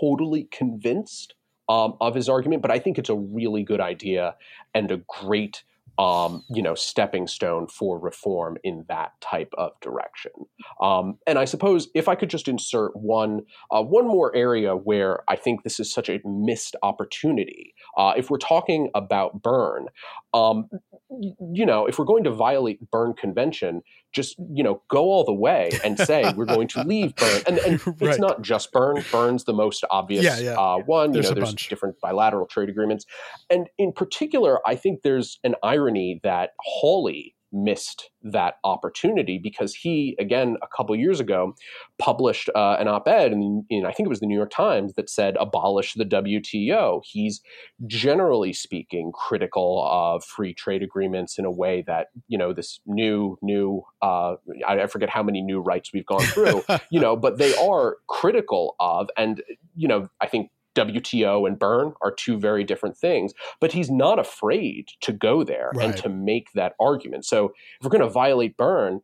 totally 0.00 0.48
convinced 0.50 1.34
um, 1.68 1.96
of 2.00 2.14
his 2.14 2.28
argument, 2.28 2.62
but 2.62 2.70
I 2.70 2.78
think 2.78 2.98
it's 2.98 3.10
a 3.10 3.14
really 3.16 3.62
good 3.62 3.82
idea 3.82 4.34
and 4.74 4.90
a 4.90 5.02
great 5.08 5.62
um, 5.98 6.42
you 6.50 6.62
know, 6.62 6.74
stepping 6.74 7.26
stone 7.26 7.66
for 7.66 7.98
reform 7.98 8.56
in 8.64 8.84
that 8.88 9.12
type 9.20 9.52
of 9.56 9.72
direction. 9.80 10.32
Um, 10.80 11.18
and 11.26 11.38
I 11.38 11.44
suppose 11.44 11.88
if 11.94 12.08
I 12.08 12.14
could 12.14 12.30
just 12.30 12.48
insert 12.48 12.96
one 12.96 13.42
uh, 13.70 13.82
one 13.82 14.06
more 14.06 14.34
area 14.34 14.74
where 14.74 15.22
I 15.28 15.36
think 15.36 15.62
this 15.62 15.78
is 15.78 15.92
such 15.92 16.08
a 16.08 16.20
missed 16.24 16.76
opportunity. 16.82 17.74
Uh, 17.96 18.14
if 18.16 18.30
we're 18.30 18.38
talking 18.38 18.90
about 18.94 19.42
Berne, 19.42 19.86
um, 20.32 20.68
you 21.10 21.66
know, 21.66 21.86
if 21.86 21.98
we're 21.98 22.04
going 22.04 22.24
to 22.24 22.30
violate 22.30 22.90
Berne 22.90 23.14
Convention, 23.14 23.82
just 24.12 24.36
you 24.52 24.62
know, 24.62 24.82
go 24.88 25.04
all 25.04 25.24
the 25.24 25.34
way 25.34 25.70
and 25.84 25.98
say 25.98 26.32
we're 26.36 26.44
going 26.44 26.68
to 26.68 26.82
leave 26.82 27.14
Berne. 27.16 27.42
And, 27.46 27.58
and 27.58 27.80
it's 28.00 28.18
not 28.18 28.42
just 28.42 28.72
Berne. 28.72 29.04
Berne's 29.10 29.44
the 29.44 29.52
most 29.52 29.84
obvious 29.90 30.24
Yeah, 30.24 30.38
yeah. 30.38 30.54
Uh, 30.54 30.78
one. 30.78 31.12
There's 31.12 31.26
you 31.26 31.30
know, 31.30 31.34
there's 31.34 31.50
bunch. 31.50 31.68
different 31.68 32.00
bilateral 32.00 32.46
trade 32.46 32.68
agreements. 32.68 33.04
And 33.50 33.68
in 33.78 33.92
particular, 33.92 34.60
I 34.66 34.76
think 34.76 35.02
there's 35.02 35.38
an 35.44 35.54
irony 35.62 36.20
that 36.22 36.50
Hawley 36.60 37.34
missed 37.54 38.10
that 38.22 38.54
opportunity 38.64 39.38
because 39.38 39.74
he, 39.74 40.16
again, 40.18 40.56
a 40.62 40.66
couple 40.76 40.94
years 40.96 41.20
ago, 41.20 41.54
published 41.98 42.50
uh, 42.54 42.76
an 42.78 42.88
op 42.88 43.06
ed 43.06 43.32
in, 43.32 43.64
in, 43.70 43.86
I 43.86 43.92
think 43.92 44.06
it 44.06 44.10
was 44.10 44.20
the 44.20 44.26
New 44.26 44.36
York 44.36 44.50
Times, 44.50 44.94
that 44.94 45.08
said, 45.08 45.36
abolish 45.38 45.94
the 45.94 46.04
WTO. 46.04 47.02
He's 47.04 47.40
generally 47.86 48.52
speaking 48.52 49.12
critical 49.14 49.86
of 49.88 50.24
free 50.24 50.52
trade 50.52 50.82
agreements 50.82 51.38
in 51.38 51.44
a 51.44 51.50
way 51.50 51.84
that, 51.86 52.08
you 52.28 52.36
know, 52.36 52.52
this 52.52 52.80
new, 52.86 53.38
new, 53.40 53.82
uh, 54.02 54.34
I, 54.66 54.82
I 54.82 54.86
forget 54.86 55.08
how 55.08 55.22
many 55.22 55.40
new 55.40 55.60
rights 55.60 55.92
we've 55.92 56.06
gone 56.06 56.22
through, 56.22 56.62
you 56.90 57.00
know, 57.00 57.16
but 57.16 57.38
they 57.38 57.54
are 57.56 57.98
critical 58.08 58.74
of, 58.80 59.08
and, 59.16 59.42
you 59.76 59.88
know, 59.88 60.08
I 60.20 60.26
think 60.26 60.50
WTO 60.74 61.46
and 61.46 61.58
Berne 61.58 61.94
are 62.02 62.12
two 62.12 62.38
very 62.38 62.64
different 62.64 62.96
things, 62.96 63.32
but 63.60 63.72
he's 63.72 63.90
not 63.90 64.18
afraid 64.18 64.88
to 65.00 65.12
go 65.12 65.44
there 65.44 65.70
and 65.80 65.96
to 65.98 66.08
make 66.08 66.52
that 66.54 66.74
argument. 66.80 67.24
So 67.24 67.46
if 67.46 67.84
we're 67.84 67.90
going 67.90 68.00
to 68.02 68.08
violate 68.08 68.56
Berne, 68.56 69.00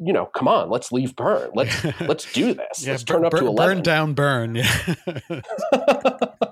you 0.00 0.12
know, 0.12 0.26
come 0.26 0.46
on, 0.46 0.70
let's 0.70 0.92
leave 0.92 1.16
burn. 1.16 1.50
Let's 1.54 1.84
let's 2.00 2.32
do 2.32 2.54
this. 2.54 2.84
Yeah, 2.84 2.92
let's 2.92 3.02
turn 3.02 3.24
up 3.24 3.32
burn, 3.32 3.40
to 3.40 3.46
burn 3.46 3.54
eleven. 3.54 3.82
down, 3.82 4.14
burn. 4.14 4.54
Yeah. 4.54 4.94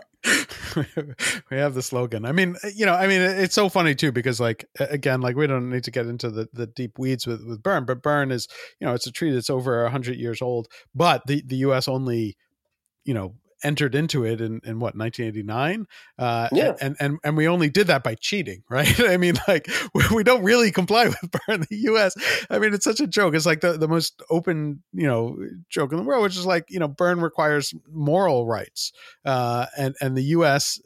we 1.51 1.57
have 1.57 1.75
the 1.75 1.83
slogan. 1.83 2.25
I 2.25 2.33
mean, 2.33 2.57
you 2.75 2.87
know, 2.87 2.95
I 2.95 3.07
mean, 3.07 3.21
it's 3.23 3.55
so 3.55 3.69
funny 3.69 3.95
too 3.95 4.13
because, 4.13 4.41
like, 4.41 4.67
again, 4.79 5.21
like 5.21 5.37
we 5.37 5.47
don't 5.47 5.71
need 5.71 5.85
to 5.85 5.91
get 5.91 6.07
into 6.07 6.31
the, 6.31 6.49
the 6.53 6.67
deep 6.67 6.99
weeds 6.99 7.27
with 7.27 7.45
with 7.45 7.63
Berne, 7.63 7.85
but 7.85 8.03
Berne 8.03 8.31
is, 8.31 8.49
you 8.81 8.87
know, 8.87 8.95
it's 8.95 9.07
a 9.07 9.13
treaty 9.13 9.35
that's 9.35 9.51
over 9.51 9.89
hundred 9.89 10.17
years 10.17 10.43
old, 10.43 10.69
but 10.95 11.23
the 11.27 11.43
the 11.47 11.57
U.S. 11.57 11.89
only, 11.89 12.37
you 13.05 13.15
know, 13.15 13.35
entered 13.65 13.95
into 13.95 14.25
it 14.25 14.41
in, 14.41 14.61
in 14.65 14.79
what 14.79 14.97
1989 14.97 15.87
uh 16.19 16.49
Yeah. 16.53 16.75
and 16.81 16.97
and 17.01 17.19
and 17.25 17.37
we 17.37 17.49
only 17.49 17.71
did 17.71 17.87
that 17.89 18.03
by 18.03 18.15
cheating 18.15 18.63
right? 18.71 19.01
I 19.01 19.17
mean 19.17 19.35
like 19.49 19.69
we, 20.13 20.23
don't 20.23 20.43
really 20.45 20.71
comply 20.71 21.07
with 21.09 21.31
Berne 21.47 21.67
the 21.71 21.77
us 21.77 22.15
i 22.51 22.59
mean 22.59 22.75
it's 22.75 22.85
such 22.85 23.01
a 23.01 23.07
joke. 23.07 23.35
It's 23.35 23.47
like 23.47 23.61
the, 23.61 23.73
the 23.79 23.89
most 23.89 24.23
open 24.31 24.83
you 24.93 25.07
know 25.07 25.39
joke 25.71 25.93
in 25.93 25.99
the 25.99 26.05
world 26.05 26.23
which 26.23 26.37
is 26.37 26.47
like 26.47 26.65
you 26.69 26.79
know 26.79 26.89
Berne 26.89 27.21
requires 27.21 27.73
moral 27.91 28.47
rights 28.47 28.93
uh 29.25 29.67
and 29.79 29.95
and 30.01 30.17
the 30.17 30.23
us 30.25 30.81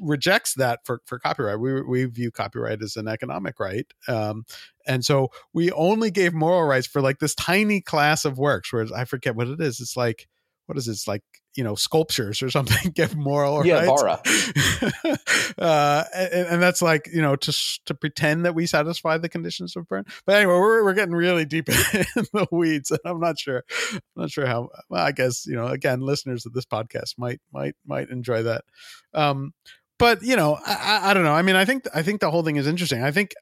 rejects 0.00 0.54
that 0.54 0.80
for 0.84 1.00
for 1.06 1.18
copyright. 1.18 1.58
We 1.58 1.82
we 1.82 2.04
view 2.04 2.30
copyright 2.30 2.82
as 2.82 2.96
an 2.96 3.08
economic 3.08 3.58
right 3.58 3.86
um 4.08 4.44
and 4.86 5.04
so 5.04 5.28
we 5.52 5.72
only 5.72 6.10
gave 6.10 6.34
moral 6.34 6.64
rights 6.64 6.86
for 6.86 7.00
like 7.00 7.18
this 7.18 7.34
tiny 7.34 7.80
class 7.80 8.24
of 8.24 8.38
works 8.38 8.72
where 8.72 8.86
i 8.94 9.04
forget 9.04 9.34
what 9.34 9.48
it 9.48 9.60
is. 9.60 9.80
It's 9.80 9.96
like 9.96 10.28
what 10.66 10.78
is 10.78 10.86
this 10.86 11.06
like 11.08 11.22
you 11.56 11.62
know 11.62 11.74
sculptures 11.74 12.42
or 12.42 12.50
something 12.50 12.90
give 12.94 13.14
moral 13.16 13.64
Yeah, 13.64 13.84
rights. 13.84 14.02
VARA. 14.02 15.18
uh, 15.58 16.04
and, 16.14 16.46
and 16.48 16.62
that's 16.62 16.82
like 16.82 17.08
you 17.12 17.22
know 17.22 17.36
to 17.36 17.52
to 17.86 17.94
pretend 17.94 18.44
that 18.44 18.54
we 18.54 18.66
satisfy 18.66 19.18
the 19.18 19.28
conditions 19.28 19.76
of 19.76 19.86
Berne. 19.88 20.04
But 20.26 20.36
anyway, 20.36 20.54
we're 20.54 20.84
we're 20.84 20.94
getting 20.94 21.14
really 21.14 21.44
deep 21.44 21.68
in 21.94 22.24
the 22.32 22.46
weeds, 22.50 22.90
and 22.90 23.00
I'm 23.04 23.20
not 23.20 23.38
sure. 23.38 23.62
I'm 23.92 24.00
not 24.16 24.30
sure 24.30 24.46
how. 24.46 24.68
Well, 24.88 25.04
I 25.04 25.12
guess 25.12 25.46
you 25.46 25.54
know 25.56 25.66
again, 25.68 26.00
listeners 26.00 26.46
of 26.46 26.52
this 26.52 26.64
podcast 26.66 27.14
might 27.18 27.40
might 27.52 27.74
might 27.86 28.10
enjoy 28.10 28.42
that. 28.44 28.64
Um, 29.12 29.52
but 29.98 30.22
you 30.22 30.36
know, 30.36 30.58
I, 30.66 30.74
I- 31.04 31.10
I 31.10 31.14
don't 31.14 31.24
know. 31.24 31.34
I 31.34 31.42
mean, 31.42 31.56
I 31.56 31.64
think 31.64 31.84
I 31.94 32.02
think 32.02 32.20
the 32.20 32.30
whole 32.30 32.42
thing 32.42 32.56
is 32.56 32.66
interesting. 32.66 33.02
I 33.02 33.10
think 33.12 33.32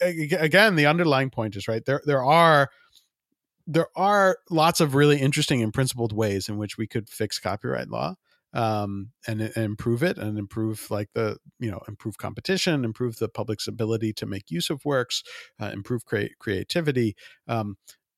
again, 0.00 0.76
the 0.76 0.86
underlying 0.86 1.30
point 1.30 1.56
is 1.56 1.68
right. 1.68 1.84
There 1.84 2.00
there 2.06 2.24
are 2.24 2.70
there 3.68 3.88
are 3.94 4.38
lots 4.50 4.80
of 4.80 4.94
really 4.94 5.20
interesting 5.20 5.62
and 5.62 5.74
principled 5.74 6.12
ways 6.12 6.48
in 6.48 6.56
which 6.56 6.78
we 6.78 6.86
could 6.86 7.08
fix 7.08 7.38
copyright 7.38 7.90
law 7.90 8.14
um, 8.54 9.10
and, 9.26 9.42
and 9.42 9.56
improve 9.58 10.02
it 10.02 10.16
and 10.16 10.38
improve 10.38 10.90
like 10.90 11.10
the 11.14 11.36
you 11.60 11.70
know 11.70 11.80
improve 11.86 12.16
competition 12.16 12.84
improve 12.84 13.16
the 13.18 13.28
public's 13.28 13.68
ability 13.68 14.12
to 14.14 14.26
make 14.26 14.50
use 14.50 14.70
of 14.70 14.84
works 14.84 15.22
uh, 15.60 15.70
improve 15.72 16.04
crea- 16.06 16.34
creativity 16.40 17.14
um, 17.46 17.76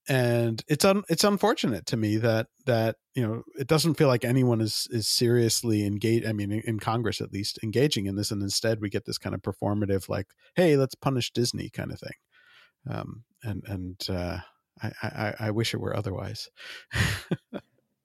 and 0.08 0.62
it's 0.68 0.84
un- 0.84 1.02
it's 1.08 1.24
unfortunate 1.24 1.84
to 1.84 1.96
me 1.96 2.16
that 2.16 2.46
that 2.64 2.96
you 3.14 3.26
know 3.26 3.42
it 3.58 3.66
doesn't 3.66 3.94
feel 3.94 4.08
like 4.08 4.24
anyone 4.24 4.60
is 4.60 4.86
is 4.90 5.08
seriously 5.08 5.84
engaged 5.84 6.26
i 6.26 6.32
mean 6.32 6.52
in, 6.52 6.60
in 6.60 6.78
congress 6.78 7.20
at 7.20 7.32
least 7.32 7.58
engaging 7.64 8.06
in 8.06 8.14
this 8.14 8.30
and 8.30 8.40
instead 8.40 8.80
we 8.80 8.88
get 8.88 9.04
this 9.04 9.18
kind 9.18 9.34
of 9.34 9.42
performative 9.42 10.08
like 10.08 10.28
hey 10.54 10.76
let's 10.76 10.94
punish 10.94 11.32
disney 11.32 11.68
kind 11.68 11.90
of 11.90 11.98
thing. 11.98 12.12
Um, 12.88 13.24
and 13.42 13.62
and 13.66 14.00
uh, 14.08 14.38
I, 14.82 14.90
I 15.02 15.34
I 15.40 15.50
wish 15.50 15.74
it 15.74 15.80
were 15.80 15.96
otherwise. 15.96 16.48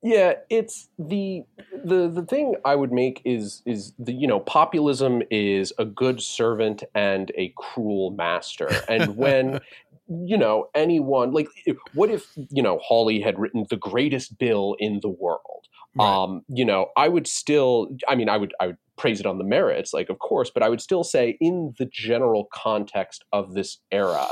Yeah, 0.07 0.33
it's 0.51 0.87
the 0.99 1.41
the 1.83 2.07
the 2.07 2.23
thing 2.29 2.53
I 2.63 2.75
would 2.75 2.91
make 2.91 3.23
is 3.25 3.63
is 3.65 3.91
the 3.97 4.13
you 4.13 4.27
know 4.27 4.39
populism 4.39 5.23
is 5.31 5.73
a 5.79 5.85
good 5.85 6.21
servant 6.21 6.83
and 6.93 7.31
a 7.33 7.51
cruel 7.57 8.11
master, 8.11 8.69
and 8.87 9.17
when 9.17 9.61
you 10.07 10.37
know, 10.37 10.69
anyone 10.75 11.31
like 11.31 11.47
what 11.93 12.11
if 12.11 12.31
you 12.35 12.61
know 12.61 12.79
Hawley 12.83 13.19
had 13.19 13.39
written 13.39 13.65
the 13.69 13.77
greatest 13.77 14.37
bill 14.37 14.75
in 14.79 14.99
the 15.01 15.09
world? 15.09 15.67
Right. 15.95 16.07
Um, 16.07 16.41
you 16.47 16.65
know, 16.65 16.87
I 16.95 17.07
would 17.07 17.27
still. 17.27 17.87
I 18.07 18.15
mean, 18.15 18.29
I 18.29 18.37
would. 18.37 18.53
I 18.59 18.67
would 18.67 18.77
praise 18.97 19.19
it 19.19 19.25
on 19.25 19.39
the 19.39 19.43
merits, 19.43 19.93
like 19.93 20.09
of 20.09 20.19
course, 20.19 20.51
but 20.53 20.63
I 20.63 20.69
would 20.69 20.81
still 20.81 21.03
say 21.03 21.37
in 21.41 21.73
the 21.79 21.85
general 21.85 22.47
context 22.53 23.25
of 23.33 23.53
this 23.53 23.79
era, 23.91 24.27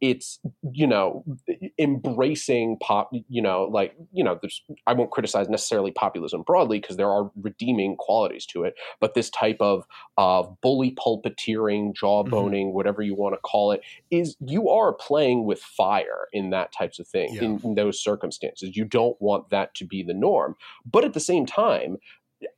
it's 0.00 0.40
you 0.72 0.86
know 0.86 1.24
embracing 1.78 2.76
pop 2.80 3.10
you 3.28 3.40
know 3.40 3.64
like 3.70 3.94
you 4.12 4.24
know 4.24 4.38
there's 4.42 4.62
i 4.86 4.92
won't 4.92 5.10
criticize 5.10 5.48
necessarily 5.48 5.90
populism 5.92 6.42
broadly 6.42 6.80
because 6.80 6.96
there 6.96 7.10
are 7.10 7.30
redeeming 7.40 7.96
qualities 7.96 8.44
to 8.44 8.64
it 8.64 8.74
but 9.00 9.14
this 9.14 9.30
type 9.30 9.56
of 9.60 9.84
of 10.16 10.60
bully 10.60 10.92
pulpiteering 10.92 11.94
jawboning 11.94 12.66
mm-hmm. 12.66 12.74
whatever 12.74 13.02
you 13.02 13.14
want 13.14 13.34
to 13.34 13.40
call 13.40 13.72
it 13.72 13.82
is 14.10 14.36
you 14.40 14.68
are 14.68 14.92
playing 14.92 15.44
with 15.44 15.60
fire 15.60 16.28
in 16.32 16.50
that 16.50 16.72
types 16.72 16.98
of 16.98 17.06
thing 17.06 17.32
yeah. 17.34 17.42
in, 17.42 17.60
in 17.64 17.74
those 17.74 18.02
circumstances 18.02 18.76
you 18.76 18.84
don't 18.84 19.20
want 19.20 19.48
that 19.50 19.74
to 19.74 19.84
be 19.84 20.02
the 20.02 20.14
norm 20.14 20.56
but 20.90 21.04
at 21.04 21.14
the 21.14 21.20
same 21.20 21.46
time 21.46 21.96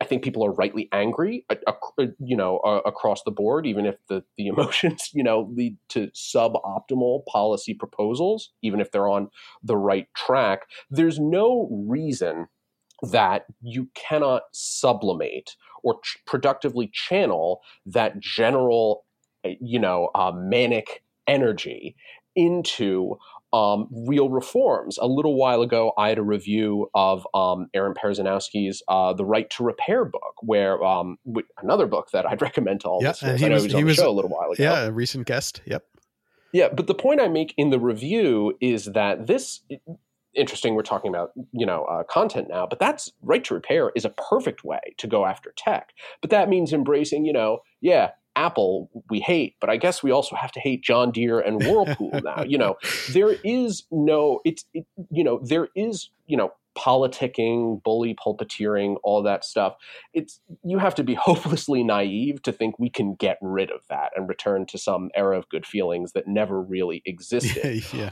I 0.01 0.05
think 0.05 0.25
people 0.25 0.45
are 0.45 0.53
rightly 0.53 0.89
angry, 0.93 1.45
uh, 1.51 1.57
uh, 1.67 2.07
you 2.19 2.37
know, 2.37 2.59
uh, 2.59 2.81
across 2.85 3.23
the 3.23 3.31
board, 3.31 3.67
even 3.67 3.87
if 3.87 3.97
the, 4.09 4.25
the 4.37 4.47
emotions, 4.49 5.11
you 5.13 5.23
know, 5.23 5.51
lead 5.55 5.77
to 5.91 6.09
suboptimal 6.09 7.25
policy 7.27 7.75
proposals, 7.75 8.51
even 8.63 8.81
if 8.81 8.91
they're 8.91 9.09
on 9.09 9.29
the 9.63 9.77
right 9.77 10.09
track. 10.15 10.63
There's 10.91 11.19
no 11.19 11.69
reason 11.71 12.47
that 13.03 13.45
you 13.63 13.91
cannot 13.95 14.43
sublimate 14.53 15.57
or 15.83 16.01
ch- 16.03 16.19
productively 16.27 16.91
channel 16.93 17.61
that 17.85 18.19
general, 18.21 19.05
you 19.45 19.79
know, 19.79 20.09
uh, 20.15 20.33
manic 20.35 21.03
energy 21.27 21.95
into 22.35 23.17
um, 23.57 23.89
real 23.91 24.29
reforms. 24.29 24.99
A 24.99 25.07
little 25.07 25.35
while 25.35 25.63
ago, 25.63 25.93
I 25.97 26.11
had 26.11 26.19
a 26.19 26.23
review 26.23 26.91
of 26.95 27.27
um, 27.33 27.69
Aaron 27.73 27.95
Perzanowski's 27.95 28.83
uh, 28.89 29.15
"The 29.15 29.25
Right 29.25 29.49
to 29.51 29.65
Repair" 29.65 30.05
book, 30.05 30.35
where 30.43 30.83
um, 30.85 31.17
another 31.63 31.87
book 31.87 32.11
that 32.13 32.27
I'd 32.27 32.43
recommend 32.49 32.83
to 32.83 32.89
all 32.89 33.03
yeah, 33.03 33.09
listeners. 33.09 33.41
He 33.41 33.49
was, 33.49 33.65
he 33.65 33.65
was 33.65 33.75
on 33.75 33.85
was, 33.85 33.97
the 33.97 34.03
show 34.03 34.11
a 34.11 34.13
little 34.13 34.31
while 34.31 34.51
ago. 34.51 34.63
Yeah, 34.63 34.85
a 34.85 34.93
recent 34.93 35.27
guest. 35.27 35.63
Yep. 35.65 35.87
Yeah, 36.53 36.69
but 36.69 36.87
the 36.87 36.95
point 36.95 37.21
I 37.21 37.29
make 37.29 37.55
in 37.57 37.71
the 37.71 37.81
review 37.81 38.57
is 38.61 38.87
that 38.87 39.27
this 39.27 39.61
interesting 40.35 40.75
we're 40.75 40.83
talking 40.83 41.09
about 41.09 41.31
you 41.53 41.65
know 41.65 41.85
uh, 41.85 42.03
content 42.03 42.47
now 42.51 42.67
but 42.67 42.79
that's 42.79 43.11
right 43.23 43.43
to 43.43 43.55
repair 43.55 43.91
is 43.97 44.05
a 44.05 44.11
perfect 44.11 44.65
way 44.65 44.79
to 44.99 45.07
go 45.07 45.25
after 45.25 45.55
tech 45.57 45.95
but 46.21 46.29
that 46.29 46.51
means 46.51 46.75
embracing 46.75 47.25
you 47.25 47.33
know 47.33 47.61
yeah 47.81 48.11
Apple 48.37 48.91
we 49.11 49.21
hate, 49.21 49.57
but 49.61 49.71
I 49.71 49.77
guess 49.77 50.03
we 50.03 50.11
also 50.11 50.37
have 50.37 50.53
to 50.53 50.61
hate 50.61 50.83
John 50.83 51.11
Deere 51.11 51.41
and 51.41 51.61
Whirlpool 51.63 52.21
now. 52.25 52.45
You 52.45 52.59
know, 52.59 52.77
there 53.11 53.37
is 53.43 53.85
no 53.91 54.41
it's 54.45 54.65
it, 54.75 54.87
you 55.11 55.25
know 55.25 55.41
there 55.43 55.69
is 55.75 56.11
you 56.27 56.37
know 56.37 56.53
politicking, 56.77 57.83
bully 57.83 58.15
pulpiteering, 58.15 58.97
all 59.03 59.23
that 59.23 59.45
stuff. 59.45 59.77
It's 60.13 60.41
you 60.63 60.79
have 60.79 60.95
to 60.97 61.05
be 61.05 61.15
hopelessly 61.21 61.83
naive 61.83 62.43
to 62.43 62.53
think 62.53 62.79
we 62.79 62.91
can 62.91 63.15
get 63.15 63.39
rid 63.41 63.71
of 63.71 63.81
that 63.89 64.13
and 64.15 64.29
return 64.29 64.67
to 64.67 64.79
some 64.79 65.11
era 65.15 65.39
of 65.39 65.49
good 65.49 65.67
feelings 65.67 66.13
that 66.13 66.29
never 66.29 66.61
really 66.61 67.03
existed. 67.07 67.83
yeah 67.93 68.11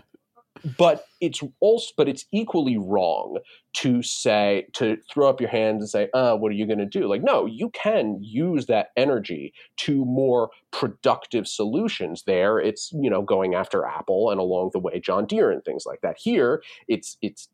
but 0.79 1.07
it's 1.21 1.43
also 1.61 1.93
but 1.97 2.09
it's 2.09 2.25
equally 2.33 2.77
wrong 2.79 3.39
to 3.75 4.03
say 4.03 4.67
to 4.73 4.97
throw 5.11 5.29
up 5.29 5.41
your 5.41 5.51
hands 5.51 5.83
and 5.83 5.91
say 5.91 6.09
uh 6.15 6.37
what 6.37 6.51
are 6.51 6.55
you 6.55 6.67
going 6.67 6.79
to 6.79 6.87
do? 6.87 7.07
Like 7.07 7.23
no 7.23 7.47
you 7.47 7.71
can 7.71 8.19
use 8.23 8.67
that 8.67 8.89
energy 8.97 9.53
to 9.79 10.05
more 10.05 10.51
productive 10.71 11.47
solutions 11.47 12.25
there. 12.27 12.59
It's 12.59 12.93
you 12.93 13.11
know 13.11 13.23
going 13.23 13.55
after 13.55 13.85
apple 13.85 14.31
and 14.31 14.41
along 14.41 14.71
the 14.73 14.79
way 14.81 15.01
john 15.01 15.27
deere 15.27 15.51
and 15.51 15.65
things 15.65 15.85
like 15.87 16.01
that. 16.03 16.17
Here 16.19 16.62
it's 16.89 17.17
it's 17.23 17.49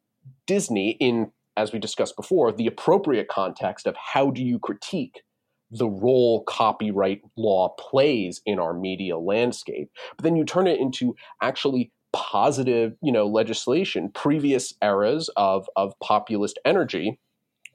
disney 0.46 0.90
in 1.00 1.32
as 1.56 1.72
we 1.72 1.78
discussed 1.78 2.16
before 2.16 2.52
the 2.52 2.66
appropriate 2.66 3.28
context 3.28 3.86
of 3.86 3.96
how 3.96 4.30
do 4.30 4.42
you 4.42 4.58
critique 4.58 5.22
the 5.70 5.88
role 5.88 6.42
copyright 6.44 7.22
law 7.36 7.68
plays 7.78 8.40
in 8.44 8.58
our 8.58 8.74
media 8.74 9.16
landscape. 9.16 9.90
But 10.16 10.24
then 10.24 10.36
you 10.36 10.44
turn 10.44 10.66
it 10.66 10.80
into 10.80 11.14
actually 11.40 11.92
positive, 12.12 12.96
you 13.02 13.12
know, 13.12 13.26
legislation, 13.26 14.10
previous 14.10 14.74
eras 14.82 15.30
of 15.36 15.68
of 15.76 15.98
populist 16.00 16.58
energy 16.64 17.18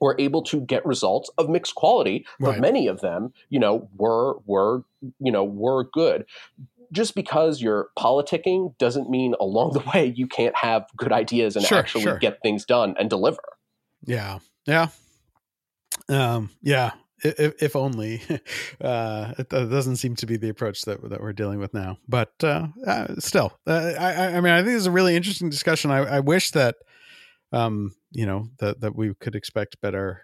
were 0.00 0.14
able 0.18 0.42
to 0.42 0.60
get 0.60 0.84
results 0.84 1.30
of 1.38 1.48
mixed 1.48 1.74
quality, 1.74 2.26
but 2.38 2.50
right. 2.50 2.60
many 2.60 2.86
of 2.86 3.00
them, 3.00 3.32
you 3.48 3.58
know, 3.58 3.88
were 3.96 4.38
were 4.46 4.82
you 5.20 5.32
know 5.32 5.44
were 5.44 5.84
good. 5.84 6.26
Just 6.92 7.14
because 7.14 7.60
you're 7.60 7.88
politicking 7.98 8.76
doesn't 8.78 9.10
mean 9.10 9.34
along 9.40 9.72
the 9.72 9.80
way 9.94 10.12
you 10.14 10.26
can't 10.26 10.56
have 10.56 10.86
good 10.96 11.12
ideas 11.12 11.56
and 11.56 11.64
sure, 11.64 11.78
actually 11.78 12.02
sure. 12.02 12.18
get 12.18 12.40
things 12.42 12.64
done 12.64 12.94
and 12.98 13.10
deliver. 13.10 13.42
Yeah, 14.04 14.38
yeah, 14.66 14.88
um, 16.08 16.50
yeah 16.62 16.92
if, 17.22 17.62
if 17.62 17.76
only 17.76 18.20
uh, 18.80 19.32
it, 19.38 19.48
doesn't 19.48 19.96
seem 19.96 20.16
to 20.16 20.26
be 20.26 20.36
the 20.36 20.48
approach 20.48 20.82
that 20.82 21.08
that 21.10 21.20
we're 21.20 21.32
dealing 21.32 21.58
with 21.58 21.72
now 21.74 21.98
but 22.08 22.32
uh, 22.42 22.66
uh, 22.86 23.14
still 23.18 23.52
uh, 23.66 23.92
I, 23.98 24.36
I 24.36 24.40
mean 24.40 24.52
i 24.52 24.62
think 24.62 24.76
it's 24.76 24.86
a 24.86 24.90
really 24.90 25.16
interesting 25.16 25.50
discussion 25.50 25.90
i, 25.90 25.98
I 25.98 26.20
wish 26.20 26.50
that 26.52 26.76
um, 27.52 27.92
you 28.10 28.26
know 28.26 28.48
that 28.58 28.80
that 28.80 28.96
we 28.96 29.14
could 29.14 29.34
expect 29.34 29.80
better 29.80 30.22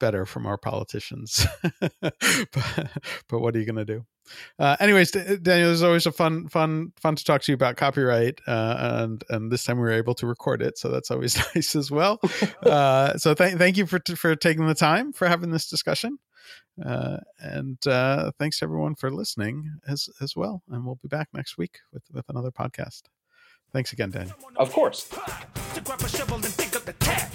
better 0.00 0.26
from 0.26 0.46
our 0.46 0.58
politicians 0.58 1.46
but, 1.80 2.90
but 3.28 3.38
what 3.38 3.54
are 3.54 3.58
you 3.60 3.66
going 3.66 3.76
to 3.76 3.84
do 3.84 4.04
uh, 4.58 4.76
anyways, 4.80 5.10
Daniel, 5.10 5.72
it's 5.72 5.82
always 5.82 6.06
a 6.06 6.12
fun, 6.12 6.48
fun, 6.48 6.92
fun 7.00 7.16
to 7.16 7.24
talk 7.24 7.42
to 7.42 7.52
you 7.52 7.54
about 7.54 7.76
copyright, 7.76 8.40
uh, 8.46 8.76
and 8.78 9.24
and 9.28 9.50
this 9.50 9.64
time 9.64 9.76
we 9.76 9.82
were 9.82 9.92
able 9.92 10.14
to 10.14 10.26
record 10.26 10.62
it, 10.62 10.78
so 10.78 10.88
that's 10.88 11.10
always 11.10 11.36
nice 11.54 11.74
as 11.74 11.90
well. 11.90 12.20
Uh, 12.62 13.16
so 13.16 13.34
thank 13.34 13.58
thank 13.58 13.76
you 13.76 13.86
for 13.86 14.00
for 14.16 14.36
taking 14.36 14.66
the 14.66 14.74
time 14.74 15.12
for 15.12 15.28
having 15.28 15.50
this 15.50 15.68
discussion. 15.68 16.18
Uh, 16.84 17.18
and 17.40 17.84
uh, 17.86 18.30
thanks 18.38 18.58
to 18.58 18.64
everyone 18.64 18.94
for 18.94 19.10
listening 19.10 19.70
as 19.86 20.08
as 20.20 20.34
well. 20.34 20.62
And 20.70 20.84
we'll 20.84 20.98
be 21.02 21.08
back 21.08 21.28
next 21.32 21.58
week 21.58 21.78
with 21.92 22.04
with 22.12 22.28
another 22.28 22.50
podcast. 22.50 23.02
Thanks 23.72 23.92
again, 23.92 24.10
Daniel. 24.10 24.36
Of 24.56 24.72
course. 24.72 25.08
To 25.74 25.80
grab 25.80 26.00
a 26.00 26.08
shovel 26.08 26.36
and 26.36 26.56
dig 26.56 26.76
up 26.76 26.84
the 26.84 26.92
tap. 26.94 27.32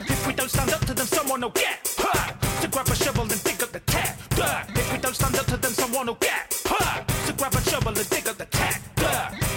If 0.00 0.26
we 0.26 0.34
don't 0.34 0.50
stand 0.50 0.70
up 0.70 0.84
to 0.84 0.94
them, 0.94 1.06
someone 1.06 1.40
will 1.40 1.50
get. 1.50 1.84
To 1.84 2.68
grab 2.68 2.88
a 2.88 2.94
shovel 2.94 3.22
and 3.22 3.42
dig 3.42 3.62
up 3.62 3.70
the 3.70 3.80
tap. 3.80 4.18
If 4.76 4.92
we 4.92 4.98
don't 4.98 5.14
stand 5.14 5.36
up 5.36 5.46
to 5.46 5.56
them, 5.56 5.72
someone 5.72 6.06
will 6.06 6.14
get. 6.16 6.50
To 6.50 7.32
grab 7.36 7.54
a 7.54 7.60
shovel 7.62 7.96
and 7.96 8.10
dig 8.10 8.28
up 8.28 8.36
the 8.36 8.46
tap. 8.46 9.47